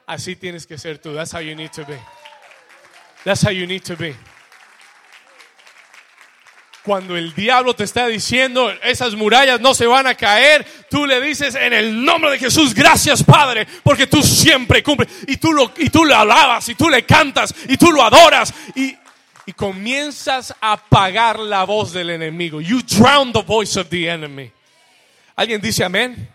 Así 0.05 0.35
tienes 0.35 0.65
que 0.65 0.77
ser 0.77 0.99
tú. 0.99 1.13
That's 1.13 1.33
how 1.33 1.39
you 1.39 1.55
need 1.55 1.71
to 1.71 1.85
be. 1.85 1.99
That's 3.23 3.43
how 3.43 3.51
you 3.51 3.65
need 3.65 3.83
to 3.83 3.95
be. 3.95 4.15
Cuando 6.83 7.17
el 7.17 7.33
diablo 7.33 7.73
te 7.73 7.83
está 7.83 8.07
diciendo, 8.07 8.71
esas 8.81 9.15
murallas 9.15 9.59
no 9.59 9.73
se 9.73 9.85
van 9.85 10.07
a 10.07 10.15
caer, 10.15 10.65
tú 10.89 11.05
le 11.05 11.19
dices 11.19 11.55
en 11.55 11.73
el 11.73 12.05
nombre 12.05 12.31
de 12.31 12.39
Jesús, 12.39 12.73
gracias 12.73 13.21
Padre, 13.23 13.67
porque 13.83 14.07
tú 14.07 14.23
siempre 14.23 14.81
cumples. 14.81 15.09
Y 15.27 15.35
tú 15.35 15.51
lo, 15.51 15.73
y 15.77 15.89
tú 15.89 16.05
le 16.05 16.13
alabas, 16.13 16.69
y 16.69 16.75
tú 16.75 16.89
le 16.89 17.05
cantas, 17.05 17.53
y 17.67 17.75
tú 17.75 17.91
lo 17.91 18.01
adoras. 18.01 18.53
Y, 18.75 18.97
y 19.47 19.53
comienzas 19.53 20.53
a 20.59 20.73
apagar 20.73 21.39
la 21.39 21.63
voz 21.63 21.93
del 21.93 22.09
enemigo. 22.09 22.59
You 22.59 22.81
drown 22.81 23.31
the 23.31 23.41
voice 23.41 23.79
of 23.79 23.87
the 23.87 24.09
enemy. 24.09 24.51
¿Alguien 25.37 25.61
dice 25.61 25.85
amén? 25.85 26.29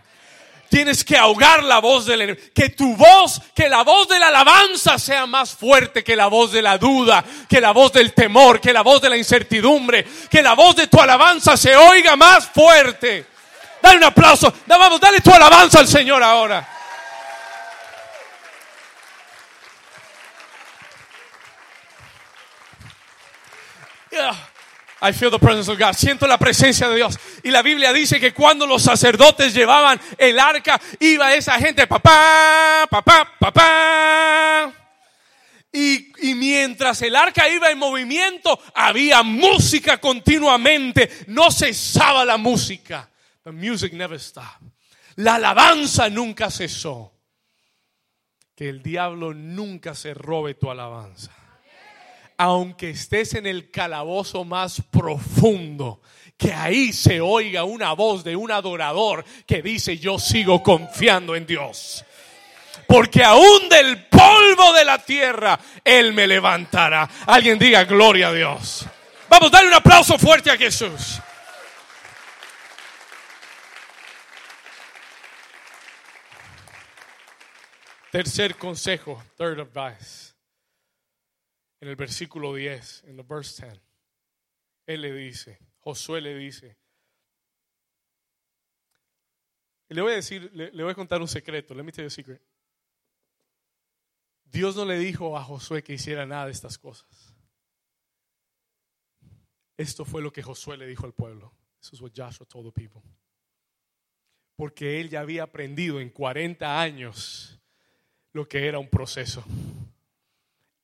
Tienes 0.70 1.04
que 1.04 1.18
ahogar 1.18 1.62
la 1.62 1.78
voz 1.78 2.06
del 2.06 2.22
enemigo. 2.22 2.46
Que 2.54 2.70
tu 2.70 2.96
voz, 2.96 3.38
que 3.54 3.68
la 3.68 3.82
voz 3.82 4.08
de 4.08 4.18
la 4.18 4.28
alabanza 4.28 4.98
sea 4.98 5.26
más 5.26 5.50
fuerte 5.54 6.02
que 6.02 6.16
la 6.16 6.28
voz 6.28 6.52
de 6.52 6.62
la 6.62 6.78
duda, 6.78 7.22
que 7.46 7.60
la 7.60 7.72
voz 7.72 7.92
del 7.92 8.14
temor, 8.14 8.62
que 8.62 8.72
la 8.72 8.80
voz 8.80 9.02
de 9.02 9.10
la 9.10 9.18
incertidumbre. 9.18 10.06
Que 10.30 10.40
la 10.40 10.54
voz 10.54 10.74
de 10.76 10.86
tu 10.86 10.98
alabanza 10.98 11.54
se 11.58 11.76
oiga 11.76 12.16
más 12.16 12.48
fuerte. 12.48 13.26
Dale 13.82 13.98
un 13.98 14.04
aplauso. 14.04 14.50
Vamos, 14.66 14.98
dale 14.98 15.20
tu 15.20 15.30
alabanza 15.30 15.80
al 15.80 15.86
Señor 15.86 16.22
ahora. 16.22 16.66
I 25.04 25.12
feel 25.12 25.32
the 25.32 25.38
presence 25.38 25.68
of 25.68 25.78
God. 25.78 25.94
Siento 25.94 26.28
la 26.28 26.38
presencia 26.38 26.88
de 26.88 26.94
Dios. 26.94 27.18
Y 27.42 27.50
la 27.50 27.62
Biblia 27.62 27.92
dice 27.92 28.20
que 28.20 28.32
cuando 28.32 28.66
los 28.66 28.82
sacerdotes 28.82 29.52
llevaban 29.52 30.00
el 30.16 30.38
arca, 30.38 30.80
iba 31.00 31.34
esa 31.34 31.58
gente, 31.58 31.88
papá, 31.88 32.86
papá, 32.88 33.32
papá. 33.38 34.72
Y, 35.72 36.12
y, 36.30 36.34
mientras 36.34 37.02
el 37.02 37.16
arca 37.16 37.48
iba 37.48 37.70
en 37.70 37.78
movimiento, 37.78 38.60
había 38.74 39.24
música 39.24 39.98
continuamente. 39.98 41.10
No 41.26 41.50
cesaba 41.50 42.24
la 42.24 42.36
música. 42.36 43.10
The 43.42 43.50
music 43.50 43.94
never 43.94 44.20
stopped. 44.20 44.68
La 45.16 45.34
alabanza 45.36 46.08
nunca 46.10 46.48
cesó. 46.48 47.12
Que 48.54 48.68
el 48.68 48.82
diablo 48.82 49.34
nunca 49.34 49.96
se 49.96 50.14
robe 50.14 50.54
tu 50.54 50.70
alabanza 50.70 51.41
aunque 52.42 52.90
estés 52.90 53.34
en 53.34 53.46
el 53.46 53.70
calabozo 53.70 54.44
más 54.44 54.82
profundo, 54.90 56.00
que 56.36 56.52
ahí 56.52 56.92
se 56.92 57.20
oiga 57.20 57.62
una 57.62 57.92
voz 57.92 58.24
de 58.24 58.34
un 58.34 58.50
adorador 58.50 59.24
que 59.46 59.62
dice, 59.62 59.96
yo 59.96 60.18
sigo 60.18 60.60
confiando 60.60 61.36
en 61.36 61.46
Dios. 61.46 62.04
Porque 62.88 63.22
aún 63.22 63.68
del 63.68 64.06
polvo 64.06 64.72
de 64.72 64.84
la 64.84 64.98
tierra, 64.98 65.56
Él 65.84 66.12
me 66.14 66.26
levantará. 66.26 67.08
Alguien 67.26 67.60
diga, 67.60 67.84
gloria 67.84 68.28
a 68.28 68.32
Dios. 68.32 68.86
Vamos, 69.28 69.52
dale 69.52 69.68
un 69.68 69.74
aplauso 69.74 70.18
fuerte 70.18 70.50
a 70.50 70.56
Jesús. 70.56 71.20
Tercer 78.10 78.56
consejo, 78.56 79.22
third 79.38 79.60
advice 79.60 80.31
en 81.82 81.88
el 81.88 81.96
versículo 81.96 82.54
10, 82.54 83.04
en 83.08 83.18
el 83.18 83.24
verse 83.24 83.66
10, 83.66 83.80
él 84.86 85.00
le 85.00 85.12
dice, 85.12 85.58
Josué 85.80 86.20
le 86.20 86.36
dice, 86.36 86.78
le 89.88 90.00
voy 90.00 90.12
a 90.12 90.14
decir, 90.16 90.48
le, 90.54 90.70
voy 90.70 90.92
a 90.92 90.94
contar 90.94 91.20
un 91.20 91.26
secreto, 91.26 91.74
let 91.74 91.82
me 91.82 91.90
tell 91.90 92.04
you 92.04 92.06
a 92.06 92.10
secret. 92.10 92.40
Dios 94.44 94.76
no 94.76 94.84
le 94.84 94.96
dijo 94.96 95.36
a 95.36 95.42
Josué 95.42 95.82
que 95.82 95.94
hiciera 95.94 96.24
nada 96.24 96.46
de 96.46 96.52
estas 96.52 96.78
cosas. 96.78 97.34
Esto 99.76 100.04
fue 100.04 100.22
lo 100.22 100.32
que 100.32 100.42
Josué 100.44 100.76
le 100.76 100.86
dijo 100.86 101.04
al 101.04 101.14
pueblo. 101.14 101.52
Eso 101.80 101.96
es 101.96 102.00
what 102.00 102.12
Joshua 102.14 102.46
told 102.46 102.72
the 102.72 102.80
people. 102.80 103.02
Porque 104.54 105.00
él 105.00 105.08
ya 105.08 105.18
había 105.18 105.42
aprendido 105.42 105.98
en 106.00 106.10
40 106.10 106.80
años 106.80 107.60
lo 108.32 108.46
que 108.46 108.68
era 108.68 108.78
un 108.78 108.88
proceso 108.88 109.44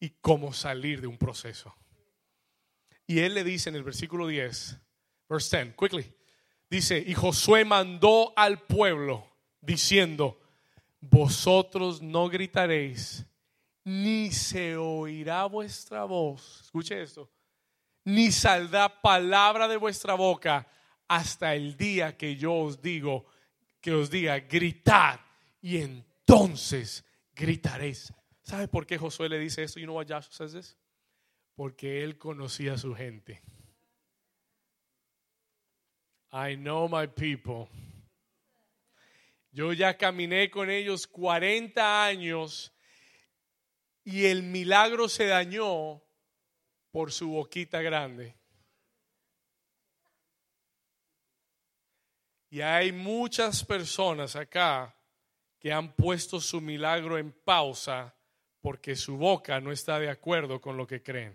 y 0.01 0.11
cómo 0.21 0.53
salir 0.53 1.01
de 1.01 1.07
un 1.07 1.19
proceso. 1.19 1.75
Y 3.07 3.21
él 3.21 3.35
le 3.35 3.45
dice 3.45 3.71
en 3.71 3.77
el 3.77 3.83
versículo 3.83 4.27
10, 4.27 4.79
verse 5.29 5.65
10, 5.65 5.77
quickly, 5.77 6.15
dice, 6.69 7.03
y 7.05 7.15
Josué 7.15 7.65
mandó 7.65 8.33
al 8.37 8.61
pueblo 8.63 9.27
diciendo, 9.61 10.39
vosotros 11.01 12.03
no 12.03 12.29
gritaréis, 12.29 13.25
ni 13.85 14.31
se 14.31 14.77
oirá 14.77 15.47
vuestra 15.47 16.05
voz. 16.05 16.61
Escuche 16.63 17.03
esto. 17.03 17.31
Ni 18.05 18.31
saldrá 18.31 19.01
palabra 19.01 19.69
de 19.69 19.77
vuestra 19.77 20.15
boca 20.15 20.69
hasta 21.09 21.55
el 21.55 21.77
día 21.77 22.17
que 22.17 22.37
yo 22.37 22.53
os 22.53 22.83
digo, 22.83 23.27
que 23.81 23.93
os 23.93 24.11
diga, 24.11 24.39
gritad 24.41 25.21
y 25.63 25.79
entonces 25.79 27.05
gritaréis. 27.35 28.13
¿Sabe 28.49 28.67
por 28.67 28.87
qué 28.87 28.97
Josué 28.97 29.29
le 29.29 29.39
dice 29.39 29.63
esto? 29.63 29.79
You 29.79 29.85
know 29.85 29.99
why 29.99 30.07
Joshua? 30.09 30.49
Porque 31.55 32.03
él 32.03 32.17
conocía 32.17 32.73
a 32.73 32.79
su 32.79 32.95
gente. 32.95 33.43
I 36.33 36.57
know 36.57 36.89
my 36.89 37.09
people. 37.09 37.69
Yo 39.51 39.75
ya 39.75 39.99
caminé 39.99 40.51
con 40.51 40.71
ellos 40.71 41.07
40 41.07 42.07
años 42.07 42.73
y 44.03 44.25
el 44.25 44.43
milagro 44.45 45.11
se 45.11 45.27
dañó 45.27 46.03
por 46.91 47.13
su 47.13 47.29
boquita 47.29 47.83
grande. 47.83 48.35
Y 52.49 52.63
hay 52.63 52.93
muchas 52.93 53.63
personas 53.63 54.37
acá 54.37 54.97
que 55.59 55.71
han 55.71 55.95
puesto 55.95 56.41
su 56.41 56.63
milagro 56.63 57.19
en 57.19 57.31
pausa 57.31 58.15
porque 58.69 58.97
su 58.97 59.17
boca 59.17 59.63
no 59.63 59.73
está 59.73 59.99
de 59.99 60.11
acuerdo 60.11 60.61
con 60.61 60.77
lo 60.77 60.87
que 60.87 61.03
creen. 61.03 61.35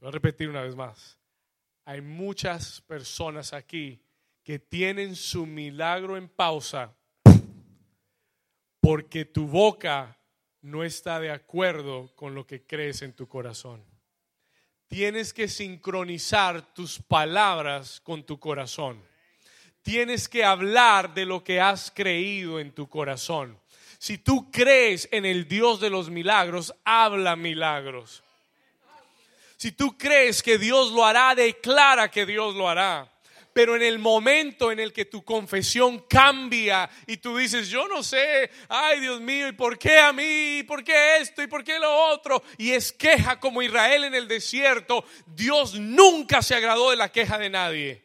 Voy 0.00 0.08
a 0.08 0.10
repetir 0.10 0.48
una 0.48 0.62
vez 0.62 0.74
más. 0.74 1.18
Hay 1.84 2.00
muchas 2.00 2.80
personas 2.80 3.52
aquí 3.52 4.00
que 4.42 4.58
tienen 4.58 5.16
su 5.16 5.44
milagro 5.44 6.16
en 6.16 6.26
pausa 6.26 6.96
porque 8.80 9.26
tu 9.26 9.48
boca 9.48 10.18
no 10.62 10.82
está 10.82 11.20
de 11.20 11.30
acuerdo 11.30 12.10
con 12.14 12.34
lo 12.34 12.46
que 12.46 12.64
crees 12.66 13.02
en 13.02 13.12
tu 13.12 13.28
corazón 13.28 13.97
tienes 14.88 15.32
que 15.32 15.48
sincronizar 15.48 16.62
tus 16.74 16.98
palabras 16.98 18.00
con 18.00 18.24
tu 18.24 18.40
corazón. 18.40 19.02
Tienes 19.82 20.28
que 20.28 20.44
hablar 20.44 21.14
de 21.14 21.24
lo 21.24 21.44
que 21.44 21.60
has 21.60 21.90
creído 21.90 22.58
en 22.58 22.72
tu 22.72 22.88
corazón. 22.88 23.58
Si 23.98 24.18
tú 24.18 24.50
crees 24.50 25.08
en 25.12 25.24
el 25.24 25.46
Dios 25.46 25.80
de 25.80 25.90
los 25.90 26.10
milagros, 26.10 26.74
habla 26.84 27.36
milagros. 27.36 28.22
Si 29.56 29.72
tú 29.72 29.98
crees 29.98 30.42
que 30.42 30.56
Dios 30.56 30.92
lo 30.92 31.04
hará, 31.04 31.34
declara 31.34 32.10
que 32.10 32.24
Dios 32.24 32.54
lo 32.54 32.68
hará. 32.68 33.10
Pero 33.58 33.74
en 33.74 33.82
el 33.82 33.98
momento 33.98 34.70
en 34.70 34.78
el 34.78 34.92
que 34.92 35.06
tu 35.06 35.24
confesión 35.24 36.04
cambia 36.08 36.88
y 37.08 37.16
tú 37.16 37.36
dices, 37.36 37.68
yo 37.68 37.88
no 37.88 38.04
sé, 38.04 38.52
ay 38.68 39.00
Dios 39.00 39.20
mío, 39.20 39.48
¿y 39.48 39.52
por 39.52 39.76
qué 39.76 39.98
a 39.98 40.12
mí? 40.12 40.58
¿Y 40.58 40.62
por 40.62 40.84
qué 40.84 41.16
esto? 41.16 41.42
¿Y 41.42 41.48
por 41.48 41.64
qué 41.64 41.76
lo 41.80 41.92
otro? 41.92 42.40
Y 42.56 42.70
es 42.70 42.92
queja 42.92 43.40
como 43.40 43.60
Israel 43.60 44.04
en 44.04 44.14
el 44.14 44.28
desierto. 44.28 45.04
Dios 45.26 45.74
nunca 45.74 46.40
se 46.40 46.54
agradó 46.54 46.90
de 46.90 46.96
la 46.98 47.10
queja 47.10 47.36
de 47.36 47.50
nadie. 47.50 48.04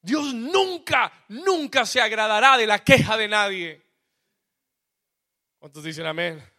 Dios 0.00 0.32
nunca, 0.32 1.12
nunca 1.26 1.84
se 1.84 2.00
agradará 2.00 2.56
de 2.56 2.68
la 2.68 2.78
queja 2.84 3.16
de 3.16 3.26
nadie. 3.26 3.82
¿Cuántos 5.58 5.82
dicen 5.82 6.06
amén? 6.06 6.51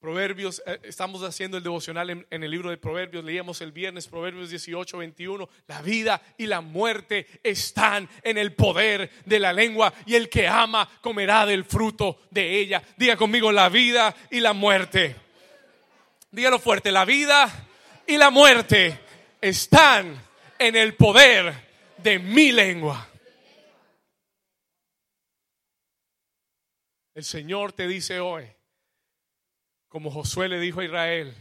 Proverbios, 0.00 0.62
eh, 0.64 0.78
estamos 0.84 1.24
haciendo 1.24 1.56
el 1.56 1.62
devocional 1.64 2.08
en, 2.10 2.26
el 2.30 2.50
libro 2.50 2.70
de 2.70 2.76
Proverbios, 2.76 3.24
leíamos 3.24 3.60
el 3.62 3.72
viernes 3.72 4.06
Proverbios 4.06 4.50
18, 4.50 4.96
21, 4.98 5.48
la 5.66 5.82
vida 5.82 6.22
y 6.36 6.46
la 6.46 6.60
muerte 6.60 7.26
están 7.42 8.08
en 8.22 8.38
el 8.38 8.54
poder 8.54 9.10
de 9.24 9.40
la 9.40 9.52
lengua 9.52 9.92
y 10.06 10.14
el 10.14 10.28
que 10.28 10.46
ama 10.46 10.88
comerá 11.00 11.44
del 11.46 11.64
fruto 11.64 12.20
de 12.30 12.60
ella. 12.60 12.80
Diga 12.96 13.16
conmigo 13.16 13.50
la 13.50 13.68
vida 13.68 14.14
y 14.30 14.38
la 14.38 14.52
muerte. 14.52 15.16
Dígalo 16.30 16.60
fuerte, 16.60 16.92
la 16.92 17.04
vida 17.04 17.66
y 18.06 18.16
la 18.18 18.30
muerte 18.30 19.00
están 19.40 20.14
en 20.60 20.76
el 20.76 20.94
poder 20.94 21.52
de 21.96 22.20
mi 22.20 22.52
lengua. 22.52 23.08
El 27.14 27.24
Señor 27.24 27.72
te 27.72 27.88
dice 27.88 28.20
hoy, 28.20 28.44
como 29.88 30.10
Josué 30.10 30.48
le 30.48 30.60
dijo 30.60 30.80
a 30.80 30.84
Israel, 30.84 31.34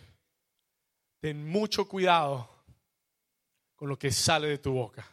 ten 1.20 1.48
mucho 1.48 1.88
cuidado 1.88 2.50
con 3.76 3.89
lo 3.89 4.00
que 4.00 4.12
sale 4.12 4.48
de 4.48 4.58
tu 4.58 4.74
boca. 4.74 5.06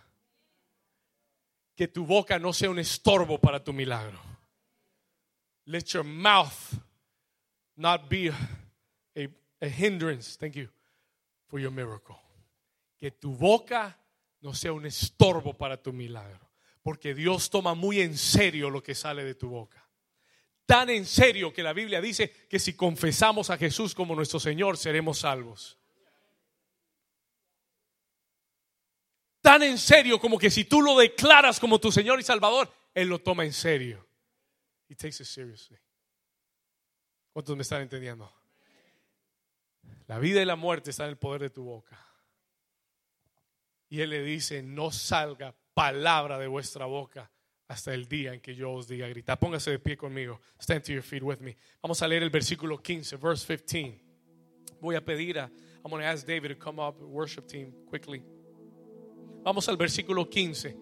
Que 1.75 1.89
tu 1.89 2.07
boca 2.07 2.39
no 2.39 2.53
sea 2.53 2.71
un 2.71 2.79
estorbo 2.79 3.39
para 3.39 3.63
tu 3.63 3.73
milagro. 3.73 4.21
Let 5.67 5.87
your 5.87 6.05
mouth 6.05 6.75
not 7.77 8.09
be 8.09 8.29
a, 8.29 9.29
a 9.61 9.69
hindrance, 9.69 10.39
thank 10.39 10.55
you, 10.55 10.69
for 11.49 11.59
your 11.59 11.73
miracle. 11.73 12.17
Que 12.99 13.11
tu 13.11 13.35
boca 13.35 13.99
no 14.41 14.55
sea 14.55 14.73
un 14.73 14.87
estorbo 14.87 15.55
para 15.55 15.83
tu 15.83 15.93
milagro. 15.93 16.49
Porque 16.83 17.15
Dios 17.15 17.51
toma 17.51 17.75
muy 17.75 18.01
en 18.01 18.17
serio 18.17 18.71
lo 18.71 18.83
que 18.83 18.95
sale 18.95 19.25
de 19.25 19.35
tu 19.35 19.49
boca 19.49 19.84
tan 20.67 20.91
en 20.91 21.05
serio 21.05 21.53
que 21.53 21.63
la 21.63 21.73
Biblia 21.73 22.01
dice 22.01 22.31
que 22.49 22.59
si 22.59 22.75
confesamos 22.75 23.51
a 23.51 23.59
Jesús 23.59 23.95
como 23.95 24.15
nuestro 24.15 24.41
Señor 24.41 24.77
seremos 24.77 25.19
salvos. 25.19 25.79
Tan 29.41 29.63
en 29.63 29.77
serio 29.77 30.19
como 30.19 30.39
que 30.39 30.51
si 30.51 30.65
tú 30.65 30.81
lo 30.81 30.97
declaras 30.97 31.61
como 31.61 31.79
tu 31.79 31.93
Señor 31.93 32.19
y 32.19 32.23
Salvador, 32.23 32.73
Él 32.95 33.09
lo 33.09 33.19
toma 33.21 33.45
en 33.45 33.53
serio. 33.53 34.07
He 34.89 34.95
takes 34.95 35.21
it 35.21 35.27
seriously. 35.27 35.79
¿Cuántos 37.33 37.55
me 37.57 37.63
están 37.63 37.83
entendiendo? 37.83 38.33
La 40.07 40.19
vida 40.19 40.41
y 40.41 40.45
la 40.47 40.57
muerte 40.57 40.91
están 40.91 41.07
en 41.07 41.11
el 41.11 41.19
poder 41.19 41.43
de 41.43 41.51
tu 41.51 41.65
boca. 41.65 41.99
Y 43.91 44.01
Él 44.01 44.11
le 44.11 44.23
dice, 44.23 44.63
no 44.63 44.91
salga 44.91 45.55
palabra 45.75 46.39
de 46.39 46.47
vuestra 46.47 46.87
boca 46.87 47.31
hasta 47.69 47.95
el 47.95 48.07
día 48.07 48.35
en 48.35 48.41
que 48.41 48.55
yo 48.55 48.73
os 48.73 48.87
diga 48.87 49.09
gritar. 49.09 49.39
Póngase 49.39 49.71
de 49.71 49.79
pie 49.79 49.97
conmigo. 49.97 50.41
Stand 50.61 50.85
to 50.85 50.93
your 50.93 51.03
feet 51.03 51.23
with 51.23 51.41
me. 51.41 51.57
Vamos 51.83 52.03
a 52.03 52.09
leer 52.09 52.23
el 52.23 52.31
versículo 52.31 52.83
15, 52.83 53.17
verse 53.17 53.47
15. 53.47 54.01
Voy 54.81 54.97
a 54.97 55.01
pedir 55.01 55.39
a, 55.39 55.51
I'm 55.85 55.91
going 55.91 56.03
to 56.03 56.07
ask 56.07 56.27
David 56.27 56.49
to 56.49 56.57
come 56.57 56.79
up, 56.79 57.01
worship 57.01 57.47
team, 57.47 57.73
quickly. 57.89 58.23
Vamos 59.43 59.69
al 59.69 59.77
versículo 59.77 60.29
15. 60.29 60.77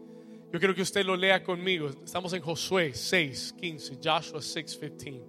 Yo 0.52 0.58
quiero 0.58 0.74
que 0.74 0.82
usted 0.82 1.04
lo 1.04 1.16
lea 1.16 1.42
conmigo. 1.42 1.88
Estamos 2.04 2.32
en 2.32 2.42
Josué 2.42 2.92
6, 2.94 3.54
15, 3.58 3.98
Joshua 4.02 4.42
6, 4.42 4.76
15. 4.76 5.22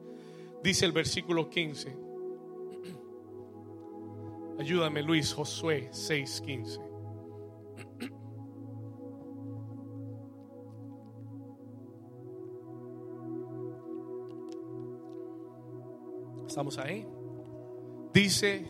Dice 0.61 0.85
el 0.85 0.91
versículo 0.91 1.49
15. 1.49 1.95
Ayúdame 4.59 5.01
Luis, 5.01 5.33
Josué 5.33 5.89
6, 5.91 6.41
15. 6.45 6.79
Estamos 16.53 16.77
ahí. 16.77 17.03
Dice, 18.13 18.63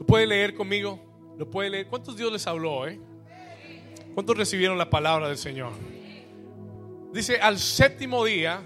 ¿lo 0.00 0.06
puede 0.06 0.26
leer 0.26 0.54
conmigo? 0.54 1.34
¿Lo 1.36 1.50
puede 1.50 1.68
leer? 1.68 1.86
¿Cuántos 1.86 2.16
Dios 2.16 2.32
les 2.32 2.46
habló? 2.46 2.88
Eh? 2.88 2.98
¿Cuántos 4.14 4.34
recibieron 4.34 4.78
la 4.78 4.88
palabra 4.88 5.28
del 5.28 5.36
Señor? 5.36 5.72
Dice, 7.12 7.38
al 7.38 7.58
séptimo 7.58 8.24
día 8.24 8.62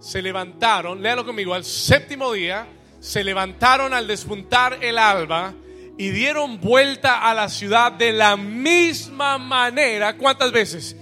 se 0.00 0.22
levantaron, 0.22 1.02
léalo 1.02 1.26
conmigo, 1.26 1.52
al 1.52 1.64
séptimo 1.64 2.32
día 2.32 2.66
se 3.00 3.22
levantaron 3.22 3.92
al 3.92 4.06
despuntar 4.06 4.82
el 4.82 4.96
alba 4.96 5.52
y 5.98 6.08
dieron 6.08 6.58
vuelta 6.58 7.20
a 7.20 7.34
la 7.34 7.50
ciudad 7.50 7.92
de 7.92 8.14
la 8.14 8.34
misma 8.38 9.36
manera. 9.36 10.16
¿Cuántas 10.16 10.52
veces? 10.52 10.96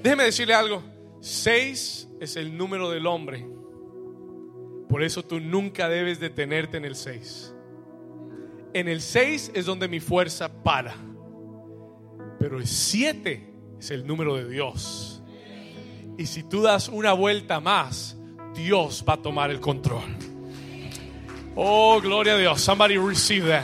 Déjeme 0.00 0.22
decirle 0.22 0.54
algo. 0.54 0.80
Seis 1.20 2.08
es 2.20 2.36
el 2.36 2.56
número 2.56 2.88
del 2.88 3.08
hombre. 3.08 3.59
Por 4.90 5.04
eso 5.04 5.24
tú 5.24 5.38
nunca 5.38 5.88
debes 5.88 6.18
detenerte 6.18 6.76
en 6.76 6.84
el 6.84 6.96
6. 6.96 7.54
En 8.74 8.88
el 8.88 9.00
6 9.00 9.52
es 9.54 9.64
donde 9.64 9.86
mi 9.86 10.00
fuerza 10.00 10.64
para. 10.64 10.96
Pero 12.40 12.58
el 12.58 12.66
7 12.66 13.54
es 13.78 13.90
el 13.92 14.04
número 14.04 14.34
de 14.34 14.48
Dios. 14.48 15.22
Y 16.18 16.26
si 16.26 16.42
tú 16.42 16.62
das 16.62 16.88
una 16.88 17.12
vuelta 17.12 17.60
más, 17.60 18.16
Dios 18.52 19.04
va 19.08 19.12
a 19.12 19.22
tomar 19.22 19.52
el 19.52 19.60
control. 19.60 20.16
Oh, 21.54 22.00
gloria 22.00 22.34
a 22.34 22.38
Dios. 22.38 22.60
Somebody 22.60 22.96
receive 22.96 23.48
that. 23.48 23.62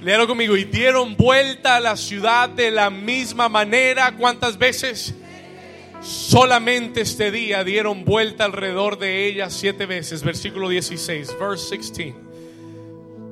Léalo 0.00 0.28
conmigo. 0.28 0.56
Y 0.56 0.62
dieron 0.62 1.16
vuelta 1.16 1.74
a 1.74 1.80
la 1.80 1.96
ciudad 1.96 2.48
de 2.48 2.70
la 2.70 2.88
misma 2.88 3.48
manera. 3.48 4.16
¿Cuántas 4.16 4.56
veces? 4.56 5.12
Solamente 6.06 7.00
este 7.00 7.32
día 7.32 7.64
dieron 7.64 8.04
vuelta 8.04 8.44
alrededor 8.44 8.96
de 8.96 9.26
ella 9.26 9.50
siete 9.50 9.86
veces. 9.86 10.22
Versículo 10.22 10.68
16, 10.68 11.36
verse 11.36 11.76
16. 11.76 12.14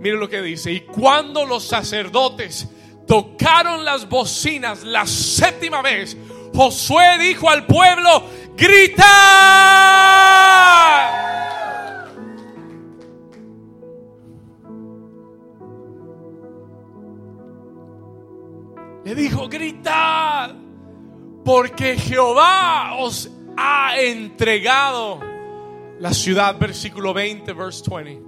Mire 0.01 0.17
lo 0.17 0.29
que 0.29 0.43
dice. 0.43 0.73
Y 0.73 0.81
cuando 0.81 1.47
los 1.47 1.63
sacerdotes 1.63 2.67
tocaron 3.07 3.85
las 3.85 4.09
bocinas 4.09 4.83
la 4.83 5.07
séptima 5.07 5.83
vez, 5.83 6.17
Josué 6.53 7.17
dijo 7.21 7.49
al 7.49 7.65
pueblo, 7.65 8.25
grita. 8.57 9.05
Le 19.05 19.15
dijo, 19.15 19.49
gritad 19.49 20.64
porque 21.45 21.97
Jehová 21.97 22.97
os 22.99 23.31
ha 23.57 24.01
entregado 24.01 25.21
la 26.01 26.13
ciudad, 26.13 26.59
versículo 26.59 27.13
20, 27.15 27.53
verse 27.53 27.83
20. 27.89 28.23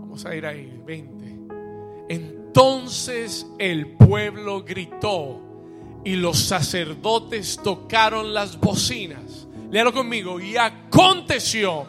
Vamos 0.00 0.24
a 0.24 0.34
ir 0.34 0.46
ahí, 0.46 0.80
20. 0.84 1.18
Entonces 2.08 3.46
el 3.58 3.96
pueblo 3.96 4.64
gritó 4.64 5.40
y 6.04 6.14
los 6.14 6.38
sacerdotes 6.38 7.60
tocaron 7.62 8.32
las 8.32 8.58
bocinas. 8.58 9.46
Léalo 9.70 9.92
conmigo. 9.92 10.40
Y 10.40 10.56
aconteció 10.56 11.86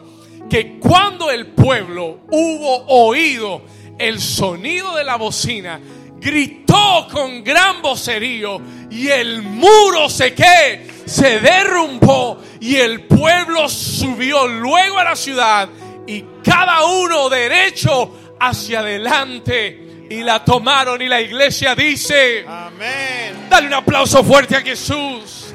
que 0.48 0.78
cuando 0.78 1.30
el 1.30 1.46
pueblo 1.48 2.20
hubo 2.30 2.84
oído 2.86 3.62
el 3.98 4.20
sonido 4.20 4.94
de 4.94 5.04
la 5.04 5.16
bocina, 5.16 5.80
gritó 6.20 7.08
con 7.10 7.42
gran 7.42 7.80
vocerío 7.80 8.60
y 8.90 9.08
el 9.08 9.42
muro 9.42 10.08
se 10.08 10.34
que 10.34 10.86
se 11.06 11.40
derrumbó 11.40 12.40
y 12.60 12.76
el 12.76 13.04
pueblo 13.04 13.68
subió 13.68 14.46
luego 14.46 14.98
a 14.98 15.04
la 15.04 15.16
ciudad 15.16 15.68
y 16.06 16.24
cada 16.44 16.84
uno 16.84 17.28
derecho 17.28 18.36
hacia 18.38 18.80
adelante 18.80 20.06
y 20.10 20.22
la 20.22 20.44
tomaron 20.44 21.00
y 21.00 21.08
la 21.08 21.20
iglesia 21.20 21.74
dice 21.74 22.44
amén. 22.46 23.46
dale 23.48 23.68
un 23.68 23.74
aplauso 23.74 24.22
fuerte 24.22 24.56
a 24.56 24.60
Jesús. 24.60 25.46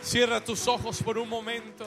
Cierra 0.00 0.42
tus 0.42 0.66
ojos 0.66 1.02
por 1.02 1.18
un 1.18 1.28
momento 1.28 1.86